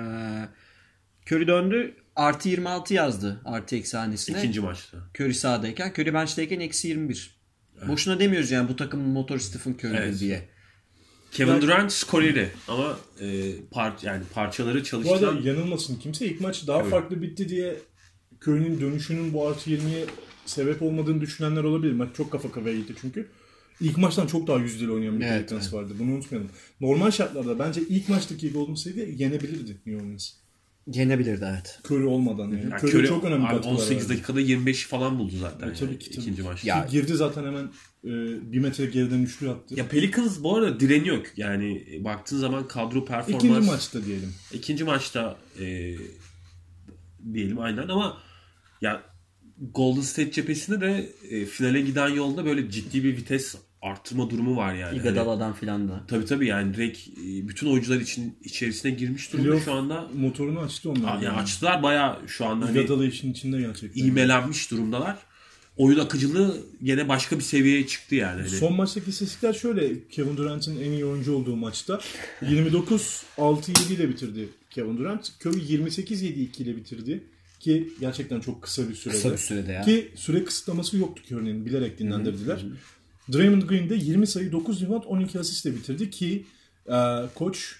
Curry 1.27 1.47
döndü. 1.47 1.95
Artı 2.15 2.49
26 2.49 2.93
yazdı 2.93 3.41
artı 3.45 3.75
eksi 3.75 3.97
hanesine. 3.97 4.37
İkinci 4.37 4.59
maçta. 4.61 4.97
Curry 5.19 5.33
sahadayken. 5.33 5.89
Curry 5.89 6.13
bench'teyken 6.13 6.59
eksi 6.59 6.87
21. 6.87 7.35
Boşuna 7.87 8.19
demiyoruz 8.19 8.51
yani 8.51 8.69
bu 8.69 8.75
takımın 8.75 9.09
motoru 9.09 9.39
Stephen 9.39 9.73
Curry'dir 9.73 9.97
Evet. 9.97 10.19
diye. 10.19 10.47
Kevin 11.33 11.61
Durant 11.61 11.91
skoreri 11.91 12.49
ama 12.67 12.97
e, 13.21 13.51
par 13.71 13.93
yani 14.01 14.23
parçaları 14.33 14.79
Bu 14.79 14.83
çalıştıran 14.83 15.35
arada 15.35 15.49
yanılmasın 15.49 15.95
kimse 15.99 16.25
ilk 16.25 16.41
maç 16.41 16.67
daha 16.67 16.81
Evet. 16.81 16.91
farklı 16.91 17.21
bitti 17.21 17.49
diye 17.49 17.75
Curry'nin 18.41 18.81
dönüşünün 18.81 19.33
bu 19.33 19.47
artı 19.47 19.69
20'ye 19.69 20.05
sebep 20.45 20.81
olmadığını 20.81 21.21
düşünenler 21.21 21.63
olabilir. 21.63 21.93
Maç 21.93 22.09
çok 22.17 22.31
kafa 22.31 22.51
kafaya 22.51 22.75
gitti 22.75 22.93
çünkü. 23.01 23.27
İlk 23.81 23.97
maçtan 23.97 24.27
çok 24.27 24.47
daha 24.47 24.57
yüzdeli 24.59 24.91
oynayan 24.91 25.19
bir 25.19 25.25
Evet, 25.25 25.49
Pelicans 25.49 25.73
vardı. 25.73 25.93
Bunu 25.99 26.11
unutmayalım. 26.11 26.49
Normal 26.81 27.11
şartlarda 27.11 27.59
bence 27.59 27.81
ilk 27.89 28.09
maçtaki 28.09 28.51
Golden 28.51 28.75
State'i 28.75 29.21
yenebilirdi 29.21 29.77
New 29.85 30.05
Orleans. 30.05 30.31
Yenebilirdi 30.87 31.45
evet. 31.51 31.79
Curry 31.91 32.05
olmadan 32.05 32.43
yani. 32.43 32.61
yani 32.63 32.73
Curry, 32.83 32.97
Curry 32.97 33.07
çok 33.07 33.23
önemli 33.23 33.47
katkılar 33.47 33.71
18 33.73 33.91
verdi. 33.97 34.09
dakikada 34.09 34.39
25 34.39 34.85
falan 34.87 35.19
buldu 35.19 35.33
zaten. 35.39 35.69
E, 35.69 35.73
tabii 35.73 35.89
yani 35.91 35.99
ki, 35.99 36.09
tabii 36.11 36.21
ikinci 36.21 36.41
ki. 36.41 36.47
maç. 36.47 36.63
Ya- 36.65 36.87
Girdi 36.91 37.13
zaten 37.15 37.43
hemen 37.45 37.63
e, 38.05 38.11
bir 38.51 38.59
metre 38.59 38.85
geriden 38.85 39.19
üçlü 39.21 39.49
attı. 39.49 39.75
Ya 39.79 39.87
Pelicans 39.87 40.43
bu 40.43 40.55
arada 40.57 40.79
direniyor. 40.79 41.25
Yani 41.37 41.83
baktığın 41.99 42.37
zaman 42.37 42.67
kadro 42.67 43.05
performans 43.05 43.43
İkinci 43.43 43.67
maçta 43.71 44.05
diyelim. 44.05 44.33
İkinci 44.53 44.83
maçta 44.83 45.37
e, 45.59 45.95
diyelim 47.33 47.59
aynen 47.59 47.87
ama 47.87 48.17
ya 48.81 49.03
Golden 49.73 50.01
State 50.01 50.31
cephesinde 50.31 50.81
de 50.81 51.09
e, 51.29 51.45
finale 51.45 51.81
giden 51.81 52.09
yolda 52.09 52.45
böyle 52.45 52.69
ciddi 52.69 53.03
bir 53.03 53.17
vites 53.17 53.55
arttırma 53.83 54.29
durumu 54.29 54.55
var 54.57 54.73
yani. 54.73 54.83
Hani, 54.83 54.97
Iguodala'dan 54.97 55.53
filan 55.53 55.89
da. 55.89 56.03
tabii 56.07 56.25
tabii 56.25 56.47
yani 56.47 56.73
direkt 56.73 57.07
e, 57.07 57.47
bütün 57.47 57.67
oyuncular 57.67 57.99
için 57.99 58.35
içerisine 58.43 58.91
girmiş 58.91 59.33
durumda 59.33 59.47
Playoff 59.47 59.65
şu 59.65 59.73
anda. 59.73 60.07
Motorunu 60.15 60.59
açtı 60.59 60.89
onlar. 60.89 61.21
Yani 61.21 61.37
açtılar 61.37 61.83
bayağı 61.83 62.17
şu 62.27 62.45
anda 62.45 62.65
hani 62.65 62.79
Iguodala 62.79 63.05
işin 63.05 63.31
içinde 63.31 63.61
gerçekten. 63.61 64.03
iğmelenmiş 64.03 64.71
durumdalar. 64.71 65.17
Oyun 65.77 65.99
akıcılığı 65.99 66.57
gene 66.83 67.09
başka 67.09 67.37
bir 67.37 67.43
seviyeye 67.43 67.87
çıktı 67.87 68.15
yani. 68.15 68.41
Hani 68.41 68.49
Son 68.49 68.73
maçtaki 68.73 69.09
istatistikler 69.09 69.53
şöyle. 69.53 70.07
Kevin 70.07 70.37
Durant'ın 70.37 70.77
en 70.81 70.91
iyi 70.91 71.05
oyuncu 71.05 71.35
olduğu 71.35 71.55
maçta 71.55 71.99
29-6-7 72.41 73.93
ile 73.93 74.09
bitirdi 74.09 74.49
Kevin 74.69 74.97
Durant. 74.97 75.31
Curry 75.45 75.59
28-7-2 75.59 76.63
ile 76.63 76.75
bitirdi. 76.75 77.23
Ki 77.59 77.89
gerçekten 77.99 78.39
çok 78.39 78.61
kısa 78.61 78.89
bir 78.89 78.95
sürede. 78.95 79.17
Kısa 79.17 79.31
bir 79.31 79.37
sürede 79.37 79.71
ya. 79.71 79.81
Ki 79.81 80.11
süre 80.15 80.43
kısıtlaması 80.43 80.97
yoktu 80.97 81.23
Curry'nin. 81.31 81.65
Bilerek 81.65 81.99
dinlendirdiler. 81.99 82.65
Draymond 83.33 83.61
Green 83.61 83.89
de 83.89 83.95
20 83.95 84.27
sayı 84.27 84.51
9 84.51 84.81
rebound 84.81 85.03
12 85.07 85.39
asistle 85.39 85.75
bitirdi 85.75 86.09
ki 86.09 86.45
e, 86.87 86.95
koç 87.35 87.75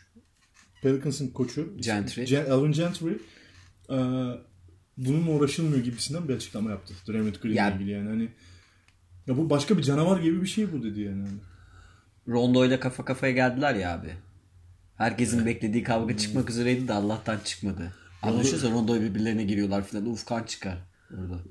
Pelicans'ın 0.82 1.27
koçu 1.27 1.77
Gentry. 1.77 2.23
Gen- 2.25 2.45
Alvin 2.49 2.71
Gentry 2.71 3.12
e, 3.89 3.97
bununla 4.97 5.32
uğraşılmıyor 5.32 5.84
gibisinden 5.84 6.27
bir 6.29 6.36
açıklama 6.36 6.69
yaptı. 6.69 6.93
Draymond 7.08 7.36
Green'le 7.36 7.56
Ya- 7.56 7.75
ilgili 7.75 7.91
yani 7.91 8.10
hani 8.10 8.29
ya 9.27 9.38
bu 9.38 9.49
başka 9.49 9.77
bir 9.77 9.84
canavar 9.84 10.19
gibi 10.21 10.41
bir 10.41 10.47
şey 10.47 10.71
bu 10.73 10.84
dedi 10.84 11.01
yani. 11.01 11.27
Rondo 12.27 12.65
ile 12.65 12.79
kafa 12.79 13.06
kafaya 13.06 13.34
geldiler 13.34 13.75
ya 13.75 13.93
abi. 13.93 14.13
Herkesin 14.95 15.45
beklediği 15.45 15.84
kavga 15.84 16.17
çıkmak 16.17 16.49
üzereydi 16.49 16.88
de 16.88 16.93
Allah'tan 16.93 17.39
çıkmadı. 17.45 17.93
Abi 18.21 18.43
düşünsene 18.43 18.71
Rondo 18.71 19.01
birbirlerine 19.01 19.43
giriyorlar 19.43 19.88
filan. 19.88 20.06
Uf 20.06 20.25
kan 20.25 20.43
çıkar 20.43 20.77
orada. 21.19 21.41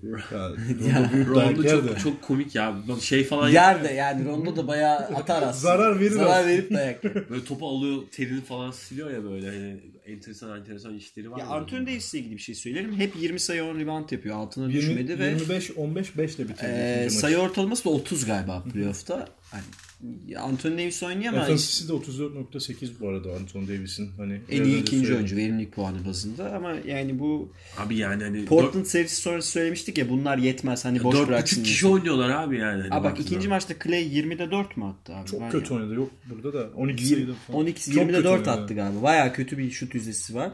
Ya, 0.88 1.10
Rondo 1.26 1.62
çok, 1.68 1.88
de. 1.88 1.98
çok 1.98 2.22
komik 2.22 2.54
ya. 2.54 2.76
Şey 3.00 3.24
falan 3.24 3.48
Yer 3.48 3.84
de 3.84 3.92
yani 3.92 4.24
Rondo 4.24 4.56
da 4.56 4.68
bayağı 4.68 4.98
atar 4.98 5.42
aslında. 5.42 5.52
Zarar 5.52 6.00
verir 6.00 6.10
Zarar 6.10 6.26
aslında. 6.30 6.46
verip 6.48 6.70
dayak 6.70 7.04
yer. 7.04 7.30
Böyle 7.30 7.44
topu 7.44 7.68
alıyor, 7.68 8.02
terini 8.10 8.40
falan 8.40 8.70
siliyor 8.70 9.10
ya 9.10 9.24
böyle. 9.24 9.46
Hani 9.46 9.80
enteresan 10.06 10.58
enteresan 10.60 10.94
işleri 10.94 11.30
var. 11.30 11.38
Ya. 11.38 11.46
Anthony 11.46 11.86
Davis'le 11.86 12.14
ilgili 12.14 12.32
bir 12.36 12.42
şey 12.42 12.54
söylerim. 12.54 12.94
Hep 12.94 13.12
20 13.20 13.40
sayı 13.40 13.64
10 13.64 13.78
rebound 13.78 14.10
yapıyor. 14.10 14.36
Altına 14.36 14.64
20, 14.64 14.76
düşmedi 14.78 15.18
ve 15.18 15.26
25 15.26 15.70
15 15.76 16.16
5 16.18 16.34
ile 16.36 16.48
bitirdi. 16.48 16.66
e, 16.70 17.10
sayı 17.10 17.36
maçı. 17.36 17.48
ortalaması 17.48 17.84
da 17.84 17.88
30 17.90 18.24
galiba 18.24 18.62
playoff'ta. 18.72 19.28
Hani 19.52 20.36
Anthony 20.38 20.72
Davis 20.72 21.02
oynuyor 21.02 21.32
ama 21.32 21.42
Efensisi 21.44 21.88
de 21.88 21.92
34.8 21.92 22.90
bu 23.00 23.08
arada 23.08 23.32
Anthony 23.32 23.68
Davis'in. 23.68 24.10
Hani 24.16 24.40
en 24.50 24.64
iyi 24.64 24.80
ikinci 24.80 24.96
söyledim. 24.96 25.14
oyuncu 25.16 25.36
verimlilik 25.36 25.72
puanı 25.72 26.06
bazında 26.06 26.54
ama 26.56 26.74
yani 26.86 27.18
bu 27.18 27.52
Abi 27.78 27.96
yani 27.96 28.22
hani 28.24 28.44
Portland 28.44 28.84
serisi 28.84 29.16
sonrası 29.16 29.50
söylemiştik 29.50 29.98
ya 29.98 30.08
bunlar 30.10 30.38
yetmez 30.38 30.84
hani 30.84 31.04
boş 31.04 31.14
dört 31.16 31.28
bıraksın. 31.28 31.56
buçuk 31.60 31.64
kişi 31.72 31.86
oynuyorlar 31.86 32.30
abi 32.30 32.58
yani. 32.58 32.82
Hani 32.82 32.94
Aa 32.94 33.04
bak 33.04 33.20
ikinci 33.20 33.42
zaman. 33.42 33.48
maçta 33.56 33.74
Clay 33.84 34.18
20'de 34.18 34.50
4 34.50 34.76
mü 34.76 34.84
attı 34.84 35.14
abi? 35.14 35.28
Çok 35.28 35.52
kötü 35.52 35.74
oynadı. 35.74 35.94
Yok 35.94 36.10
burada 36.30 36.52
da 36.52 36.70
12 36.76 37.06
sayıda 37.06 37.32
falan. 37.34 37.60
12 37.60 37.90
Çok 37.90 37.94
20'de 38.02 38.12
kötü 38.12 38.24
4 38.24 38.26
oynadı. 38.48 38.50
attı 38.50 38.74
galiba. 38.74 39.02
Baya 39.02 39.32
kötü 39.32 39.58
bir 39.58 39.70
şut 39.70 39.94
yüzdesi 39.94 40.34
var. 40.34 40.50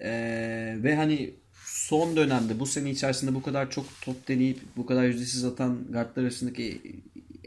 Ee, 0.00 0.76
ve 0.82 0.96
hani 0.96 1.34
son 1.64 2.16
dönemde 2.16 2.60
bu 2.60 2.66
sene 2.66 2.90
içerisinde 2.90 3.34
bu 3.34 3.42
kadar 3.42 3.70
çok 3.70 3.86
top 4.02 4.28
deneyip 4.28 4.58
bu 4.76 4.86
kadar 4.86 5.04
yüzdesiz 5.04 5.44
atan 5.44 5.78
guardlar 5.92 6.22
arasındaki 6.22 6.80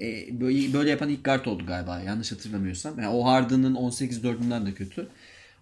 e, 0.01 0.39
böyle, 0.41 0.73
böyle 0.73 0.89
yapan 0.89 1.09
ilk 1.09 1.25
guard 1.25 1.45
oldu 1.45 1.65
galiba 1.65 2.01
yanlış 2.01 2.31
hatırlamıyorsam. 2.31 2.99
Yani 2.99 3.15
o 3.15 3.25
Harden'ın 3.25 3.75
18-4'ünden 3.75 4.65
de 4.65 4.73
kötü. 4.73 5.07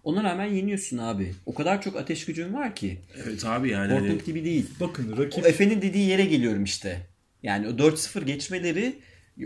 Ona 0.04 0.24
rağmen 0.24 0.44
yeniyorsun 0.44 0.98
abi. 0.98 1.34
O 1.46 1.54
kadar 1.54 1.82
çok 1.82 1.96
ateş 1.96 2.24
gücün 2.24 2.54
var 2.54 2.74
ki. 2.74 2.98
Evet 3.24 3.44
abi 3.44 3.70
yani. 3.70 3.90
Portland 3.92 4.10
hani, 4.10 4.24
gibi 4.24 4.44
değil. 4.44 4.66
Bakın 4.80 5.12
O 5.12 5.18
rakip 5.18 5.46
Efe'nin 5.46 5.82
dediği 5.82 6.08
yere 6.08 6.24
geliyorum 6.24 6.64
işte. 6.64 7.06
Yani 7.42 7.68
o 7.68 7.70
4-0 7.70 8.24
geçmeleri 8.24 8.98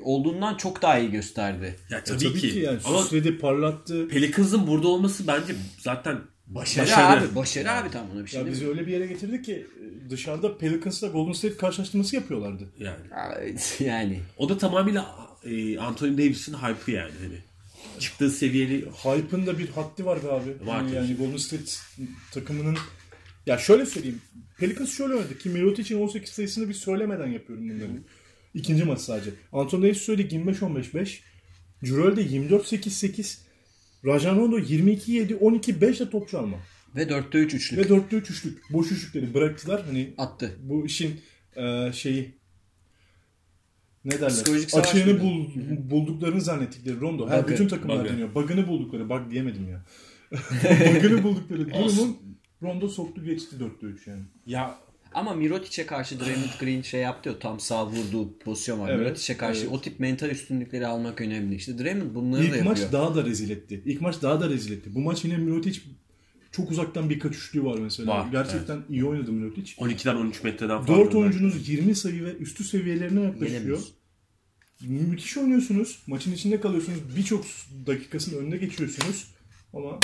olduğundan 0.02 0.56
çok 0.56 0.82
daha 0.82 0.98
iyi 0.98 1.10
gösterdi. 1.10 1.76
ya 1.90 1.98
E, 1.98 2.04
tabii, 2.04 2.34
ki. 2.34 2.58
yani 2.58 2.78
Ama 2.84 3.02
süsledi, 3.02 3.38
parlattı. 3.38 4.08
Pelicans'ın 4.08 4.66
burada 4.66 4.88
olması 4.88 5.26
bence 5.26 5.54
zaten 5.78 6.18
Başarı, 6.54 6.86
Başarı. 6.86 7.20
abi. 7.20 7.34
Başarı 7.34 7.70
abi 7.72 7.90
tam 7.90 8.10
ona 8.10 8.24
bir 8.24 8.30
şey 8.30 8.40
Ya 8.40 8.46
bizi 8.46 8.64
mi? 8.64 8.70
öyle 8.70 8.86
bir 8.86 8.92
yere 8.92 9.06
getirdi 9.06 9.42
ki 9.42 9.66
e, 10.06 10.10
dışarıda 10.10 10.58
Pelicans'la 10.58 11.08
Golden 11.08 11.32
State 11.32 11.56
karşılaştırması 11.56 12.16
yapıyorlardı. 12.16 12.72
yani. 12.78 13.00
Evet, 13.38 13.76
Yani. 13.84 14.20
O 14.36 14.48
da 14.48 14.58
tamamıyla 14.58 15.16
e, 15.44 15.78
Anthony 15.78 16.12
Davis'in 16.18 16.54
hype'ı 16.54 16.94
yani. 16.94 17.12
Hani 17.22 17.38
çıktığı 17.98 18.30
seviyeli 18.30 18.84
Hype'ın 19.04 19.46
da 19.46 19.58
bir 19.58 19.68
haddi 19.68 20.04
var 20.04 20.24
be 20.24 20.32
abi. 20.32 20.66
Var 20.66 20.80
tabii. 20.80 20.94
yani 20.94 21.14
Golden 21.16 21.36
State 21.36 21.64
takımının 22.32 22.76
ya 23.46 23.58
şöyle 23.58 23.86
söyleyeyim. 23.86 24.22
Pelicans 24.58 24.96
şöyle 24.96 25.14
oynadı 25.14 25.38
ki 25.38 25.48
Mirotic'in 25.48 26.00
18 26.02 26.30
sayısını 26.30 26.68
bir 26.68 26.74
söylemeden 26.74 27.26
yapıyorum 27.26 27.70
bunları. 27.70 27.90
İkinci 28.54 28.84
maç 28.84 29.00
sadece. 29.00 29.30
Anthony 29.52 29.82
Davis 29.82 29.98
söyledi 29.98 30.34
25-15-5. 30.34 31.18
Jurel 31.82 32.16
de 32.16 32.22
24-8-8. 32.22 33.38
Rajan 34.06 34.36
Rondo 34.36 34.58
22-7, 34.58 35.38
12-5 35.38 35.98
de 35.98 36.10
top 36.10 36.28
çalma. 36.28 36.56
Ve 36.96 37.02
4'te 37.02 37.38
3 37.38 37.54
üçlük. 37.54 37.78
Ve 37.78 37.94
4'te 37.94 38.16
3 38.16 38.30
üçlük. 38.30 38.72
Boş 38.72 38.92
üçlükleri 38.92 39.34
bıraktılar. 39.34 39.84
Hani 39.86 40.14
attı. 40.18 40.56
bu 40.62 40.86
işin 40.86 41.20
e, 41.56 41.92
şeyi 41.92 42.34
ne 44.04 44.12
derler? 44.12 44.28
Psikolojik 44.28 44.70
savaş 44.70 44.94
Açığını 44.94 45.20
bul, 45.20 45.46
bulduklarını 45.90 46.40
zannettikleri 46.40 47.00
Rondo. 47.00 47.28
Her 47.28 47.42
Bug'ı, 47.42 47.52
bütün 47.52 47.68
takımlar 47.68 47.98
bug'ı. 47.98 48.08
deniyor. 48.12 48.34
Bug'ını 48.34 48.68
buldukları. 48.68 49.08
Bug 49.08 49.30
diyemedim 49.30 49.68
ya. 49.68 49.84
Bug'ını 50.94 51.22
buldukları 51.22 51.70
durumun 51.70 52.16
Rondo 52.62 52.88
soktu 52.88 53.24
geçti 53.24 53.56
4'te 53.56 53.86
3 53.86 54.06
yani. 54.06 54.22
ya 54.46 54.78
Ama 55.14 55.34
Mirotic'e 55.34 55.86
karşı 55.86 56.20
Draymond 56.20 56.50
Green 56.60 56.82
şey 56.82 57.00
yaptı 57.00 57.28
ya 57.28 57.38
tam 57.38 57.60
sağ 57.60 57.86
vurduğu 57.86 58.38
pozisyon 58.38 58.80
var. 58.80 58.90
Evet, 58.90 59.00
Mirotic'e 59.00 59.36
karşı 59.36 59.60
evet. 59.60 59.72
o 59.72 59.80
tip 59.80 60.00
mental 60.00 60.30
üstünlükleri 60.30 60.86
almak 60.86 61.20
önemli. 61.20 61.54
İşte 61.54 61.78
Draymond 61.78 62.14
bunları 62.14 62.42
da 62.42 62.44
İlk 62.44 62.56
yapıyor. 62.56 62.76
maç 62.76 62.92
daha 62.92 63.14
da 63.14 63.24
rezil 63.24 63.50
etti. 63.50 63.82
İlk 63.86 64.00
maç 64.00 64.22
daha 64.22 64.40
da 64.40 64.48
rezil 64.48 64.72
etti. 64.72 64.94
Bu 64.94 65.00
maç 65.00 65.24
yine 65.24 65.36
Mirotic 65.36 65.80
çok 66.52 66.70
uzaktan 66.70 67.10
birkaç 67.10 67.36
üçlüğü 67.36 67.64
var 67.64 67.78
mesela. 67.78 68.08
Var, 68.08 68.28
Gerçekten 68.32 68.82
iyi 68.88 69.04
oynadı 69.04 69.32
Mirotic. 69.32 69.72
12'den 69.72 70.16
13 70.16 70.42
metreden 70.42 70.82
falan. 70.82 71.00
4 71.00 71.14
oyuncunuz 71.14 71.68
20 71.68 71.94
sayı 71.94 72.24
ve 72.24 72.36
üstü 72.36 72.64
seviyelerine 72.64 73.20
yaklaşıyor. 73.20 73.78
Müthiş 74.80 75.36
oynuyorsunuz. 75.36 76.02
Maçın 76.06 76.32
içinde 76.32 76.60
kalıyorsunuz. 76.60 77.16
Birçok 77.16 77.44
dakikasının 77.86 78.42
önüne 78.44 78.56
geçiyorsunuz. 78.56 79.26
Ama 79.72 79.98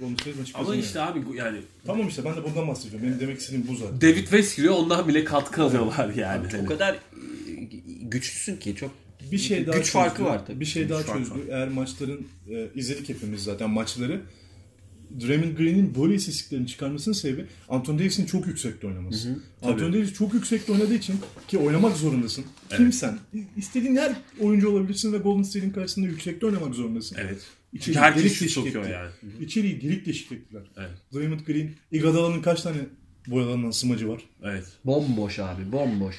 Maçı 0.00 0.30
Ama 0.54 0.64
kazanıyor. 0.64 0.84
işte 0.84 1.00
abi 1.00 1.36
yani 1.36 1.58
Tamam 1.86 2.08
işte 2.08 2.24
ben 2.24 2.36
de 2.36 2.44
bundan 2.44 2.68
bahsediyorum. 2.68 3.06
Benim 3.06 3.20
demek 3.20 3.38
istediğim 3.40 3.68
bu 3.68 3.76
zaten. 3.76 4.00
David 4.00 4.22
West 4.22 4.56
giriyor 4.56 4.74
ondan 4.74 5.08
bile 5.08 5.24
katkı 5.24 5.62
alıyorlar 5.62 6.14
yani. 6.14 6.46
O 6.62 6.66
kadar 6.66 6.94
e, 6.94 6.98
güçlüsün 8.02 8.56
ki 8.56 8.76
çok 8.76 8.90
bir 9.32 9.38
şey 9.38 9.66
daha 9.66 9.78
güç 9.78 9.90
farkı 9.90 10.16
çözdü. 10.16 10.30
var 10.30 10.46
tabii. 10.46 10.60
Bir 10.60 10.64
şey 10.64 10.88
daha 10.88 10.98
Güç 10.98 11.06
farkı 11.08 11.24
çözdü. 11.24 11.48
Eğer 11.50 11.68
maçların 11.68 12.26
e, 12.50 12.68
izledik 12.74 13.08
hepimiz 13.08 13.44
zaten 13.44 13.70
maçları. 13.70 14.20
Draymond 15.20 15.56
Green'in 15.56 15.94
böyle 16.02 16.14
istatistiklerini 16.14 16.66
çıkarmasının 16.66 17.14
sebebi 17.14 17.46
Anthony 17.68 17.98
Davis'in 17.98 18.26
çok 18.26 18.46
yüksekte 18.46 18.86
oynaması. 18.86 19.38
Anthony 19.62 19.92
Davis 19.92 20.12
çok 20.12 20.34
yüksekte 20.34 20.72
oynadığı 20.72 20.94
için 20.94 21.16
ki 21.48 21.58
oynamak 21.58 21.96
zorundasın. 21.96 22.44
Kimsen. 22.76 23.18
istediğin 23.56 23.96
her 23.96 24.12
oyuncu 24.40 24.70
olabilirsin 24.70 25.12
ve 25.12 25.18
Golden 25.18 25.42
State'in 25.42 25.70
karşısında 25.70 26.06
yüksekte 26.06 26.46
oynamak 26.46 26.74
zorundasın. 26.74 27.16
Evet. 27.20 27.38
İçeri 27.76 27.84
Çünkü 27.84 27.98
herkes 27.98 28.40
delik 28.40 28.50
sokuyor 28.52 28.82
etti. 28.84 28.92
yani. 28.92 29.10
İçeriği 29.44 29.80
delik 29.82 30.06
deşik 30.06 30.32
ettiler. 30.32 30.62
Evet. 30.76 30.90
Draymond 31.14 31.40
Green, 31.40 31.70
Iguodala'nın 31.92 32.42
kaç 32.42 32.62
tane 32.62 32.76
boyalanan 33.26 33.70
smacı 33.70 34.08
var? 34.08 34.22
Evet. 34.44 34.64
bomboş 34.84 35.38
abi 35.38 35.72
bomboş. 35.72 36.16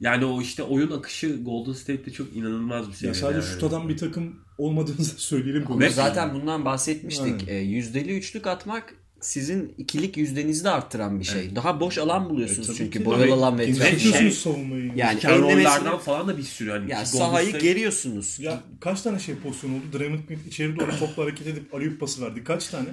Yani 0.00 0.24
o 0.24 0.42
işte 0.42 0.62
oyun 0.62 0.90
akışı 0.90 1.42
Golden 1.44 1.72
State'de 1.72 2.10
çok 2.10 2.36
inanılmaz 2.36 2.86
bir 2.86 2.90
Ya 2.92 2.94
seviyede. 2.96 3.18
sadece 3.18 3.46
yani. 3.46 3.52
şut 3.54 3.62
atan 3.64 3.88
bir 3.88 3.96
takım 3.96 4.36
olmadığınızı 4.58 5.14
söyleyelim. 5.18 5.64
Ama 5.68 5.88
zaten 5.88 6.34
bundan 6.34 6.64
bahsetmiştik. 6.64 7.24
Aynen. 7.24 7.46
E, 7.46 7.54
yüzdeli 7.54 8.16
üçlük 8.18 8.46
atmak 8.46 8.94
sizin 9.22 9.74
ikilik 9.78 10.16
yüzdenizi 10.16 10.64
de 10.64 10.70
arttıran 10.70 11.20
bir 11.20 11.24
şey. 11.24 11.56
Daha 11.56 11.80
boş 11.80 11.98
alan 11.98 12.30
buluyorsunuz 12.30 12.66
tabii 12.66 12.76
çünkü 12.76 13.04
boyalı 13.04 13.32
alan 13.32 13.58
ve 13.58 13.64
etrafı. 13.64 14.00
Şey- 14.00 14.30
savunmayı. 14.30 14.92
Yani 14.96 15.22
roll'lardan 15.24 15.98
falan 15.98 16.28
da 16.28 16.38
bir 16.38 16.42
sürü. 16.42 16.70
Hani 16.70 16.90
Ya 16.90 17.06
sahayı 17.06 17.48
State- 17.50 17.62
geriyorsunuz. 17.62 18.36
Ya 18.40 18.60
kaç 18.80 19.02
tane 19.02 19.18
şey 19.18 19.34
pozisyon 19.34 19.70
oldu? 19.70 19.98
Draymond 19.98 20.20
Green 20.28 20.38
içeri 20.48 20.78
doğru 20.78 20.98
topla 20.98 21.22
hareket 21.22 21.46
edip 21.46 21.74
alley 21.74 21.96
pası 21.96 22.22
verdi. 22.22 22.44
Kaç 22.44 22.68
tane? 22.68 22.88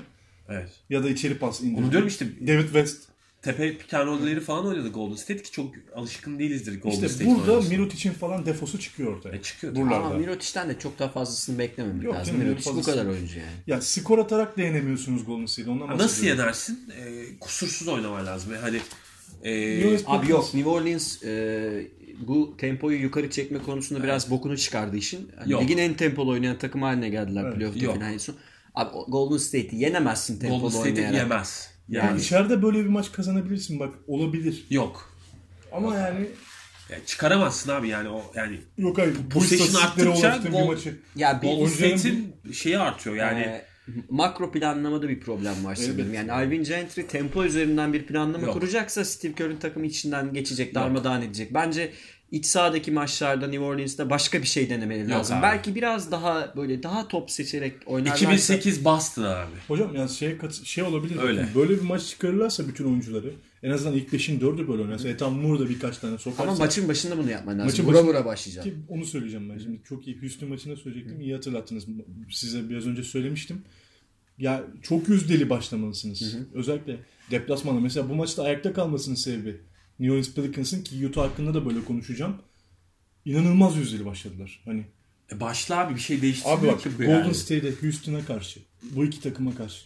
Evet. 0.49 0.69
Ya 0.89 1.03
da 1.03 1.09
içeri 1.09 1.37
pas 1.37 1.61
indirdi. 1.61 1.81
Onu 1.81 1.91
diyorum 1.91 2.07
işte 2.07 2.25
David 2.47 2.63
West. 2.63 3.08
Tepe 3.41 3.77
roll'leri 3.93 4.39
falan 4.39 4.67
oynadı 4.67 4.89
Golden 4.89 5.15
State 5.15 5.43
ki 5.43 5.51
çok 5.51 5.71
alışkın 5.95 6.39
değilizdir 6.39 6.81
Golden 6.81 6.95
İşte 6.95 7.09
State 7.09 7.29
burada 7.29 7.41
oynamasına. 7.51 7.77
Mirotic'in 7.77 8.13
falan 8.13 8.45
defosu 8.45 8.79
çıkıyor 8.79 9.17
ortaya. 9.17 9.35
E 9.35 9.41
çıkıyor. 9.41 9.75
Buralarda. 9.75 10.05
Ama 10.05 10.15
Mirotic'ten 10.15 10.69
de 10.69 10.79
çok 10.79 10.99
daha 10.99 11.09
fazlasını 11.09 11.59
beklememek 11.59 12.03
Yok 12.03 12.15
lazım. 12.15 12.37
Mirotic 12.37 12.69
bu 12.69 12.75
fazlası- 12.75 12.91
kadar 12.91 13.05
oyuncu 13.05 13.39
yani. 13.39 13.51
Ya 13.67 13.81
skor 13.81 14.17
atarak 14.17 14.57
da 14.57 14.61
yenemiyorsunuz 14.61 15.25
Golden 15.25 15.45
State'i. 15.45 15.71
Ondan 15.71 15.97
Nasıl 15.97 16.25
yenersin? 16.25 16.89
E, 17.01 17.25
kusursuz 17.39 17.87
oynaman 17.87 18.25
lazım. 18.25 18.53
Yani 18.53 18.61
hani 18.61 18.79
e, 19.43 19.69
New 19.75 19.87
Orleans 19.87 20.03
Abi 20.07 20.31
yok 20.31 20.53
New 20.53 20.69
Orleans 20.69 21.23
e, 21.23 21.87
bu 22.19 22.57
tempoyu 22.57 23.01
yukarı 23.01 23.29
çekme 23.29 23.59
konusunda 23.59 24.03
biraz 24.03 24.31
bokunu 24.31 24.57
çıkardı 24.57 24.97
işin. 24.97 25.31
Hani 25.39 25.51
Yok. 25.51 25.61
ligin 25.63 25.77
en 25.77 25.93
tempolu 25.93 26.31
oynayan 26.31 26.57
takım 26.57 26.81
haline 26.81 27.09
geldiler 27.09 27.43
Evet, 27.43 27.55
playoff'ta 27.55 27.85
yok. 27.85 28.21
son. 28.21 28.35
Abi 28.75 28.89
Golden 29.07 29.37
State'i 29.37 29.75
yenemezsin 29.75 30.39
tempolu 30.39 30.61
Golden 30.61 30.79
State'i 30.79 31.15
yemez. 31.15 31.78
Yani 31.89 32.07
Yani, 32.07 32.21
içeride 32.21 32.61
böyle 32.63 32.77
bir 32.79 32.89
maç 32.89 33.11
kazanabilirsin 33.11 33.79
bak 33.79 33.93
olabilir. 34.07 34.65
yok. 34.69 35.13
Ama 35.71 35.95
yani 35.95 36.27
Yani 36.89 37.05
çıkaramazsın 37.05 37.71
abi 37.71 37.87
yani 37.87 38.09
o 38.09 38.31
yani 38.35 38.59
yok 38.77 38.97
hayır. 38.97 39.15
Bu 39.25 39.29
Possession 39.29 39.81
arttıkça 39.81 40.37
gol- 40.51 40.67
maçı. 40.67 40.99
Ya 41.15 41.41
bir 41.41 41.67
State'in 41.67 42.35
şeyi 42.53 42.79
artıyor 42.79 43.15
yani. 43.15 43.39
e, 43.41 43.65
makro 44.09 44.51
planlamada 44.51 45.09
bir 45.09 45.19
problem 45.19 45.65
var 45.65 45.75
sanırım. 45.75 46.13
Yani 46.13 46.31
Alvin 46.31 46.63
Gentry 46.63 47.01
tempo 47.07 47.43
üzerinden 47.43 47.93
bir 47.93 48.05
planlama 48.05 48.45
Yok. 48.45 48.53
kuracaksa 48.53 49.05
Steve 49.05 49.33
Kerr'ün 49.33 49.57
takımı 49.57 49.85
içinden 49.85 50.33
geçecek, 50.33 50.75
darmadağın 50.75 51.21
edecek. 51.21 51.53
Bence 51.53 51.91
iç 52.31 52.45
sahadaki 52.45 52.91
maçlarda 52.91 53.47
New 53.47 53.65
Orleans'ta 53.65 54.09
başka 54.09 54.41
bir 54.41 54.47
şey 54.47 54.69
denemeleri 54.69 55.09
lazım. 55.09 55.37
abi. 55.37 55.43
Belki 55.43 55.75
biraz 55.75 56.11
daha 56.11 56.53
böyle 56.55 56.83
daha 56.83 57.07
top 57.07 57.31
seçerek 57.31 57.73
oynarlarsa 57.85 58.25
2008 58.25 58.85
Boston 58.85 59.23
abi. 59.23 59.51
Hocam 59.67 59.95
yani 59.95 60.09
şey, 60.09 60.37
şey 60.63 60.83
olabilir. 60.83 61.19
Öyle. 61.21 61.47
Böyle 61.55 61.73
bir 61.73 61.81
maç 61.81 62.07
çıkarırlarsa 62.07 62.67
bütün 62.67 62.85
oyuncuları 62.85 63.33
en 63.63 63.71
azından 63.71 63.97
ilk 63.97 64.13
5'in 64.13 64.39
4'ü 64.39 64.67
böyle 64.67 64.81
oynarsa. 64.81 65.09
Ethan 65.09 65.33
Moore 65.33 65.59
da 65.59 65.69
birkaç 65.69 65.97
tane 65.97 66.17
sokarsa. 66.17 66.43
ama 66.43 66.55
maçın 66.55 66.87
başında 66.87 67.17
bunu 67.17 67.31
yapman 67.31 67.59
lazım. 67.59 67.65
Maçın 67.65 67.83
vura 67.83 67.93
başında- 67.93 68.09
vura 68.09 68.25
başlayacaksın. 68.25 68.71
Ki 68.71 68.77
onu 68.89 69.05
söyleyeceğim 69.05 69.49
ben 69.49 69.57
şimdi. 69.57 69.79
Çok 69.89 70.07
iyi. 70.07 70.21
Houston 70.21 70.49
maçında 70.49 70.75
söyleyecektim. 70.75 71.21
İyi 71.21 71.33
hatırlattınız. 71.33 71.85
Size 72.29 72.69
biraz 72.69 72.87
önce 72.87 73.03
söylemiştim. 73.03 73.61
Ya 74.37 74.63
çok 74.81 75.09
yüzdeli 75.09 75.49
başlamalısınız. 75.49 76.35
Özellikle 76.53 76.97
deplasmanda. 77.31 77.79
Mesela 77.79 78.09
bu 78.09 78.15
maçta 78.15 78.43
ayakta 78.43 78.73
kalmasının 78.73 79.15
sebebi 79.15 79.57
New 79.99 80.11
Orleans 80.13 80.33
Pelicans'ın 80.33 80.83
ki 80.83 81.07
Utah 81.07 81.23
hakkında 81.23 81.53
da 81.53 81.65
böyle 81.65 81.85
konuşacağım. 81.85 82.35
İnanılmaz 83.25 83.77
yüzdeli 83.77 84.05
başladılar. 84.05 84.61
Hani 84.65 84.85
E 85.31 85.39
başla 85.39 85.77
abi 85.79 85.95
bir 85.95 85.99
şey 85.99 86.21
değiştirmiyor 86.21 86.59
abi 86.59 86.67
bak 86.67 86.81
ki 86.81 86.89
bu 86.93 86.97
Golden 86.97 87.19
yani. 87.19 87.35
State'e 87.35 87.71
Houston'a 87.81 88.25
karşı 88.25 88.59
bu 88.81 89.05
iki 89.05 89.21
takıma 89.21 89.55
karşı 89.55 89.85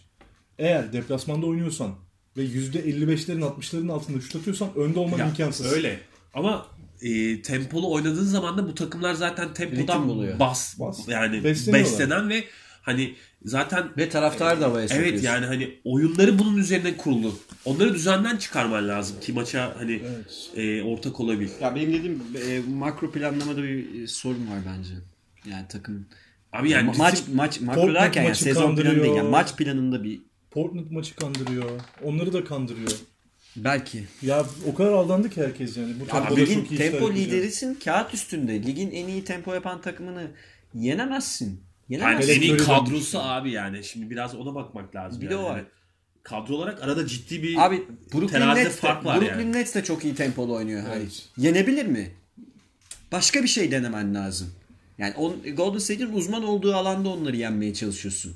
eğer 0.58 0.92
deplasmanda 0.92 1.46
oynuyorsan 1.46 1.94
ve 2.36 2.44
%55'lerin 2.44 3.40
60'ların 3.40 3.92
altında 3.92 4.20
şut 4.20 4.36
atıyorsan 4.36 4.68
önde 4.76 4.98
olman 4.98 5.18
Ya, 5.18 5.28
imkansız. 5.28 5.72
Öyle. 5.72 6.00
Ama 6.34 6.66
e, 7.02 7.42
tempolu 7.42 7.92
oynadığın 7.92 8.24
zaman 8.24 8.58
da 8.58 8.68
bu 8.68 8.74
takımlar 8.74 9.14
zaten 9.14 9.54
tempodan 9.54 10.38
bas, 10.38 10.80
Bas. 10.80 11.08
yani 11.08 11.44
beslenen 11.44 12.28
ve 12.28 12.44
hani 12.84 13.14
zaten 13.44 13.88
Ve 13.96 14.08
taraftar 14.08 14.60
da 14.60 14.64
sokuyorsun. 14.66 14.96
evet 14.96 15.22
yani 15.22 15.46
hani 15.46 15.78
oyunları 15.84 16.38
bunun 16.38 16.56
üzerine 16.56 16.96
kurulu. 16.96 17.38
Onları 17.64 17.94
düzenden 17.94 18.36
çıkarman 18.36 18.88
lazım 18.88 19.20
ki 19.20 19.32
maça 19.32 19.74
hani 19.78 19.92
Evet. 20.06 20.50
e, 20.56 20.82
ortak 20.82 21.20
olabil. 21.20 21.48
Ya 21.60 21.74
benim 21.74 21.92
dediğim 21.92 22.22
e, 22.48 22.60
makro 22.74 23.10
planlamada 23.10 23.62
bir 23.62 24.02
e, 24.02 24.06
sorun 24.06 24.46
var 24.50 24.58
bence. 24.76 24.92
Yani 25.50 25.66
takım 25.68 26.06
Abi 26.52 26.70
yani 26.70 26.90
Ma- 26.90 26.98
maç 26.98 27.22
maç 27.34 27.60
makro 27.60 27.80
Portland 27.80 28.04
derken 28.04 28.22
yani 28.24 28.36
sezon 28.36 28.76
planı 28.76 29.02
değil. 29.02 29.14
Yani 29.16 29.28
maç 29.28 29.56
planında 29.56 30.04
bir 30.04 30.20
Portland 30.50 30.90
maçı 30.90 31.16
kandırıyor. 31.16 31.70
Onları 32.04 32.32
da 32.32 32.44
kandırıyor. 32.44 32.90
belki. 33.56 34.04
Ya 34.22 34.46
o 34.66 34.74
kadar 34.74 34.92
aldandı 34.92 35.30
ki 35.30 35.42
herkes 35.42 35.76
yani. 35.76 35.92
Bu 36.00 36.04
Abi 36.04 36.10
tempoda 36.10 36.40
ligin 36.40 36.54
çok 36.54 36.70
iyi 36.70 36.74
işler 36.74 36.90
tempo 36.90 37.12
liderisin 37.12 37.74
kağıt 37.84 38.14
üstünde. 38.14 38.62
Ligin 38.62 38.90
en 38.90 39.08
iyi 39.08 39.24
tempo 39.24 39.54
yapan 39.54 39.80
takımını 39.80 40.26
yenemezsin. 40.74 41.60
Yani 41.88 42.02
Yenemezsin. 42.02 42.32
en 42.32 42.40
iyi 42.40 42.56
kadrosu 42.56 43.20
abi 43.20 43.50
yani. 43.50 43.84
Şimdi 43.84 44.10
biraz 44.10 44.34
ona 44.34 44.54
bakmak 44.54 44.94
lazım. 44.94 45.20
Bir 45.20 45.30
yani. 45.30 45.32
de 45.32 45.36
o 45.36 45.44
var. 45.44 45.52
Hani 45.52 45.64
kadro 46.22 46.54
olarak 46.54 46.82
arada 46.82 47.06
ciddi 47.06 47.42
bir 47.42 47.66
Abi 47.66 47.82
Brooklyn 48.12 48.28
terazide 48.28 48.64
Nets 48.64 48.76
de, 48.76 48.80
fark 48.80 49.04
var 49.04 49.20
Brooklyn 49.20 49.38
yani. 49.38 49.52
Nets 49.52 49.74
de 49.74 49.84
çok 49.84 50.04
iyi 50.04 50.14
tempolu 50.14 50.54
oynuyor. 50.54 50.82
Hani 50.82 51.02
Evet. 51.02 51.28
yenebilir 51.36 51.86
mi? 51.86 52.10
Başka 53.12 53.42
bir 53.42 53.48
şey 53.48 53.70
denemen 53.70 54.14
lazım. 54.14 54.50
Yani 54.98 55.14
on, 55.14 55.36
Golden 55.56 55.78
State'in 55.78 56.12
uzman 56.12 56.44
olduğu 56.44 56.74
alanda 56.74 57.08
onları 57.08 57.36
yenmeye 57.36 57.74
çalışıyorsun. 57.74 58.34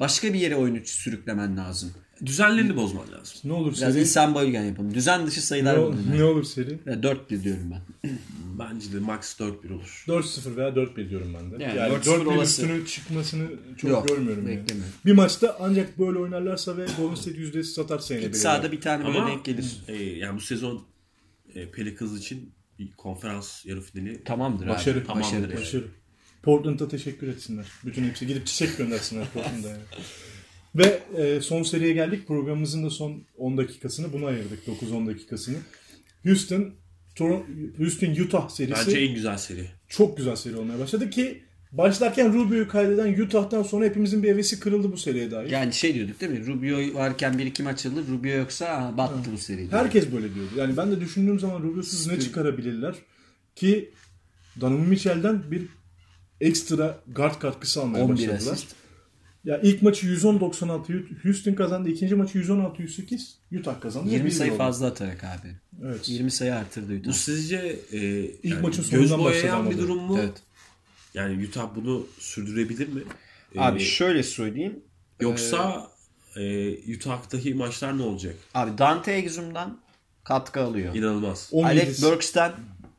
Başka 0.00 0.34
bir 0.34 0.38
yere 0.38 0.56
oyunu 0.56 0.84
sürüklemen 0.84 1.56
lazım. 1.56 1.92
Düzenlerini 2.26 2.76
bozman 2.76 3.12
lazım. 3.12 3.36
Ne 3.44 3.52
olur 3.52 3.74
Biraz 3.76 3.92
seri. 3.92 4.00
insan 4.02 4.34
bölgen 4.34 4.64
yapalım. 4.64 4.94
Düzen 4.94 5.26
dışı 5.26 5.40
Ne, 5.40 5.42
sayılar 5.44 5.76
ol- 5.76 5.92
bunlar. 6.06 6.18
ne 6.18 6.24
olur 6.24 6.44
seri. 6.44 6.78
Ya 6.86 7.02
4 7.02 7.30
diyorum 7.30 7.70
ben. 7.70 8.10
Bence 8.58 8.92
de 8.92 8.98
max 8.98 9.40
4-1 9.40 9.72
olur. 9.72 10.04
4-0 10.08 10.56
veya 10.56 10.68
4-1 10.68 11.10
diyorum 11.10 11.34
ben 11.40 11.50
de. 11.60 11.64
Yani 11.64 11.78
Yani, 11.78 11.92
4-0 11.94 12.04
4-1 12.04 12.26
olası. 12.26 12.62
üstünü 12.62 12.86
çıkmasını 12.86 13.46
çok 13.76 13.90
Yok, 13.90 14.08
görmüyorum. 14.08 14.48
Yani. 14.48 14.60
beklemiyorum. 14.60 14.92
Bir 15.06 15.12
maçta 15.12 15.56
ancak 15.60 15.98
böyle 15.98 16.18
oynarlarsa 16.18 16.76
ve 16.76 16.86
Golden 16.98 17.14
State 17.14 17.38
yüzdesi 17.38 17.72
satarsa 17.72 18.14
yine 18.14 18.26
İç 18.26 18.36
sahada 18.36 18.72
bir 18.72 18.80
tane 18.80 19.04
böyle 19.06 19.18
Ama 19.18 19.28
denk 19.28 19.44
gelir. 19.44 19.76
e, 19.88 20.02
yani 20.02 20.36
bu 20.36 20.40
sezon 20.40 20.82
e, 21.54 21.70
Pelicans 21.70 22.18
için 22.18 22.52
bir 22.78 22.92
konferans 22.92 23.66
yarı 23.66 23.80
finali 23.80 24.24
Tamamdır 24.24 24.66
Başarı. 24.68 24.98
abi. 24.98 25.06
Tamamdır 25.06 25.26
Başarı. 25.28 25.42
yani. 25.50 25.60
Başarı. 25.60 25.84
Portland'a 26.42 26.88
teşekkür 26.88 27.28
etsinler. 27.28 27.66
Bütün 27.84 28.04
hepsi 28.04 28.26
gidip 28.26 28.46
çiçek 28.46 28.78
göndersinler 28.78 29.26
Portland'a 29.34 29.68
yani. 29.68 29.80
Ve 30.74 31.02
e, 31.16 31.40
son 31.40 31.62
seriye 31.62 31.92
geldik. 31.92 32.26
Programımızın 32.26 32.84
da 32.84 32.90
son 32.90 33.22
10 33.38 33.56
dakikasını 33.56 34.12
buna 34.12 34.26
ayırdık. 34.26 34.58
9-10 34.66 35.06
dakikasını. 35.06 35.56
Houston 36.24 36.74
Toronto, 37.14 37.46
Houston 37.78 38.10
Utah 38.24 38.48
serisi 38.48 38.86
bence 38.86 38.98
en 38.98 39.14
güzel 39.14 39.36
seri. 39.38 39.66
çok 39.88 40.16
güzel 40.16 40.36
seri 40.36 40.56
olmaya 40.56 40.78
başladı 40.78 41.10
ki 41.10 41.42
başlarken 41.72 42.34
Rubio'yu 42.34 42.68
kaydeden 42.68 43.22
Utah'tan 43.22 43.62
sonra 43.62 43.84
hepimizin 43.84 44.22
bir 44.22 44.28
hevesi 44.28 44.60
kırıldı 44.60 44.92
bu 44.92 44.96
seriye 44.96 45.30
dair. 45.30 45.50
Yani 45.50 45.72
şey 45.72 45.94
diyorduk 45.94 46.20
değil 46.20 46.32
mi? 46.32 46.46
Rubio 46.46 46.94
varken 46.94 47.38
bir 47.38 47.46
iki 47.46 47.62
maç 47.62 47.86
alır. 47.86 48.04
Rubio 48.08 48.30
yoksa 48.30 48.66
aa, 48.66 48.96
battı 48.96 49.30
bu 49.32 49.38
seri. 49.38 49.58
diyor. 49.58 49.72
Herkes 49.72 50.12
böyle 50.12 50.34
diyordu. 50.34 50.50
Yani 50.56 50.76
ben 50.76 50.90
de 50.90 51.00
düşündüğüm 51.00 51.40
zaman 51.40 51.62
Rubio'suz 51.62 52.06
ne 52.06 52.20
çıkarabilirler 52.20 52.94
ki 53.56 53.90
Donovan 54.60 54.86
Mitchell'den 54.86 55.50
bir 55.50 55.62
ekstra 56.40 56.98
guard 57.16 57.38
katkısı 57.38 57.82
almaya 57.82 58.04
11 58.04 58.12
başladılar. 58.28 58.52
asist. 58.52 58.81
Ya 59.44 59.60
ilk 59.62 59.82
maçı 59.82 60.06
110-96 60.06 61.22
Houston 61.22 61.54
kazandı. 61.54 61.88
İkinci 61.88 62.14
maçı 62.14 62.38
116-108 62.38 63.20
Utah 63.60 63.80
kazandı. 63.80 64.10
20 64.10 64.24
Bir 64.26 64.30
sayı 64.30 64.50
oldu. 64.50 64.58
fazla 64.58 64.86
atarak 64.86 65.24
abi. 65.24 65.56
Evet. 65.84 66.08
20 66.08 66.30
sayı 66.30 66.54
artırdı 66.54 66.94
Utah. 66.94 67.08
Bu 67.08 67.12
sizce 67.12 67.78
e, 67.92 67.98
yani 68.42 68.60
maçın 68.62 68.84
göz 68.90 69.18
boyayan 69.18 69.70
bir 69.70 69.78
durum 69.78 69.98
mu? 70.02 70.18
Evet. 70.20 70.42
Yani 71.14 71.46
Utah 71.46 71.68
bunu 71.76 72.06
sürdürebilir 72.18 72.88
mi? 72.88 73.02
E, 73.54 73.60
Abi 73.60 73.80
şöyle 73.80 74.22
söyleyeyim. 74.22 74.80
yoksa 75.20 75.86
e, 76.36 76.94
Utah'taki 76.96 77.54
maçlar 77.54 77.98
ne 77.98 78.02
olacak? 78.02 78.34
Abi 78.54 78.78
Dante 78.78 79.12
Exum'dan 79.12 79.78
katkı 80.24 80.60
alıyor. 80.60 80.94
İnanılmaz. 80.94 81.48
17 81.52 81.80
Alex 81.82 82.02
Burks'ten 82.02 82.52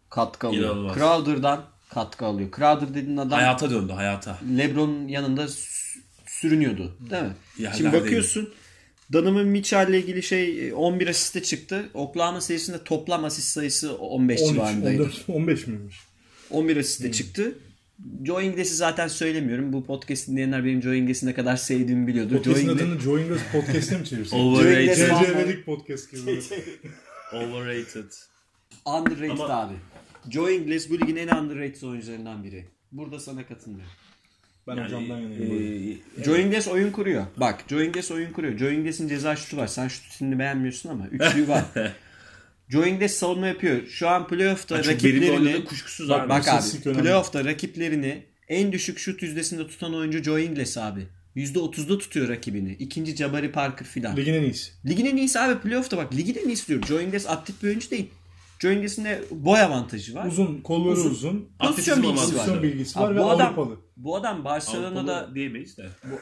katkı 0.10 0.48
alıyor. 0.48 0.64
İnanılmaz. 0.64 0.96
Crowder'dan 0.98 1.66
katkı 1.90 2.26
alıyor. 2.26 2.50
Crowder 2.56 2.90
dediğin 2.96 3.18
adam 3.18 3.32
Hayata 3.40 3.70
döndü 3.70 3.94
hayata. 3.94 4.40
LeBron'un 4.58 5.08
yanında 5.08 5.48
sürünüyordu. 6.48 6.98
Değil 7.00 7.24
mi? 7.24 7.34
Yerlerdeydi. 7.58 7.78
Şimdi 7.78 7.94
bakıyorsun 7.94 8.54
Donovan 9.14 9.46
Mitchell'le 9.46 9.94
ilgili 9.94 10.24
şey 10.24 10.68
e, 10.68 10.74
11 10.74 11.08
asiste 11.08 11.44
çıktı. 11.44 11.90
Oklahoma 11.94 12.42
serisinde 12.42 12.84
toplam 12.84 13.26
asist 13.26 13.48
sayısı 13.48 13.98
15 13.98 14.42
13, 14.42 14.52
civarındaydı. 14.54 15.04
14, 15.04 15.24
15 15.28 15.68
miymiş? 15.68 15.96
11 16.50 16.78
asiste 16.78 17.12
çıktı. 17.12 17.58
Joe 18.26 18.42
Ingles'i 18.42 18.76
zaten 18.76 19.08
söylemiyorum. 19.08 19.74
Bu 19.74 19.86
podcast 19.86 20.28
dinleyenler 20.28 20.66
benim 20.66 20.82
Joe 20.82 20.94
Ingles'i 20.94 21.26
ne 21.26 21.34
kadar 21.34 21.58
sevdiğimi 21.58 22.08
biliyordur. 22.08 22.36
Joe 22.36 22.44
Podcast'ın 22.44 22.70
Ingles... 22.70 22.82
adını 22.82 23.00
Joe 23.00 23.20
Ingles 23.20 23.42
Podcast'e 23.52 23.98
mi 23.98 24.06
çevirsin? 24.06 24.38
Overrated. 24.38 24.96
Joe 24.96 25.06
Ingles- 25.06 25.26
CC 25.26 25.38
Vedik 25.38 25.66
Podcast 25.66 26.12
gibi. 26.12 26.40
Overrated. 27.34 28.12
Underrated 28.86 29.30
Ama- 29.30 29.48
abi. 29.48 29.74
Joe 30.30 30.52
Ingles 30.52 30.90
bu 30.90 31.00
ligin 31.00 31.16
en 31.16 31.28
underrated 31.28 31.82
oyuncularından 31.82 32.44
biri. 32.44 32.66
Burada 32.92 33.20
sana 33.20 33.48
katılmıyorum. 33.48 33.94
Ben 34.68 34.76
Yani, 34.76 34.86
hocamdan 34.86 35.18
yanayım. 35.20 35.50
böyle. 35.52 35.92
e, 35.92 36.24
Joe 36.26 36.38
Ingles 36.38 36.68
oyun 36.68 36.92
kuruyor. 36.92 37.26
Bak 37.38 37.64
Joe 37.70 37.84
Ingles 37.84 38.12
oyun 38.12 38.32
kuruyor. 38.34 38.58
Joe 38.58 38.72
Ingles'in 38.72 39.08
ceza 39.08 39.36
şutu 39.36 39.58
var. 39.58 39.68
Sen 39.68 39.88
şutu 39.88 40.14
stilini 40.14 40.40
beğenmiyorsun 40.40 40.90
ama 40.90 41.08
üçlüğü 41.08 41.48
var. 41.48 41.64
Joe 42.70 42.86
Ingles 42.88 43.16
savunma 43.18 43.48
yapıyor. 43.48 43.88
Şu 43.88 44.10
an 44.10 44.28
playoff'ta 44.28 44.76
verimli 44.76 44.92
rakiplerini 44.94 45.66
kuşkusuz 45.66 46.10
bak, 46.10 46.22
abi. 46.22 46.30
bak 46.30 46.48
abi 46.48 46.94
playoff'ta 46.94 47.46
rakiplerini 47.46 48.24
en 48.50 48.72
düşük 48.72 49.00
şut 49.00 49.22
yüzdesinde 49.22 49.68
tutan 49.68 49.96
oyuncu 49.96 50.24
Joe 50.24 50.40
Ingles 50.40 50.78
abi. 50.78 51.02
%30'da 51.36 51.98
tutuyor 51.98 52.30
rakibini. 52.30 52.74
İkinci 52.80 53.16
Jabari 53.16 53.52
Parker 53.52 53.88
filan. 53.88 54.18
Ligin 54.18 54.34
en 54.34 54.42
iyisi. 54.44 54.72
Ligin 54.86 55.06
en 55.06 55.18
iyisi 55.18 55.40
abi 55.40 55.62
playoff'ta 55.62 55.98
bak. 55.98 56.16
Ligin 56.16 56.36
en 56.44 56.48
iyisi 56.48 56.68
diyorum. 56.68 56.88
Joe 56.88 57.02
Ingles 57.04 57.28
atlet 57.30 57.64
bir 57.64 57.68
oyuncu 57.68 57.92
değil. 57.92 58.10
Joe 58.64 58.74
Ingles'in 58.74 59.06
de 59.06 59.24
boy 59.32 59.62
avantajı 59.62 60.16
var. 60.16 60.26
Uzun, 60.28 60.62
kolları 60.62 60.94
Uzun. 60.94 61.12
uzun. 61.12 61.50
Pozisyon 61.60 62.04
bilgisi 62.04 62.26
var. 62.26 62.32
Pozisyon 62.32 62.64
bilgisi 62.64 63.00
Abi 63.00 63.06
var 63.06 63.16
ve 63.16 63.20
bu 63.20 63.30
adam- 63.30 63.48
Avrupalı. 63.48 63.78
Bu 63.98 64.16
adam 64.16 64.44
Barcelona'da 64.46 65.16
Avrupalı 65.18 65.36
diyemeyiz 65.36 65.78
de. 65.78 65.86
bu, 66.06 66.16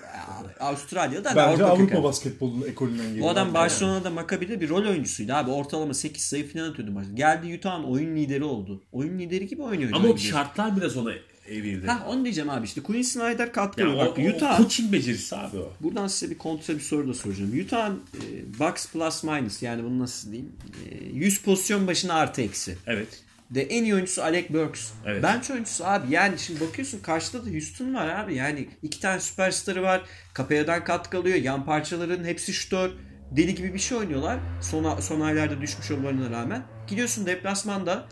Avustralya'da 0.64 1.24
da 1.24 1.36
Bence 1.36 1.64
Avrupa 1.64 1.84
Avrupa 1.84 2.04
basketbolunun 2.04 2.68
ekolünden 2.68 3.08
geliyor. 3.08 3.26
Bu 3.26 3.30
adam 3.30 3.48
Yani. 3.48 3.54
Barcelona'da 3.54 4.10
Maccabi'de 4.10 4.62
bir 4.62 4.70
rol 4.70 4.86
oyuncusuydu 4.86 5.34
abi. 5.34 5.52
Ortalama 5.52 5.94
8 5.94 6.24
sayı 6.24 6.54
falan 6.54 6.70
atıyordu 6.70 6.92
maçta. 6.92 7.14
Geldi 7.14 7.58
Utah'ın 7.58 7.84
oyun 7.84 8.16
lideri 8.16 8.44
oldu. 8.44 8.84
Oyun 8.92 9.20
lideri 9.20 9.48
gibi 9.48 9.62
oynuyor. 9.62 9.92
Ama 9.94 10.08
o 10.10 10.18
şartlar 10.18 10.78
biraz 10.78 10.98
ona 10.98 11.12
evirdi. 11.52 11.88
Hah 11.88 12.08
onu 12.08 12.24
diyeceğim 12.24 12.50
abi 12.50 12.66
işte. 12.66 12.82
Quinn 12.82 13.02
Snyder 13.02 13.54
katkı 13.54 13.90
o, 13.90 13.98
Bak 13.98 14.20
o 14.20 14.22
Utah 14.22 14.58
coaching 14.58 14.92
becerisi 14.94 15.36
abi 15.36 15.58
o. 15.58 15.74
Buradan 15.82 16.08
size 16.08 16.32
bir 16.32 16.38
kontra 16.38 16.74
bir 16.74 16.80
soru 16.80 17.08
da 17.08 17.14
soracağım. 17.14 17.60
Utah'ın 17.66 18.04
e, 18.14 18.60
box 18.60 18.88
plus 18.92 19.24
minus 19.24 19.64
yani 19.64 19.84
bunu 19.84 20.00
nasıl 20.00 20.32
diyeyim? 20.32 20.52
E, 20.92 21.06
100 21.06 21.42
pozisyon 21.42 21.88
başına 21.88 22.14
artı 22.14 22.42
eksi. 22.42 22.78
Evet. 22.88 23.24
De 23.50 23.62
en 23.62 23.84
iyi 23.84 23.94
oyuncusu 23.94 24.22
Alec 24.22 24.54
Burks. 24.54 24.92
Evet. 25.06 25.24
Bench 25.24 25.52
oyuncusu 25.52 25.86
abi. 25.86 26.14
Yani 26.14 26.40
şimdi 26.40 26.60
bakıyorsun 26.60 27.00
karşıda 27.00 27.46
da 27.46 27.50
Houston 27.50 27.94
var 27.94 28.10
abi. 28.10 28.36
Yani 28.36 28.70
iki 28.84 29.00
tane 29.00 29.20
süperstarı 29.20 29.84
var. 29.84 30.02
Kapaya'dan 30.34 30.84
katkı 30.84 31.18
alıyor. 31.18 31.36
Yan 31.36 31.66
parçaların 31.66 32.24
hepsi 32.24 32.54
şutör. 32.54 32.92
Deli 33.32 33.56
gibi 33.56 33.74
bir 33.74 33.80
şey 33.80 33.98
oynuyorlar. 33.98 34.40
Son, 34.62 35.00
son 35.00 35.22
aylarda 35.22 35.62
düşmüş 35.62 35.92
olmalarına 35.92 36.30
rağmen. 36.30 36.64
Gidiyorsun 36.88 37.26
deplasmanda 37.26 38.08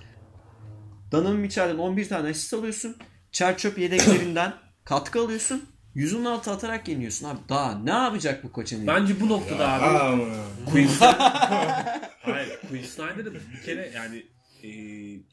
Donovan 1.12 1.36
Mitchell'den 1.36 1.78
11 1.78 2.10
tane 2.10 2.30
asist 2.30 2.54
alıyorsun. 2.54 2.96
Çerçöp 3.32 3.78
yedeklerinden 3.80 4.54
katkı 4.86 5.22
alıyorsun. 5.22 5.64
100'ün 5.96 6.26
altı 6.26 6.52
atarak 6.52 6.88
yeniyorsun 6.88 7.26
abi. 7.26 7.40
Daha 7.50 7.80
ne 7.80 7.90
yapacak 7.92 8.44
bu 8.44 8.52
koç 8.52 8.74
Bence 8.88 9.20
bu 9.20 9.30
noktada 9.30 9.70
abi 9.70 10.24
Snyder 10.72 10.90
Hayır, 12.22 12.50
Quinn 12.70 12.84
Snyder'ı 12.84 13.34
bir 13.34 13.66
kere 13.66 13.92
yani 13.96 14.26
e, 14.64 14.70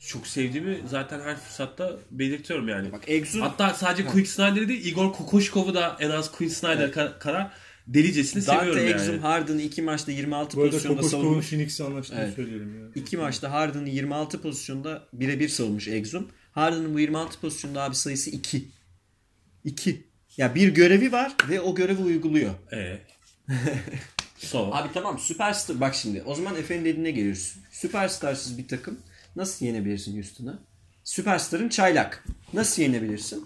çok 0.00 0.26
sevdiğimi 0.26 0.78
zaten 0.90 1.20
her 1.20 1.36
fırsatta 1.36 1.96
belirtiyorum 2.10 2.68
yani. 2.68 2.92
Bak 2.92 3.02
Exum 3.06 3.40
Hatta 3.40 3.74
sadece 3.74 4.06
Quinn 4.06 4.24
Snyder'ı 4.24 4.68
değil 4.68 4.84
Igor 4.86 5.12
Kokoşkov'u 5.12 5.74
da 5.74 5.96
en 6.00 6.10
az 6.10 6.32
Quinn 6.32 6.48
Snyder 6.50 6.88
ka- 6.88 7.18
kadar 7.18 7.52
delicesini 7.86 8.46
Dante 8.46 8.58
seviyorum 8.72 8.94
Exum 8.94 9.12
yani. 9.14 9.20
Harden'ı 9.22 9.62
iki 9.62 9.82
maçta 9.82 10.12
26 10.12 10.56
Bu 10.56 10.60
arada 10.60 10.70
pozisyonda 10.70 11.02
savunmuş. 11.02 11.50
Phoenix'le 11.50 11.80
anlaştığını 11.80 12.20
Evet. 12.20 12.34
söyleyelim 12.34 12.80
ya. 12.80 12.86
İki 12.94 13.16
maçta 13.16 13.50
Harden'ı 13.52 13.88
26 13.88 14.42
pozisyonda 14.42 15.02
birebir 15.12 15.48
savunmuş 15.48 15.88
Exum. 15.88 16.28
Harden'ın 16.56 16.94
bu 16.94 17.00
26 17.00 17.40
pozisyonda 17.40 17.82
abi 17.82 17.94
sayısı 17.94 18.30
2. 18.30 18.68
2. 19.64 20.06
Ya 20.36 20.54
bir 20.54 20.68
görevi 20.68 21.12
var 21.12 21.36
ve 21.48 21.60
o 21.60 21.74
görevi 21.74 22.02
uyguluyor. 22.02 22.54
Ee, 22.72 22.98
so. 24.38 24.70
Abi 24.72 24.88
tamam 24.94 25.18
süperstar 25.18 25.80
bak 25.80 25.94
şimdi 25.94 26.22
o 26.22 26.34
zaman 26.34 26.56
Efe'nin 26.56 26.84
dediğine 26.84 27.10
geliyoruz. 27.10 27.56
Süperstarsız 27.70 28.58
bir 28.58 28.68
takım 28.68 28.98
nasıl 29.36 29.66
yenebilirsin 29.66 30.14
Houston'ı? 30.14 30.58
Süperstarın 31.04 31.68
çaylak. 31.68 32.24
Nasıl 32.52 32.82
yenebilirsin? 32.82 33.44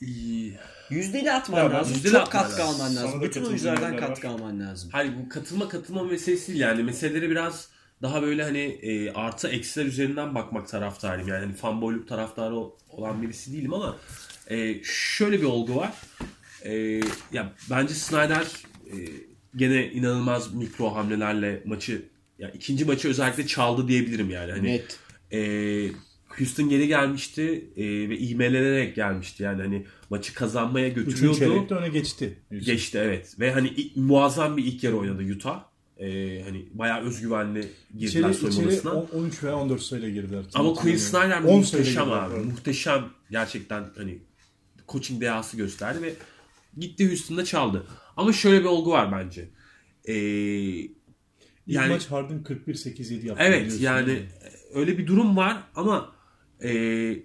İyi. 0.00 0.58
Yüzdeli 0.90 1.32
atman 1.32 1.58
Ya 1.58 1.70
lazım. 1.70 1.94
yüzdeli 1.94 2.12
Çok 2.12 2.20
atman 2.22 2.42
katkı 2.42 2.60
lazım. 2.60 2.74
alman 2.74 2.96
lazım. 2.96 3.10
Sana 3.10 3.20
da 3.22 3.26
Bütün 3.26 3.44
oyunculardan 3.44 3.96
katkı 3.96 4.28
var. 4.28 4.32
alman 4.34 4.60
lazım. 4.60 4.90
Hayır 4.92 5.12
bu 5.24 5.28
katılma 5.28 5.68
katılma 5.68 6.02
meselesi 6.04 6.58
yani. 6.58 6.82
Meseleleri 6.82 7.30
biraz 7.30 7.68
daha 8.02 8.22
böyle 8.22 8.42
hani 8.42 8.58
e, 8.58 9.12
artı 9.12 9.48
eksiler 9.48 9.86
üzerinden 9.86 10.34
bakmak 10.34 10.68
taraftarıyım. 10.68 11.28
Yani 11.28 11.44
hani 11.44 11.54
fanboyluk 11.54 12.08
taraftarı 12.08 12.54
olan 12.88 13.22
birisi 13.22 13.52
değilim 13.52 13.74
ama 13.74 13.96
e, 14.50 14.80
şöyle 14.84 15.38
bir 15.40 15.46
olgu 15.46 15.76
var. 15.76 15.92
E, 16.64 17.00
ya 17.32 17.52
bence 17.70 17.94
Snyder 17.94 18.46
e, 18.86 18.96
gene 19.56 19.90
inanılmaz 19.90 20.54
mikro 20.54 20.94
hamlelerle 20.94 21.62
maçı 21.66 22.02
ya 22.38 22.50
ikinci 22.50 22.84
maçı 22.84 23.08
özellikle 23.08 23.46
çaldı 23.46 23.88
diyebilirim 23.88 24.30
yani. 24.30 24.52
Hani 24.52 24.68
Net. 24.72 24.98
e, 25.32 25.40
Houston 26.38 26.68
geri 26.68 26.88
gelmişti 26.88 27.70
e, 27.76 27.84
ve 28.08 28.18
ivmelenerek 28.18 28.96
gelmişti. 28.96 29.42
Yani 29.42 29.62
hani 29.62 29.86
maçı 30.10 30.34
kazanmaya 30.34 30.88
Üçüncü 30.88 31.04
götürüyordu. 31.10 31.38
çeyrekte 31.38 31.74
öne 31.74 31.88
geçti. 31.88 32.38
Geçti 32.64 32.98
evet. 33.02 33.36
Ve 33.40 33.52
hani 33.52 33.68
ilk- 33.68 33.96
muazzam 33.96 34.56
bir 34.56 34.64
ilk 34.64 34.84
yarı 34.84 34.96
oynadı 34.96 35.22
Utah. 35.34 35.69
Ee, 36.00 36.42
hani 36.42 36.66
bayağı 36.72 37.00
özgüvenli 37.00 37.68
girdiler 37.98 38.30
İçeri, 38.30 38.34
soyunma 38.34 38.72
içeri 38.72 38.88
odasına. 38.90 38.92
10 38.94 39.18
13 39.24 39.42
veya 39.44 39.56
14 39.56 39.82
sayıyla 39.82 40.10
girdiler. 40.10 40.44
Ama 40.54 40.72
Quinn 40.74 40.96
Snyder 40.96 41.38
10 41.42 41.42
sayıyla 41.42 41.56
muhteşem 41.56 42.04
girdiler, 42.04 42.18
abi. 42.22 42.30
pardon. 42.32 42.46
Muhteşem 42.46 43.04
gerçekten 43.30 43.84
hani 43.96 44.18
coaching 44.88 45.20
dehası 45.20 45.56
gösterdi 45.56 46.02
ve 46.02 46.14
gitti 46.78 47.08
Houston'da 47.08 47.44
çaldı. 47.44 47.86
Ama 48.16 48.32
şöyle 48.32 48.60
bir 48.60 48.64
olgu 48.64 48.90
var 48.90 49.12
bence. 49.12 49.48
Ee, 50.04 50.14
İlk 50.14 50.90
yani 51.66 51.92
maç 51.92 52.06
Harden 52.06 52.42
41-8-7 52.42 53.26
yaptı. 53.26 53.44
evet 53.46 53.80
yani 53.80 54.22
öyle 54.74 54.98
bir 54.98 55.06
durum 55.06 55.36
var 55.36 55.62
ama 55.74 56.12
ee, 56.64 57.16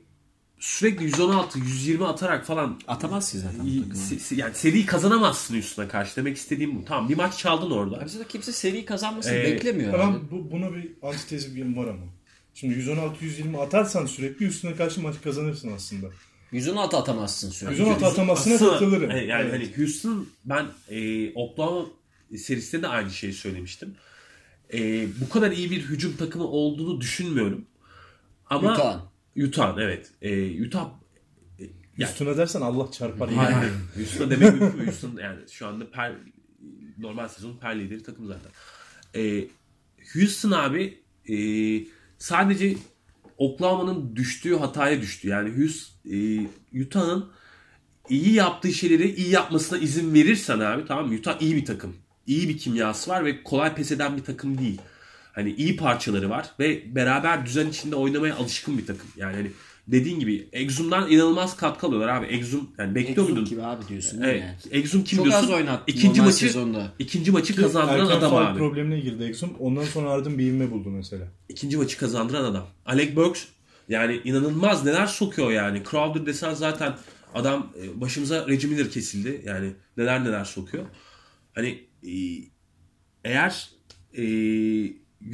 sürekli 0.60 1.04
116 1.06 1.60
120 1.60 2.06
atarak 2.08 2.46
falan 2.46 2.80
Atamaz 2.88 3.32
ki 3.32 3.38
zaten. 3.40 3.60
se- 3.94 4.20
se- 4.20 4.36
yani 4.36 4.56
seriyi 4.56 4.86
kazanamazsın 4.86 5.56
üstüne 5.56 5.88
karşı. 5.88 6.16
Demek 6.16 6.38
istediğim 6.38 6.76
bu. 6.76 6.86
Tamam 6.86 7.10
bir 7.10 7.16
maç 7.18 7.38
çaldın 7.38 7.72
orada. 7.72 7.98
Abi 7.98 8.10
zaten 8.10 8.28
kimse 8.28 8.52
seri 8.52 8.86
kazanmasını 8.86 9.34
Ee, 9.36 9.44
beklemiyor. 9.44 9.92
Tamam 9.92 10.16
abi. 10.16 10.32
bu, 10.32 10.52
buna 10.52 10.76
bir 10.76 10.92
antitezi 11.04 11.56
bir 11.56 11.76
var 11.78 11.88
ama. 11.88 12.04
Şimdi 12.54 12.74
116-120 12.76 13.58
atarsan 13.62 14.06
sürekli 14.06 14.46
üstüne 14.46 14.76
karşı 14.76 15.02
maç 15.02 15.16
kazanırsın 15.24 15.72
aslında. 15.76 16.08
116 16.52 16.98
atamazsın 16.98 17.50
sürekli. 17.50 17.80
116 17.80 18.06
atamasına 18.06 18.54
Aslında- 18.56 18.72
katılırım. 18.72 19.10
Yani 19.12 19.26
Evet. 19.30 19.54
hani 19.54 19.78
Houston 19.78 20.28
ben 20.46 20.66
e, 20.90 21.32
Oklahoma 21.34 21.86
serisinde 22.38 22.82
de 22.82 22.88
aynı 22.88 23.12
şeyi 23.12 23.34
söylemiştim. 23.34 23.96
E, 24.74 25.08
bu 25.22 25.30
kadar 25.30 25.52
iyi 25.52 25.72
bir 25.72 25.82
hücum 25.82 26.18
takımı 26.18 26.48
olduğunu 26.48 27.02
düşünmüyorum. 27.02 27.66
Ama 28.50 28.74
Utah'ın. 28.74 29.02
Utah'ın 29.38 29.82
evet. 29.82 30.12
E, 30.22 30.62
Utah 30.66 30.90
yani- 31.98 32.12
Üstüne 32.12 32.38
dersen 32.38 32.62
Allah 32.62 32.92
çarpar. 32.92 33.34
Hayır, 33.34 33.52
yani. 33.52 33.70
Houston'a 33.96 34.32
demek 34.32 34.62
mümkün 34.62 34.80
mü? 34.80 34.86
Houston 34.86 35.18
yani 35.22 35.40
şu 35.52 35.68
anda 35.68 35.92
per, 35.92 36.14
normal 36.98 37.28
sezon 37.28 37.58
per 37.58 37.80
lideri 37.80 38.04
takım 38.04 38.28
zaten. 38.28 38.52
Ee, 39.16 39.48
Houston 40.14 40.52
abi 40.52 41.04
e, 41.30 41.38
sadece 42.18 42.76
Oklahoma'nın 43.38 44.16
düştüğü 44.16 44.56
hataya 44.56 45.02
düştü. 45.02 45.28
Yani 45.28 45.58
Houston, 45.58 46.12
e, 46.12 46.48
Utah'ın 46.82 47.32
iyi 48.10 48.34
yaptığı 48.34 48.74
şeyleri 48.74 49.16
iyi 49.16 49.30
yapmasına 49.30 49.78
izin 49.78 50.14
verirsen 50.14 50.60
abi 50.60 50.86
tamam? 50.88 51.14
Utah 51.14 51.42
iyi 51.42 51.56
bir 51.56 51.66
takım. 51.66 51.96
İyi 52.28 52.50
bir 52.50 52.58
kimyası 52.58 53.12
var 53.12 53.26
ve 53.26 53.44
kolay 53.44 53.76
pes 53.76 53.92
eden 53.92 54.18
bir 54.18 54.24
takım 54.24 54.58
değil. 54.58 54.82
Hani 55.36 55.54
iyi 55.54 55.76
parçaları 55.78 56.30
var 56.30 56.50
ve 56.60 56.96
beraber 56.96 57.46
düzen 57.46 57.68
içinde 57.70 57.96
oynamaya 57.96 58.36
alışkın 58.36 58.78
bir 58.78 58.86
takım. 58.86 59.08
Yani 59.18 59.36
hani 59.36 59.52
dediğin 59.88 60.20
gibi 60.20 60.50
Exum'dan 60.52 61.12
inanılmaz 61.12 61.58
katkı 61.58 61.88
alıyorlar 61.88 62.08
abi. 62.10 62.26
Exum 62.26 62.70
yani 62.78 62.96
bekliyor 62.96 63.18
Exum 63.18 63.30
muydun? 63.30 63.46
gibi 63.50 63.62
abi 63.64 63.88
diyorsun 63.88 64.22
değil 64.24 64.34
Evet. 64.34 64.66
mi? 64.66 64.72
Exum 64.78 65.04
kim 65.04 65.18
Çok 65.18 65.26
diyorsun? 65.26 65.44
az 65.44 65.54
oynattı 65.54 65.84
İkinci 65.92 66.22
maçı 66.22 66.38
sezonda. 66.38 66.94
ikinci 67.00 67.32
maçı 67.32 67.56
kazandıran 67.56 68.00
Erken 68.00 68.18
adam 68.18 68.36
abi. 68.36 68.58
problemine 68.60 69.00
girdi 69.00 69.24
Exum. 69.24 69.50
Ondan 69.60 69.84
sonra 69.84 70.10
Harden 70.10 70.38
bir 70.38 70.46
ivme 70.46 70.72
buldu 70.72 70.90
mesela. 70.90 71.28
İkinci 71.50 71.78
maçı 71.78 71.98
kazandıran 71.98 72.44
adam. 72.44 72.68
Alec 72.86 73.16
Burks 73.16 73.44
yani 73.90 74.22
inanılmaz 74.24 74.86
neler 74.86 75.06
sokuyor 75.08 75.52
yani. 75.52 75.82
Crowder 75.92 76.26
desen 76.26 76.54
zaten 76.54 76.94
adam 77.34 77.74
e, 77.82 78.02
başımıza 78.02 78.48
Reggie 78.48 78.70
Miller 78.70 78.90
kesildi. 78.92 79.42
Yani 79.46 79.72
neler 79.98 80.24
neler 80.24 80.46
sokuyor. 80.46 80.86
Hani 81.56 81.84
e, 82.04 82.14
eğer 83.24 83.70
e, 84.18 84.24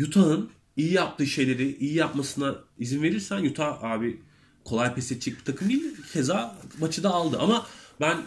Utah'ın 0.08 0.50
iyi 0.78 0.94
yaptığı 0.94 1.28
şeyleri 1.28 1.78
iyi 1.78 1.94
yapmasına 1.94 2.56
izin 2.80 3.04
verirsen 3.04 3.46
Utah 3.46 3.84
abi 3.84 4.22
kolay 4.64 4.96
pes 4.96 5.12
edecek 5.12 5.40
bir 5.40 5.46
takım 5.46 5.70
değil. 5.70 5.84
Keza 6.14 6.58
maçı 6.80 7.04
da 7.04 7.10
aldı 7.10 7.38
ama 7.40 7.68
ben 8.02 8.18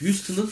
Houston'ın 0.00 0.50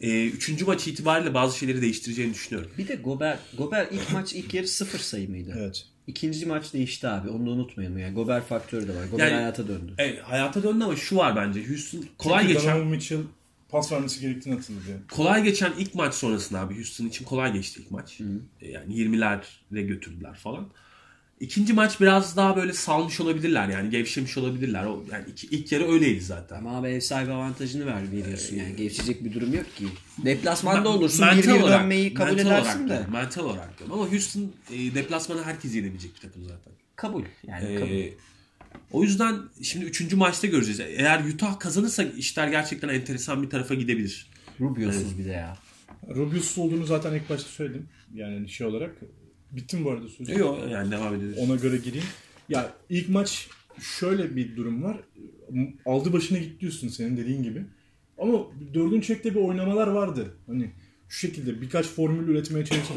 e, 0.00 0.26
üçüncü 0.26 0.64
maç 0.64 0.88
itibariyle 0.88 1.34
bazı 1.34 1.58
şeyleri 1.58 1.82
değiştireceğini 1.82 2.34
düşünüyorum. 2.34 2.70
Bir 2.78 2.88
de 2.88 2.94
Gober, 2.94 3.38
Gober 3.58 3.88
ilk 3.92 4.12
maç 4.12 4.32
ilk 4.32 4.54
yarı 4.54 4.68
sıfır 4.68 4.98
sayı 4.98 5.30
mıydı? 5.30 5.54
Evet. 5.58 5.86
İkinci 6.06 6.46
maç 6.46 6.72
değişti 6.72 7.08
abi. 7.08 7.28
Onu 7.28 7.46
da 7.46 7.50
unutmayalım 7.50 7.98
yani. 7.98 8.14
Gober 8.14 8.42
faktörü 8.42 8.88
de 8.88 8.94
var. 8.94 9.04
Gober 9.10 9.26
Yani- 9.26 9.34
hayata 9.34 9.68
döndü. 9.68 9.92
Evet, 9.98 10.22
hayata 10.22 10.62
döndü 10.62 10.84
ama 10.84 10.96
şu 10.96 11.16
var 11.16 11.36
bence. 11.36 11.68
Houston 11.68 12.04
kolay 12.18 12.42
Çünkü 12.42 12.54
geçen 12.54 12.74
Donovan 12.74 12.86
Mitchell 12.90 13.18
pas 13.76 13.92
vermesi 13.92 14.20
gerektiğini 14.20 14.54
hatırlıyor. 14.54 14.98
kolay 15.10 15.42
geçen 15.44 15.72
ilk 15.78 15.94
maç 15.94 16.14
sonrasında 16.14 16.60
abi 16.60 16.74
Houston 16.76 17.06
için 17.06 17.24
kolay 17.24 17.52
geçti 17.52 17.80
ilk 17.80 17.90
maç. 17.90 18.20
E, 18.60 18.70
Yani 18.70 18.94
20'lere 18.94 19.86
götürdüler 19.86 20.34
falan. 20.34 20.68
İkinci 21.40 21.72
maç 21.72 22.00
biraz 22.00 22.36
daha 22.36 22.56
böyle 22.56 22.72
salmış 22.72 23.20
olabilirler 23.20 23.68
yani 23.68 23.90
gevşemiş 23.90 24.38
olabilirler. 24.38 24.84
O 24.84 25.04
yani 25.12 25.24
iki, 25.30 25.46
ilk 25.46 25.72
yarı 25.72 25.92
öyleydi 25.92 26.20
zaten. 26.20 26.58
Ama 26.58 26.76
abi 26.78 26.88
ev 26.88 27.00
sahibi 27.00 27.32
avantajını 27.32 27.86
ver 27.86 28.12
veriyorsun 28.12 28.56
yani. 28.56 28.76
Gevşecek 28.76 29.24
bir 29.24 29.34
durum 29.34 29.54
yok 29.54 29.76
ki. 29.76 29.84
Deplasmanda 30.24 30.88
Ma- 30.88 30.92
olursun 30.96 31.22
1-1 31.24 31.52
olarak- 31.62 31.80
dönmeyi 31.82 32.14
kabul 32.14 32.30
mental 32.36 32.46
edersin 32.46 32.68
olarak 32.70 32.84
de. 32.84 32.88
diyorum, 32.88 33.12
Mental 33.12 33.44
olarak 33.44 33.78
diyorum. 33.78 33.98
Ama 34.00 34.12
Houston 34.12 34.52
e, 34.72 34.94
deplasmana 34.94 35.44
herkes 35.44 35.74
yenebilecek 35.74 36.14
bir 36.14 36.20
takım 36.20 36.42
zaten. 36.44 36.72
Kabul. 36.96 37.22
Yani 37.46 37.64
Ee, 37.68 37.74
kabul. 37.76 38.26
O 38.92 39.02
yüzden 39.02 39.36
şimdi 39.62 39.84
üçüncü 39.84 40.16
maçta 40.16 40.46
göreceğiz. 40.46 40.80
Eğer 40.80 41.24
Utah 41.24 41.58
kazanırsa 41.58 42.02
işler 42.02 42.48
gerçekten 42.48 42.88
enteresan 42.88 43.42
bir 43.42 43.50
tarafa 43.50 43.74
gidebilir. 43.74 44.30
Rubio'suz 44.60 45.18
bir 45.18 45.24
de 45.24 45.30
ya. 45.30 45.56
Rubius'uz 46.14 46.58
olduğunu 46.58 46.84
zaten 46.84 47.14
ilk 47.14 47.30
başta 47.30 47.48
söyledim. 47.48 47.88
Yani 48.14 48.48
şey 48.48 48.66
olarak. 48.66 48.96
Bittim 49.52 49.84
bu 49.84 49.90
arada 49.90 50.08
sözü. 50.08 50.38
Yok 50.38 50.58
yani 50.70 50.90
devam 50.90 51.14
edelim. 51.14 51.34
Ona 51.38 51.56
göre 51.56 51.76
gireyim. 51.76 52.06
Ya 52.48 52.72
ilk 52.90 53.08
maç 53.08 53.48
şöyle 53.80 54.36
bir 54.36 54.56
durum 54.56 54.82
var. 54.82 54.96
Aldı 55.86 56.12
başına 56.12 56.38
gitti 56.38 56.60
diyorsun 56.60 56.88
senin 56.88 57.16
dediğin 57.16 57.42
gibi. 57.42 57.64
Ama 58.18 58.38
dördüncü 58.74 59.06
çekte 59.06 59.34
bir 59.34 59.40
oynamalar 59.40 59.86
vardı. 59.86 60.34
Hani 60.46 60.70
şu 61.08 61.18
şekilde 61.18 61.60
birkaç 61.60 61.86
formül 61.86 62.28
üretmeye 62.28 62.64
çalıştı. 62.64 62.94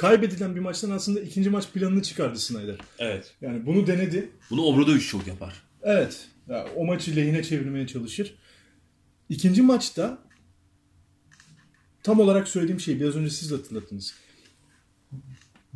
Kaybedilen 0.00 0.54
bir 0.56 0.60
maçtan 0.60 0.90
aslında 0.90 1.20
ikinci 1.20 1.50
maç 1.50 1.72
planını 1.72 2.02
çıkardı 2.02 2.38
Snyder. 2.38 2.76
Evet. 2.98 3.34
Yani 3.40 3.66
bunu 3.66 3.86
denedi. 3.86 4.30
Bunu 4.50 4.62
Obradoviç 4.62 5.08
çok 5.08 5.26
yapar. 5.26 5.62
Evet. 5.82 6.28
Ya, 6.48 6.66
o 6.76 6.84
maçı 6.84 7.16
lehine 7.16 7.42
çevirmeye 7.42 7.86
çalışır. 7.86 8.34
İkinci 9.28 9.62
maçta 9.62 10.18
tam 12.02 12.20
olarak 12.20 12.48
söylediğim 12.48 12.80
şeyi 12.80 13.00
biraz 13.00 13.16
önce 13.16 13.30
siz 13.30 13.50
de 13.50 13.56
hatırlattınız. 13.56 14.14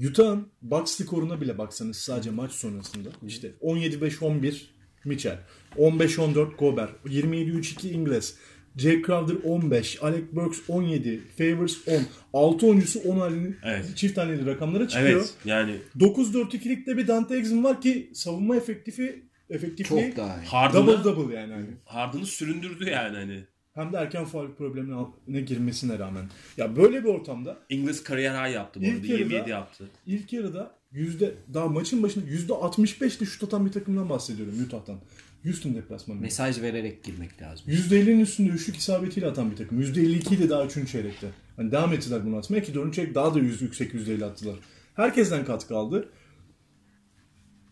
Utah'ın 0.09 0.49
box 0.63 0.91
skoruna 0.91 1.41
bile 1.41 1.59
baksanız 1.59 1.97
sadece 1.97 2.31
maç 2.31 2.53
sonrasında 2.53 3.09
işte 3.27 3.55
17-5-11 3.63 4.63
Mitchell, 5.05 5.39
15-14 5.77 6.57
Gober, 6.57 6.89
27-3-2 7.07 7.89
İngiliz, 7.89 8.37
Jay 8.77 9.03
Crowder 9.03 9.35
15, 9.45 10.03
Alec 10.03 10.25
Burks 10.33 10.59
17, 10.69 11.21
Favors 11.39 11.77
10, 11.89 12.03
6 12.33 12.67
oyuncusu 12.67 13.01
10 13.01 13.19
halini 13.21 13.55
Evet. 13.65 13.97
çift 13.97 14.15
taneli 14.15 14.47
rakamlara 14.47 14.89
çıkıyor. 14.89 15.09
Evet. 15.21 15.35
Yani 15.45 15.77
9-4-2'likte 15.99 16.97
bir 16.97 17.07
Dante 17.09 17.37
Exum 17.37 17.65
var 17.65 17.81
ki 17.81 18.11
savunma 18.15 18.57
efektifi 18.57 19.25
efektifliği 19.51 20.07
Çok 20.09 20.17
daha 20.17 20.37
iyi. 20.43 20.47
Harden'ı, 20.47 20.87
double 20.87 21.05
double 21.05 21.35
yani. 21.37 21.53
hani. 21.53 21.67
Harden'ı 21.85 22.27
süründürdü 22.27 22.91
yani 22.91 23.17
hani. 23.17 23.45
Hem 23.75 23.93
de 23.93 23.97
erken 23.97 24.25
faul 24.25 24.55
problemine 24.55 25.41
girmesine 25.41 25.99
rağmen. 25.99 26.25
Ya 26.57 26.77
böyle 26.77 27.05
bir 27.05 27.09
ortamda 27.09 27.59
İngiliz 27.69 28.03
kariyer 28.05 28.47
high 28.47 28.55
yaptı 28.55 28.81
bu 28.81 28.85
arada. 28.85 28.97
yarıda- 28.97 29.13
27 29.19 29.51
yaptı. 29.51 29.89
ilk 30.07 30.33
yarıda 30.33 30.75
yüzde 30.93 31.35
daha 31.55 31.67
maçın 31.69 32.03
başında 32.03 32.25
yüzde 32.27 32.53
65'te 32.53 33.25
şut 33.27 33.43
atan 33.45 33.67
bir 33.67 33.73
takımdan 33.73 34.09
bahsediyorum 34.09 34.55
Utah'tan. 34.67 34.97
Houston 35.45 35.75
deplasmanı. 35.75 36.21
Mesaj 36.21 36.63
vererek 36.63 37.05
girmek 37.05 37.43
lazım. 37.43 37.67
%50'nin 37.69 38.21
üstünde 38.21 38.51
üçlük 38.51 38.77
isabetiyle 38.77 39.27
atan 39.27 39.51
bir 39.51 39.57
takım. 39.57 39.83
%52 39.83 40.39
de 40.39 40.49
daha 40.49 40.65
3. 40.67 40.91
çeyrekte. 40.93 41.27
Hani 41.57 41.73
devam 41.73 41.93
ettiler 41.93 42.27
bunu 42.27 42.37
atmaya 42.37 42.63
ki 42.63 42.75
4. 42.75 42.95
çeyrek 42.95 43.15
daha 43.15 43.35
da 43.35 43.39
yüz, 43.39 43.63
yüksek 43.63 43.93
%50 43.95 44.25
attılar. 44.25 44.57
Herkesten 44.95 45.45
katkı 45.45 45.77
aldı. 45.77 46.09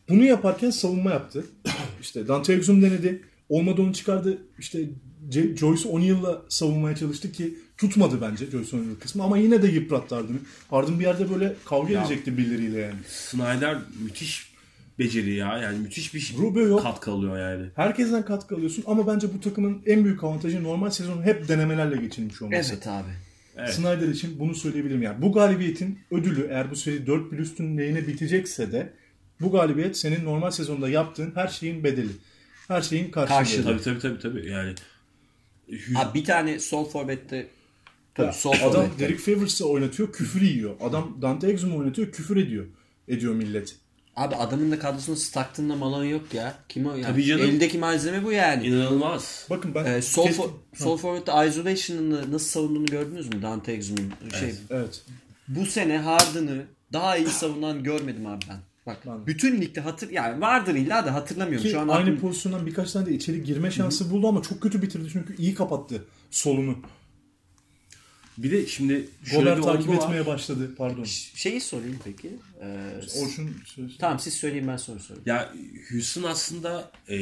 Bunu 0.08 0.24
yaparken 0.24 0.70
savunma 0.70 1.10
yaptı. 1.10 1.44
işte 2.00 2.28
Dante 2.28 2.52
Exum 2.52 2.82
denedi. 2.82 3.22
Olmadı 3.48 3.82
onu 3.82 3.92
çıkardı. 3.92 4.38
İşte 4.58 4.88
C- 5.28 5.56
Joyce 5.56 5.88
O'Neal'la 5.88 6.42
savunmaya 6.48 6.96
çalıştı 6.96 7.32
ki 7.32 7.54
tutmadı 7.78 8.20
bence 8.20 8.46
Joyce 8.46 8.76
O'Neal 8.76 8.94
kısmı 9.00 9.22
ama 9.22 9.38
yine 9.38 9.62
de 9.62 9.66
yıprattı 9.66 10.14
Harden'ı. 10.14 10.36
Harden 10.70 10.98
bir 11.00 11.04
yerde 11.04 11.30
böyle 11.30 11.54
kavga 11.64 11.92
Ya. 11.92 12.00
edecekti 12.00 12.38
birileriyle 12.38 12.78
yani. 12.78 12.98
Snyder 13.08 13.78
müthiş 14.04 14.51
beceri 14.98 15.34
ya. 15.34 15.58
Yani 15.58 15.78
müthiş 15.78 16.14
bir 16.14 16.34
Rubio 16.38 16.66
yok. 16.66 16.82
katkı 16.82 17.10
alıyor 17.10 17.38
yani. 17.38 17.66
Herkesten 17.76 18.24
katkı 18.24 18.56
alıyorsun 18.56 18.84
ama 18.86 19.06
bence 19.06 19.34
bu 19.34 19.40
takımın 19.40 19.82
en 19.86 20.04
büyük 20.04 20.24
avantajı 20.24 20.62
normal 20.64 20.90
sezonu 20.90 21.22
hep 21.22 21.48
denemelerle 21.48 21.96
geçirmiş 21.96 22.42
olması. 22.42 22.72
Evet 22.74 22.86
abi. 22.86 23.10
Evet. 23.56 23.74
Snyder 23.74 24.08
için 24.08 24.38
bunu 24.40 24.54
söyleyebilirim. 24.54 25.02
Yani 25.02 25.22
bu 25.22 25.32
galibiyetin 25.32 25.98
ödülü 26.10 26.46
eğer 26.50 26.70
bu 26.70 26.76
seri 26.76 27.06
4 27.06 27.32
bir 27.32 27.38
üstün 27.38 27.78
lehine 27.78 28.06
bitecekse 28.06 28.72
de 28.72 28.92
bu 29.40 29.52
galibiyet 29.52 29.96
senin 29.96 30.24
normal 30.24 30.50
sezonda 30.50 30.88
yaptığın 30.88 31.32
her 31.34 31.48
şeyin 31.48 31.84
bedeli. 31.84 32.12
Her 32.68 32.82
şeyin 32.82 33.10
karşılığı. 33.10 33.38
Karşılığı. 33.38 33.64
Tabii 33.64 33.82
tabii 33.82 33.98
tabii 33.98 34.18
tabii. 34.18 34.48
Yani 34.50 34.74
Hü- 35.68 35.98
Abi 35.98 36.18
bir 36.20 36.24
tane 36.24 36.58
sol 36.58 36.88
forvette 36.90 37.46
tabii 38.14 38.32
sol 38.32 38.52
adam 38.52 38.72
forvette. 38.72 38.98
Derek 38.98 39.18
Favors'ı 39.18 39.68
oynatıyor, 39.68 40.12
küfür 40.12 40.40
yiyor. 40.40 40.74
Adam 40.80 41.18
Dante 41.22 41.48
Exum'u 41.50 41.78
oynatıyor, 41.78 42.12
küfür 42.12 42.36
ediyor. 42.36 42.66
Ediyor 43.08 43.34
millet. 43.34 43.76
Abi 44.16 44.34
adamın 44.34 44.70
da 44.72 44.78
kadrosunda 44.78 45.16
Stockton'la 45.16 45.76
Malone 45.76 46.08
yok 46.08 46.34
ya. 46.34 46.54
Kim 46.68 46.86
o 46.86 46.90
yani? 46.92 47.02
Tabii 47.02 47.24
canım. 47.24 47.42
Eldeki 47.50 47.78
malzeme 47.78 48.24
bu 48.24 48.32
yani. 48.32 48.66
inanılmaz. 48.66 49.46
Bakın 49.50 49.74
ben 49.74 49.84
Ee, 49.84 50.02
sol, 50.02 50.26
kestim- 50.26 50.42
fo- 50.44 50.50
sol 50.76 50.98
forvette 50.98 51.32
isolation'ını 51.48 52.32
nasıl 52.32 52.46
savunduğunu 52.46 52.86
gördünüz 52.86 53.34
mü 53.34 53.42
Dante 53.42 53.72
Exum'un? 53.72 54.12
Şey, 54.40 54.54
Evet. 54.70 55.02
bu 55.48 55.66
sene 55.66 55.98
Harden'ı 55.98 56.62
daha 56.92 57.16
iyi 57.16 57.26
savunan 57.26 57.82
görmedim 57.82 58.26
abi 58.26 58.44
ben. 58.48 58.56
Bak 58.86 58.98
Ben 59.06 59.22
de. 59.22 59.26
bütün 59.26 59.60
ligde 59.60 59.80
hatır 59.80 60.10
yani 60.10 60.40
vardır 60.40 60.74
illa 60.74 61.06
da 61.06 61.14
hatırlamıyorum. 61.14 61.64
Ki 61.66 61.70
Şu 61.72 61.80
an 61.80 61.88
aynı 61.88 62.02
aklım- 62.10 62.20
pozisyondan 62.20 62.66
birkaç 62.66 62.92
tane 62.92 63.06
de 63.06 63.14
içeri 63.14 63.44
girme 63.44 63.70
şansı 63.70 64.10
buldu 64.10 64.28
ama 64.28 64.42
çok 64.42 64.60
kötü 64.60 64.82
bitirdi 64.82 65.08
çünkü 65.12 65.36
iyi 65.36 65.54
kapattı 65.54 66.04
solunu. 66.30 66.76
Bir 68.42 68.50
de 68.50 68.66
şimdi 68.66 69.08
şöyle 69.24 69.40
Gober 69.42 69.56
bir 69.58 69.62
takip 69.62 69.88
olgu 69.88 69.98
var. 69.98 70.04
etmeye 70.04 70.26
başladı. 70.26 70.70
Pardon. 70.78 71.04
şeyi 71.34 71.60
sorayım 71.60 71.98
peki. 72.04 72.30
Ee, 72.62 73.00
Orçun 73.22 73.50
söz. 73.64 73.98
tamam 73.98 74.18
siz 74.18 74.34
söyleyin 74.34 74.68
ben 74.68 74.76
soru 74.76 75.00
sorayım. 75.00 75.22
Ya 75.26 75.52
Houston 75.90 76.22
aslında 76.22 76.90
e, 77.08 77.16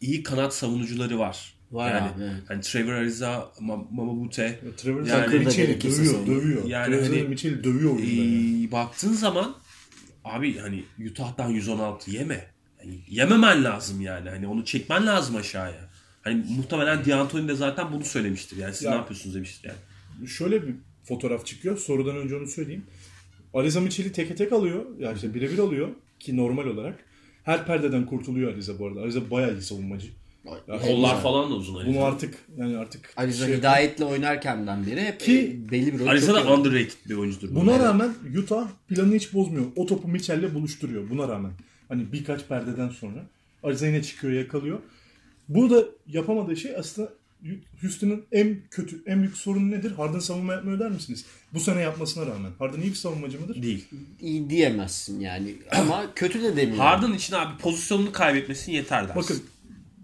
iyi 0.00 0.22
kanat 0.22 0.54
savunucuları 0.54 1.18
var. 1.18 1.54
Var 1.72 1.90
yani, 1.90 2.10
abi, 2.10 2.22
evet. 2.22 2.32
Hani 2.48 2.60
Trevor 2.60 2.92
Ariza, 2.92 3.50
Ma- 3.60 3.84
Mamabute. 3.90 4.60
Trevor 4.76 5.06
Yani- 5.06 5.34
yani, 5.36 5.56
gerekirse 5.56 5.98
dövüyor, 6.04 6.26
dövüyor. 6.26 6.64
Yani 6.64 6.94
Yani 6.94 7.06
hani- 7.06 7.22
Mitchell'i 7.22 7.64
dövüyor 7.64 7.90
oyunda. 7.96 8.10
yani. 8.22 8.64
E, 8.66 8.72
baktığın 8.72 9.12
zaman 9.12 9.56
abi 10.24 10.58
hani 10.58 10.84
Utah'tan 11.10 11.48
116 11.50 12.10
yeme. 12.10 12.46
Yani 12.84 12.98
yememen 13.08 13.64
lazım 13.64 14.00
yani. 14.00 14.30
Hani 14.30 14.46
onu 14.46 14.64
çekmen 14.64 15.06
lazım 15.06 15.36
aşağıya. 15.36 15.88
Hani 16.22 16.44
muhtemelen 16.56 17.04
D'Antoni 17.04 17.48
de 17.48 17.54
zaten 17.54 17.92
bunu 17.92 18.04
söylemiştir. 18.04 18.56
Yani 18.56 18.74
siz 18.74 18.82
Ya- 18.82 18.90
ne 18.90 18.96
yapıyorsunuz 18.96 19.34
demiştir 19.36 19.68
yani. 19.68 19.78
Şöyle 20.26 20.66
bir 20.66 20.74
fotoğraf 21.04 21.46
çıkıyor. 21.46 21.78
Sorudan 21.78 22.16
önce 22.16 22.36
onu 22.36 22.46
söyleyeyim. 22.46 22.84
Ariza 23.54 23.80
Mitchell'i 23.80 24.12
teke 24.12 24.34
tek 24.34 24.52
alıyor. 24.52 24.84
Yani 24.98 25.14
işte 25.16 25.34
birebir 25.34 25.58
alıyor 25.58 25.88
ki 26.20 26.36
normal 26.36 26.66
olarak. 26.66 27.04
Her 27.44 27.66
perdeden 27.66 28.06
kurtuluyor 28.06 28.52
Ariza 28.52 28.78
bu 28.78 28.86
arada. 28.86 29.00
Ariza 29.00 29.30
bayağı 29.30 29.52
iyi 29.52 29.62
savunmacı. 29.62 30.08
Ya, 30.68 30.78
Kollar 30.78 31.22
falan 31.22 31.50
da 31.50 31.54
uzun 31.54 31.74
Ariza. 31.74 31.90
Bunu 31.90 32.04
artık 32.04 32.34
yani 32.56 32.76
artık 32.76 33.12
Ariza 33.16 33.46
şey- 33.46 33.56
Hidayet'le 33.56 34.00
oynarkenden 34.00 34.86
beri 34.86 35.00
hep 35.00 35.20
Ki- 35.20 35.60
belli 35.70 35.94
bir 35.94 35.98
rol 35.98 36.06
Ariza 36.06 36.34
da 36.34 36.54
underrated 36.54 36.96
bir 37.08 37.16
oyuncudur. 37.16 37.54
Buna 37.54 37.72
Evet. 37.72 37.82
rağmen 37.84 38.14
Utah 38.38 38.68
planını 38.88 39.14
hiç 39.14 39.34
bozmuyor. 39.34 39.64
O 39.76 39.86
topu 39.86 40.08
Mitchell'le 40.08 40.54
buluşturuyor. 40.54 41.10
Buna 41.10 41.28
rağmen. 41.28 41.52
Hani 41.88 42.12
birkaç 42.12 42.48
perdeden 42.48 42.88
sonra. 42.88 43.26
Ariza 43.62 43.86
yine 43.86 44.02
çıkıyor 44.02 44.32
yakalıyor. 44.32 44.78
Burada 45.48 45.84
yapamadığı 46.06 46.56
şey 46.56 46.76
aslında 46.76 47.12
Houston'ın 47.80 48.24
en 48.32 48.56
kötü, 48.70 49.02
en 49.06 49.20
büyük 49.22 49.36
sorunu 49.36 49.70
nedir? 49.70 49.90
Harden 49.92 50.18
savunma 50.18 50.52
yapmıyor 50.52 50.78
der 50.78 50.90
misiniz? 50.90 51.24
Bu 51.54 51.60
sene 51.60 51.80
yapmasına 51.80 52.26
rağmen. 52.26 52.50
Harden 52.58 52.80
iyi 52.80 52.90
bir 52.90 52.94
savunmacı 52.96 53.40
mıdır? 53.40 53.62
Değil. 53.62 53.88
İyi 54.20 54.50
diyemezsin 54.50 55.20
yani 55.20 55.54
ama 55.72 56.06
kötü 56.14 56.42
de 56.42 56.56
demiyorum. 56.56 56.78
Harden 56.78 57.12
için 57.12 57.34
abi 57.34 57.58
pozisyonunu 57.62 58.12
kaybetmesin 58.12 58.72
yeter 58.72 59.08
dersin. 59.08 59.16
Bakın 59.22 59.42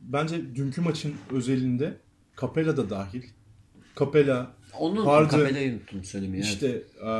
bence 0.02 0.54
dünkü 0.54 0.80
maçın 0.80 1.14
özelinde 1.30 1.96
Capella 2.40 2.76
da 2.76 2.90
dahil. 2.90 3.22
Capella 3.98 4.52
Onu 4.78 5.06
Harden- 5.06 5.30
Capella'yı 5.38 5.72
unuttum 5.72 6.04
söylemeyi. 6.04 6.42
evet. 6.42 6.52
işte 6.54 6.82
e, 7.06 7.10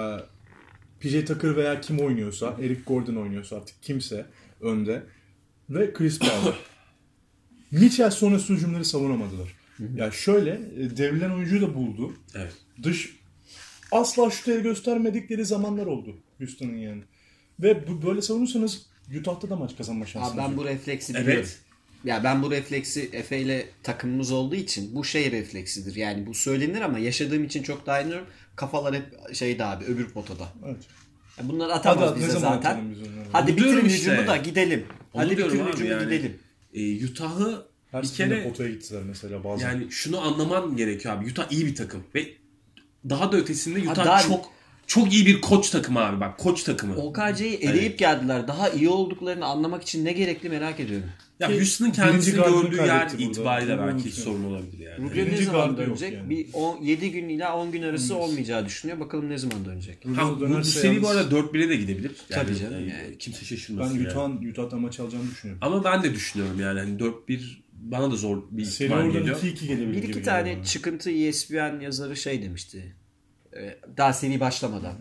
PJ 1.01 1.25
Tucker 1.27 1.57
veya 1.57 1.81
kim 1.81 1.99
oynuyorsa, 1.99 2.57
Eric 2.62 2.81
Gordon 2.87 3.15
oynuyorsa 3.17 3.57
artık 3.57 3.83
kimse 3.83 4.27
önde 4.61 5.03
ve 5.71 5.93
Chris 5.93 6.19
Paul. 6.19 6.53
Mitchell 7.71 8.11
sonrası 8.11 8.53
hücumları 8.53 8.85
savunamadılar. 8.85 9.49
Ya 9.97 10.11
şöyle 10.11 10.51
e, 10.51 10.97
devrilen 10.97 11.31
oyuncuyu 11.31 11.62
da 11.62 11.75
buldu. 11.75 12.12
Evet. 12.35 12.53
Dış 12.83 13.16
asla 13.93 14.31
şut 14.31 14.49
el 14.49 14.61
göstermedikleri 14.61 15.45
zamanlar 15.45 15.87
oldu 15.87 16.16
Houston'ın 16.39 16.77
yani. 16.77 17.03
Ve 17.62 17.87
bu, 17.89 18.07
böyle 18.07 18.22
savunursanız 18.22 18.87
Utah'ta 19.20 19.51
da 19.51 19.57
maç 19.57 19.77
kazanma 19.77 20.03
Abi 20.05 20.11
şansınız 20.11 20.39
ben 20.39 20.49
yok. 20.49 20.57
bu 20.57 20.64
refleksi 20.64 21.12
Evet. 21.16 21.27
biliyorum. 21.27 21.49
Ya 22.05 22.25
ben 22.25 22.43
bu 22.43 22.51
refleksi 22.51 23.11
Efe 23.12 23.39
ile 23.41 23.66
takımımız 23.83 24.33
olduğu 24.33 24.55
için 24.55 24.95
bu 24.95 25.05
şey 25.05 25.33
refleksidir. 25.33 25.97
Yani 25.97 26.27
bu 26.27 26.35
söylenir 26.35 26.81
ama 26.81 26.99
yaşadığım 26.99 27.45
için 27.45 27.62
çok 27.62 27.87
daha 27.87 28.01
iyi 28.01 28.05
anlıyorum. 28.05 28.27
Kafalar 28.57 28.95
hep 28.95 29.35
şeyde 29.35 29.64
abi 29.64 29.85
öbür 29.85 30.09
potada. 30.09 30.49
Evet. 30.66 30.77
Ya 31.39 31.49
bunları 31.49 31.72
atamaz 31.72 32.11
Hadi, 32.11 32.20
bize 32.20 32.39
zaten. 32.39 32.95
Hadi 33.33 33.57
bitirin 33.57 33.85
işte. 33.85 34.11
hücumu 34.12 34.27
da 34.27 34.37
gidelim. 34.37 34.85
Onu 35.14 35.22
Hadi 35.22 35.31
bitirin 35.31 35.59
abi 35.64 35.72
hücumu 35.72 35.91
yani. 35.91 36.05
gidelim. 36.05 36.39
E, 36.75 37.05
Utah'ı 37.07 37.66
Her 37.95 38.03
bir 38.03 38.09
kere 38.09 38.45
potaya 38.49 38.70
gittiler 38.70 39.03
mesela 39.07 39.45
bazen. 39.45 39.68
yani 39.68 39.86
şunu 39.90 40.20
anlaman 40.20 40.76
gerekiyor 40.76 41.16
abi. 41.16 41.30
Utah 41.30 41.53
iyi 41.53 41.66
bir 41.66 41.74
takım 41.74 42.03
ve 42.14 42.26
daha 43.09 43.32
da 43.32 43.36
ötesinde 43.36 43.90
Utah 43.90 44.05
daha- 44.05 44.22
çok 44.22 44.51
çok 44.86 45.12
iyi 45.12 45.26
bir 45.26 45.40
koç 45.40 45.70
takımı 45.70 46.01
abi 46.01 46.20
bak 46.20 46.38
koç 46.38 46.62
takımı. 46.62 46.97
OKC'yi 46.97 47.55
eleyip 47.57 47.99
geldiler. 47.99 48.49
Daha 48.49 48.68
iyi 48.70 48.88
olduklarını 48.88 49.45
anlamak 49.47 49.82
için 49.82 50.05
ne 50.05 50.12
gerekli 50.12 50.49
merak 50.49 50.80
ediyorum. 50.80 51.09
Ya 51.40 51.53
Houston'ın 51.53 51.90
kendisini 51.90 52.34
gördüğü 52.34 52.76
yer 52.76 53.11
burada. 53.11 53.22
itibariyle 53.22 53.78
belki 53.78 53.84
unutmayalım. 53.84 54.12
sorun 54.12 54.45
olabilir 54.45 54.78
yani. 54.78 55.11
Rubio 55.11 55.24
ne 55.24 55.42
zaman 55.45 55.76
dönecek? 55.76 56.12
yani. 56.12 56.30
Bir 56.30 56.47
10, 56.53 56.82
7 56.82 57.12
gün 57.12 57.28
ila 57.28 57.57
10 57.57 57.72
gün 57.72 57.82
arası 57.82 58.16
olmayacağı 58.16 58.66
düşünüyor. 58.66 59.01
Bakalım 59.01 59.30
ne 59.30 59.38
zaman 59.38 59.64
dönecek. 59.64 59.99
Ha, 60.16 60.30
bu, 60.40 60.51
bu 60.51 60.64
seri 60.64 61.03
bu 61.03 61.09
arada 61.09 61.36
4-1'e 61.36 61.68
de 61.68 61.76
gidebilir. 61.76 62.12
Yani, 62.30 62.42
Tabii 62.47 62.59
canım 62.59 62.72
yani 62.72 62.88
yani. 62.88 63.18
Kimse 63.18 63.40
Ben 63.40 63.47
şaşırmasın 63.47 63.99
yani. 63.99 64.51
Utah'tan 64.51 64.80
maç 64.80 65.01
alacağını 65.01 65.30
düşünüyorum. 65.30 65.59
Ama 65.66 65.84
ben 65.84 66.03
de 66.03 66.14
düşünüyorum 66.14 66.61
yani 66.61 66.80
hani 66.80 66.99
4-1 66.99 67.64
bana 67.91 68.11
da 68.11 68.16
zor 68.16 68.43
bir 68.51 68.64
Seri 68.64 68.87
ihtimal 68.89 69.11
geliyor. 69.11 69.37
2-2 69.41 69.66
gelebilir 69.66 70.03
Bir 70.03 70.09
iki 70.09 70.22
tane 70.22 70.57
bana. 70.57 70.64
çıkıntı 70.64 71.11
E 71.11 71.26
ESPN 71.26 71.80
yazarı 71.80 72.16
şey 72.16 72.43
demişti. 72.43 72.97
Ee, 73.57 73.78
Daha 73.97 74.12
seri 74.12 74.41
başlamadan. 74.41 74.97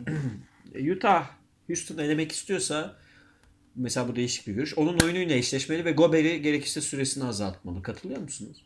Utah 0.95 1.29
Houston 1.67 1.97
elemek 1.97 2.31
istiyorsa 2.31 2.95
mesela 3.75 4.07
bu 4.07 4.15
değişik 4.15 4.47
bir 4.47 4.53
görüş. 4.53 4.77
Onun 4.77 4.99
oyunuyla 4.99 5.35
eşleşmeli 5.35 5.85
ve 5.85 5.91
Gober'i 5.91 6.41
gerekirse 6.41 6.81
süresini 6.81 7.23
azaltmalı. 7.23 7.81
Katılıyor 7.81 8.21
musunuz? 8.21 8.63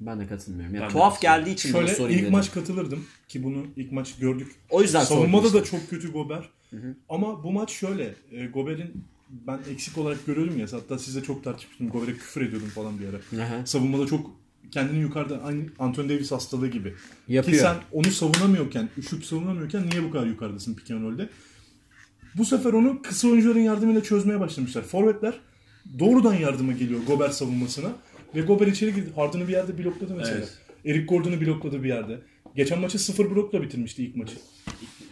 Ben 0.00 0.20
de 0.20 0.26
katılmıyorum. 0.26 0.74
Yani 0.74 0.84
Ben 0.84 0.90
tuhaf 0.90 1.20
geldiği 1.20 1.54
için 1.54 1.74
bunu 1.74 1.82
Şöyle 1.82 1.94
sorayım 1.94 2.24
ilk 2.24 2.30
maç 2.30 2.52
katılırdım 2.52 3.04
ki 3.28 3.44
bunu 3.44 3.66
ilk 3.76 3.92
maç 3.92 4.14
gördük. 4.18 4.52
O 4.70 4.82
yüzden 4.82 5.04
Savunmada 5.04 5.52
da 5.52 5.64
çok 5.64 5.90
kötü 5.90 6.12
Gober. 6.12 6.50
Ama 7.08 7.44
bu 7.44 7.52
maç 7.52 7.70
şöyle. 7.70 8.14
e, 8.32 8.46
Gober'in 8.46 9.04
ben 9.30 9.60
eksik 9.70 9.98
olarak 9.98 10.26
görüyordum 10.26 10.58
ya. 10.58 10.66
Hatta 10.70 10.98
sizle 10.98 11.22
çok 11.22 11.44
tartışmıştım. 11.44 11.88
Gober'e 11.88 12.12
küfür 12.12 12.40
ediyordum 12.40 12.68
falan 12.68 12.98
bir 12.98 13.06
ara. 13.08 13.44
Aha. 13.44 13.66
Savunmada 13.66 14.06
çok 14.06 14.30
kendini 14.70 14.98
yukarıda 14.98 15.42
aynı 15.42 15.62
Anthony 15.78 16.08
Davis 16.08 16.32
hastalığı 16.32 16.68
gibi. 16.68 16.94
Yapıyor. 17.28 17.58
Ki 17.58 17.62
sen 17.62 17.76
onu 17.92 18.10
savunamıyorken, 18.10 18.88
üşüp 18.98 19.24
savunamıyorken 19.24 19.90
niye 19.90 20.02
bu 20.02 20.10
kadar 20.10 20.26
yukarıdasın 20.26 20.74
pick 20.74 20.90
and 20.90 21.02
roll'de? 21.02 21.28
Bu 22.34 22.44
sefer 22.44 22.72
onu 22.72 23.02
kısa 23.02 23.28
oyuncuların 23.28 23.60
yardımıyla 23.60 24.02
çözmeye 24.02 24.40
başlamışlar. 24.40 24.82
Forvetler 24.82 25.34
doğrudan 25.98 26.34
yardıma 26.34 26.72
geliyor 26.72 27.00
Gober 27.06 27.28
savunmasına. 27.28 27.92
Ve 28.34 28.40
Gober 28.40 28.66
içeri 28.66 28.94
girdi. 28.94 29.10
Harden'ı 29.16 29.48
bir 29.48 29.52
yerde 29.52 29.84
blokladı 29.84 30.14
mesela. 30.14 30.38
Evet. 30.38 30.58
Eric 30.84 31.04
Gordon'u 31.04 31.40
blokladı 31.40 31.82
bir 31.82 31.88
yerde. 31.88 32.20
Geçen 32.56 32.80
maçı 32.80 32.98
0 32.98 33.30
blokla 33.30 33.62
bitirmişti 33.62 34.04
ilk 34.04 34.16
maçı. 34.16 34.36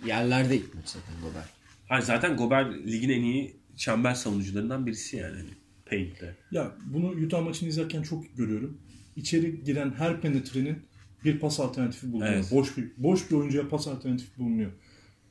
Yerlerde 0.07 0.57
ilk 0.57 0.75
maç 0.75 0.89
zaten 0.89 1.15
Gober. 1.23 1.45
Hayır 1.89 2.03
zaten 2.05 2.37
Gober 2.37 2.87
ligin 2.87 3.11
en 3.11 3.23
iyi 3.23 3.57
çember 3.77 4.15
savunucularından 4.15 4.87
birisi 4.87 5.17
yani. 5.17 5.37
Hani 5.37 5.51
Paint'te. 5.91 6.37
Ya 6.51 6.73
bunu 6.87 7.09
Utah 7.27 7.43
maçını 7.43 7.69
izlerken 7.69 8.03
çok 8.03 8.37
görüyorum. 8.37 8.79
İçeri 9.17 9.65
giren 9.65 9.95
her 9.99 10.21
penetrenin 10.21 10.79
bir 11.25 11.39
pas 11.39 11.61
alternatifi 11.61 12.13
bulunuyor. 12.13 12.33
Evet. 12.35 12.51
Boş 12.51 12.77
bir 12.77 12.85
boş 12.97 13.31
bir 13.31 13.37
oyuncuya 13.37 13.69
pas 13.69 13.89
alternatifi 13.89 14.39
bulunuyor. 14.39 14.71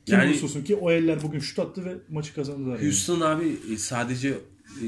Kim 0.06 0.18
Yani- 0.18 0.40
olsun 0.44 0.64
ki 0.64 0.74
o 0.76 0.90
eller 0.90 1.22
bugün 1.22 1.38
şut 1.38 1.58
attı 1.58 1.84
ve 1.84 1.94
maçı 2.08 2.34
kazandılar. 2.34 2.74
yani. 2.76 2.84
Houston 2.84 3.20
abi 3.20 3.56
e, 3.72 3.76
sadece 3.76 4.28
e, 4.82 4.86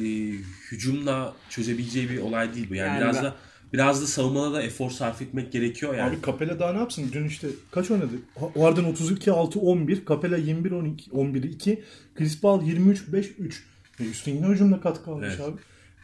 hücumla 0.73 1.37
çözebileceği 1.51 2.11
bir 2.11 2.19
olay 2.19 2.55
değil 2.55 2.71
bu. 2.71 2.75
Yani, 2.75 2.89
Yani 2.89 3.01
biraz 3.01 3.17
ben- 3.17 3.25
da 3.25 3.37
biraz 3.73 4.03
da 4.03 4.07
savunmada 4.07 4.53
da 4.55 4.63
efor 4.63 4.91
sarf 4.91 5.23
etmek 5.23 5.53
gerekiyor 5.53 5.95
yani. 5.95 6.11
Abi 6.11 6.17
Capella 6.27 6.59
daha 6.61 6.73
ne 6.73 6.79
yapsın? 6.79 7.11
Dün 7.13 7.25
işte 7.25 7.49
kaç 7.71 7.91
oynadı? 7.91 8.11
O 8.55 8.65
Harden 8.65 8.85
32 8.85 9.33
6 9.33 9.61
11, 9.61 10.07
Capella 10.09 10.37
21 10.37 10.71
12 10.71 11.11
11 11.11 11.43
2, 11.43 11.83
Chris 12.15 12.41
Paul 12.41 12.63
23 12.63 13.13
5 13.13 13.27
3. 13.39 13.65
Ve 14.01 14.05
Houston 14.05 14.33
yine 14.33 14.47
hücumda 14.47 14.81
katkı 14.81 15.11
almış 15.11 15.29
Evet. 15.31 15.41
abi. 15.41 15.57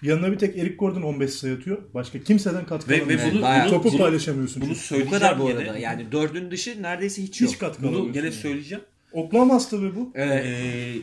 Yanına 0.02 0.32
bir 0.32 0.38
tek 0.38 0.58
Eric 0.58 0.74
Gordon 0.74 1.02
15 1.02 1.30
sayı 1.30 1.54
atıyor. 1.56 1.78
Başka 1.94 2.18
kimseden 2.22 2.66
katkı 2.66 2.90
Ve- 2.90 2.94
ve 2.94 2.98
alamıyorsun. 3.00 3.32
bunu- 3.32 3.42
bayağı- 3.42 3.68
topu 3.70 3.88
bunu- 3.92 3.98
paylaşamıyorsun. 3.98 4.62
bunu 4.62 4.74
söyleyeceğim 4.74 5.20
kadar 5.20 5.38
bu 5.38 5.46
arada. 5.46 5.78
Yani 5.78 6.12
dördün 6.12 6.50
dışı 6.50 6.82
neredeyse 6.82 7.22
hiç 7.22 7.40
Hiç 7.40 7.52
yok. 7.52 7.60
katkı 7.60 7.82
Bunu 7.82 8.12
gene 8.12 8.24
yani. 8.24 8.34
söyleyeceğim. 8.34 8.84
Oklahoma 9.12 9.54
hastalığı 9.54 9.96
bu. 9.96 10.10
Evet. 10.14 10.44
Ee, 10.46 10.94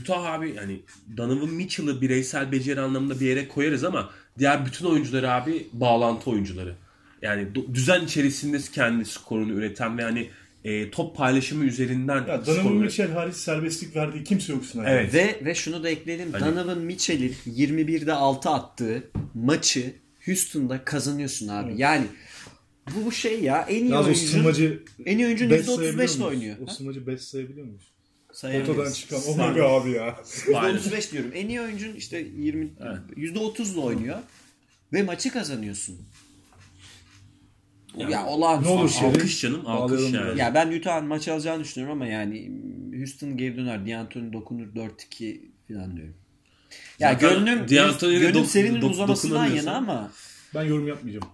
Utah 0.00 0.24
abi 0.24 0.56
hani 0.56 0.80
Donovan 1.16 1.48
Mitchell'ı 1.50 2.00
bireysel 2.00 2.52
beceri 2.52 2.80
anlamında 2.80 3.20
bir 3.20 3.26
yere 3.26 3.48
koyarız 3.48 3.84
ama 3.84 4.10
diğer 4.38 4.66
bütün 4.66 4.86
oyuncuları 4.86 5.30
abi 5.32 5.66
bağlantı 5.72 6.30
oyuncuları. 6.30 6.74
Yani 7.22 7.48
düzen 7.74 8.04
içerisinde 8.04 8.58
kendi 8.72 9.04
skorunu 9.04 9.52
üreten 9.52 9.98
ve 9.98 10.02
hani 10.02 10.28
e, 10.64 10.90
top 10.90 11.16
paylaşımı 11.16 11.64
üzerinden 11.64 12.26
Ya 12.26 12.42
skor 12.42 12.46
Donovan 12.46 12.66
üreten- 12.72 12.82
Mitchell 12.82 13.10
hariç 13.12 13.36
serbestlik 13.36 13.96
verdiği 13.96 14.24
kimse 14.24 14.52
yok 14.52 14.64
sınavda. 14.66 14.90
Evet. 14.90 15.14
Ve 15.14 15.40
ve 15.44 15.54
şunu 15.54 15.82
da 15.84 15.88
ekleyelim. 15.88 16.32
Hani- 16.32 16.56
Donovan 16.56 16.78
Mitchell'in 16.78 17.34
21'de 17.46 18.12
6 18.12 18.50
attığı 18.50 19.02
maçı 19.34 19.94
Houston'da 20.26 20.84
kazanıyorsun 20.84 21.48
abi. 21.48 21.72
Yani 21.76 22.06
bu 22.96 23.04
bu 23.06 23.12
şey 23.12 23.42
ya 23.42 23.62
en 23.68 23.84
iyi 23.84 23.90
Yalnız 23.90 24.06
o 24.06 24.08
oyuncun 24.10 24.26
sırmacı 24.26 24.82
en 25.06 25.18
iyi 25.18 25.26
oyuncun 25.26 25.50
best 25.50 25.64
sayabiliyor 25.66 25.92
%35 25.94 26.16
ile 26.16 26.24
muyuz? 26.24 26.34
oynuyor. 26.40 26.56
O 26.66 26.70
sırmacı 26.70 27.06
best 27.06 27.24
sayabiliyor 27.24 27.66
muyuz? 27.66 27.82
Sayabiliriz. 28.34 28.68
Ortadan 28.70 28.92
çıkan. 28.92 29.20
My 29.20 29.54
god 29.60 29.82
abi 29.82 29.90
ya. 29.90 30.16
Aynen. 30.54 30.78
%35 30.78 31.12
diyorum. 31.12 31.30
En 31.34 31.48
iyi 31.48 31.60
oyuncun 31.60 31.94
işte 31.94 32.18
20 32.36 32.72
Evet. 32.80 32.98
%30 33.16 33.72
ile 33.72 33.80
oynuyor 33.80 34.18
ve 34.92 35.02
maçı 35.02 35.30
kazanıyorsun. 35.32 35.96
Yani- 37.96 38.12
ya 38.12 38.26
olağanüstü. 38.26 38.70
Ne 38.70 38.74
olur 38.78 38.88
şey- 38.88 39.08
Alkış 39.08 39.40
canım 39.40 39.66
alkış 39.66 39.98
Bağlayalım 39.98 40.28
yani. 40.28 40.40
Ya 40.40 40.54
ben 40.54 40.72
Utah'ın 40.78 41.06
maçı 41.06 41.32
alacağını 41.32 41.64
düşünüyorum 41.64 42.02
ama 42.02 42.06
yani 42.06 42.50
Houston 42.98 43.36
geri 43.36 43.56
döner. 43.56 43.86
D'Antoni 43.86 44.32
dokunur 44.32 44.66
4-2 44.74 45.40
falan 45.68 45.96
diyorum. 45.96 46.14
Ya 46.98 47.12
Zaten 47.12 47.30
gönlüm, 47.30 47.66
gönlüm 47.66 48.42
dok- 48.42 48.46
serinin 48.46 48.80
dok- 48.80 48.90
uzamasından 48.90 49.46
yana 49.46 49.76
ama 49.76 50.12
Ben 50.54 50.62
yorum 50.64 50.88
yapmayacağım. 50.88 51.26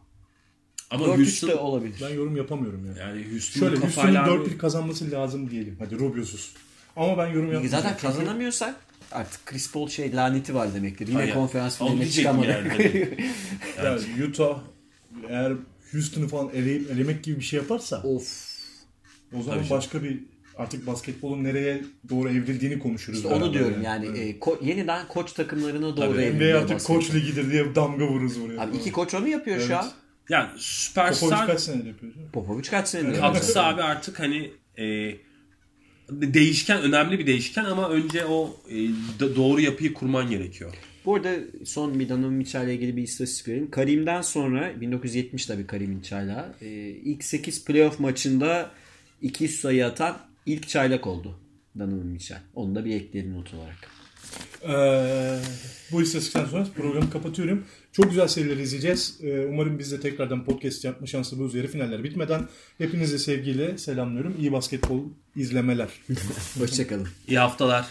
Ama 0.90 1.04
4-3 1.06 1.42
de 1.42 1.46
Houston 1.46 1.64
olabilir. 1.64 1.94
Ben 2.02 2.08
yorum 2.14 2.36
yapamıyorum 2.36 2.86
ya. 2.86 3.02
yani 3.08 3.32
Houston 3.32 3.60
Şöyle 3.60 3.76
Houston'un 3.76 4.14
kafayla 4.14 4.26
4-1 4.26 4.58
kazanması 4.58 5.10
lazım 5.10 5.50
diyelim. 5.50 5.76
Hadi 5.78 5.98
Rubios'uz. 5.98 6.52
Ama 6.96 7.18
ben 7.18 7.26
yorum 7.26 7.52
yapmayacağım. 7.52 7.82
Zaten 7.82 7.96
kazanamıyorsak 7.96 8.74
artık 9.12 9.46
Chris 9.46 9.72
Paul 9.72 9.88
şey 9.88 10.16
laneti 10.16 10.54
var 10.54 10.74
demektir. 10.74 11.08
Yine 11.08 11.18
Aynen. 11.18 11.34
konferans 11.34 11.78
finaline 11.78 12.10
çıkamadı. 12.10 12.46
yani. 12.48 13.08
Yani 13.84 14.00
Utah 14.28 14.58
eğer 15.28 15.52
Houston'u 15.92 16.28
falan 16.28 16.48
eleyip 16.54 16.90
elemek 16.90 17.24
gibi 17.24 17.36
bir 17.38 17.44
şey 17.44 17.60
yaparsa 17.60 18.02
of. 18.02 18.50
o 19.32 19.42
zaman 19.42 19.44
Tabii 19.58 19.68
canım. 19.68 19.70
başka 19.70 20.02
bir 20.02 20.20
artık 20.56 20.86
basketbolun 20.86 21.44
nereye 21.44 21.82
doğru 22.08 22.28
evrildiğini 22.28 22.78
konuşuruz. 22.78 23.18
İşte 23.18 23.28
onu 23.34 23.54
diyorum 23.54 23.82
yani, 23.82 24.06
e, 24.18 24.38
ko- 24.38 24.64
yeniden 24.64 25.08
koç 25.08 25.32
takımlarına 25.32 25.96
doğru 25.96 26.12
Tabii. 26.12 26.22
evriliyor 26.22 26.54
NBA 26.54 26.62
artık 26.62 26.76
basketbol. 26.76 26.94
koç 27.00 27.14
ligidir 27.14 27.50
diye 27.50 27.74
damga 27.74 28.06
vururuz 28.06 28.40
buraya. 28.40 28.60
Abi 28.60 28.76
iki 28.76 28.92
koç 28.92 29.14
onu 29.14 29.28
yapıyor 29.28 29.56
şu 29.56 29.62
Evet. 29.66 29.76
an. 29.76 29.90
Yani 30.28 30.46
Popovic 30.46 30.62
süperstar 30.62 31.46
kaç 31.46 31.60
senedir 31.60 31.86
yapıyor? 31.86 32.14
canım? 32.14 32.28
Popovic 32.32 32.62
kaç 32.70 32.88
senedir? 32.88 33.20
katkısı 33.20 33.62
abi 33.62 33.82
artık 33.82 34.20
hani 34.20 34.50
e, 34.78 34.84
değişken 36.12 36.82
önemli 36.82 37.18
bir 37.18 37.26
değişken 37.26 37.64
ama 37.64 37.88
önce 37.88 38.24
o 38.26 38.56
e, 38.68 38.74
do- 39.18 39.36
doğru 39.36 39.60
yapıyı 39.60 39.94
kurman 39.94 40.30
gerekiyor. 40.30 40.74
Bu 41.04 41.14
arada 41.14 41.34
son 41.64 42.00
bir 42.00 42.08
Donovan 42.08 42.32
Mitchell 42.32 42.64
ile 42.64 42.74
ilgili 42.74 42.96
bir 42.96 43.02
istatistik 43.02 43.48
vereyim. 43.48 43.70
Karim'den 43.70 44.22
sonra 44.22 44.80
1970 44.80 45.46
tabii 45.46 45.66
Karim 45.66 45.90
Mitchell'a 45.90 46.54
e, 46.62 46.68
ilk 46.88 47.24
8 47.24 47.64
playoff 47.64 48.00
maçında 48.00 48.70
200 49.22 49.60
sayı 49.60 49.86
atan 49.86 50.18
ilk 50.46 50.68
çaylak 50.68 51.06
oldu 51.06 51.38
Donovan 51.78 52.06
Mitchell. 52.06 52.42
Onu 52.54 52.74
da 52.74 52.84
bir 52.84 52.94
ekleyelim 52.94 53.34
not 53.34 53.54
olarak. 53.54 53.99
Ee, 54.68 55.38
bu 55.92 56.02
istatistikten 56.02 56.44
sonra 56.44 56.66
programı 56.76 57.10
kapatıyorum. 57.10 57.64
Çok 57.92 58.10
güzel 58.10 58.28
seriler 58.28 58.56
izleyeceğiz. 58.56 59.18
Ee, 59.22 59.46
umarım 59.46 59.78
biz 59.78 59.92
de 59.92 60.00
tekrardan 60.00 60.44
podcast 60.44 60.84
yapma 60.84 61.06
şansı 61.06 61.38
buluruz. 61.38 61.54
Yarı 61.54 61.68
finaller 61.68 62.04
bitmeden 62.04 62.48
hepinize 62.78 63.18
sevgiyle 63.18 63.78
selamlıyorum. 63.78 64.36
İyi 64.40 64.52
basketbol 64.52 65.00
izlemeler. 65.36 65.88
Hoşçakalın. 66.58 67.08
İyi 67.28 67.38
haftalar. 67.38 67.86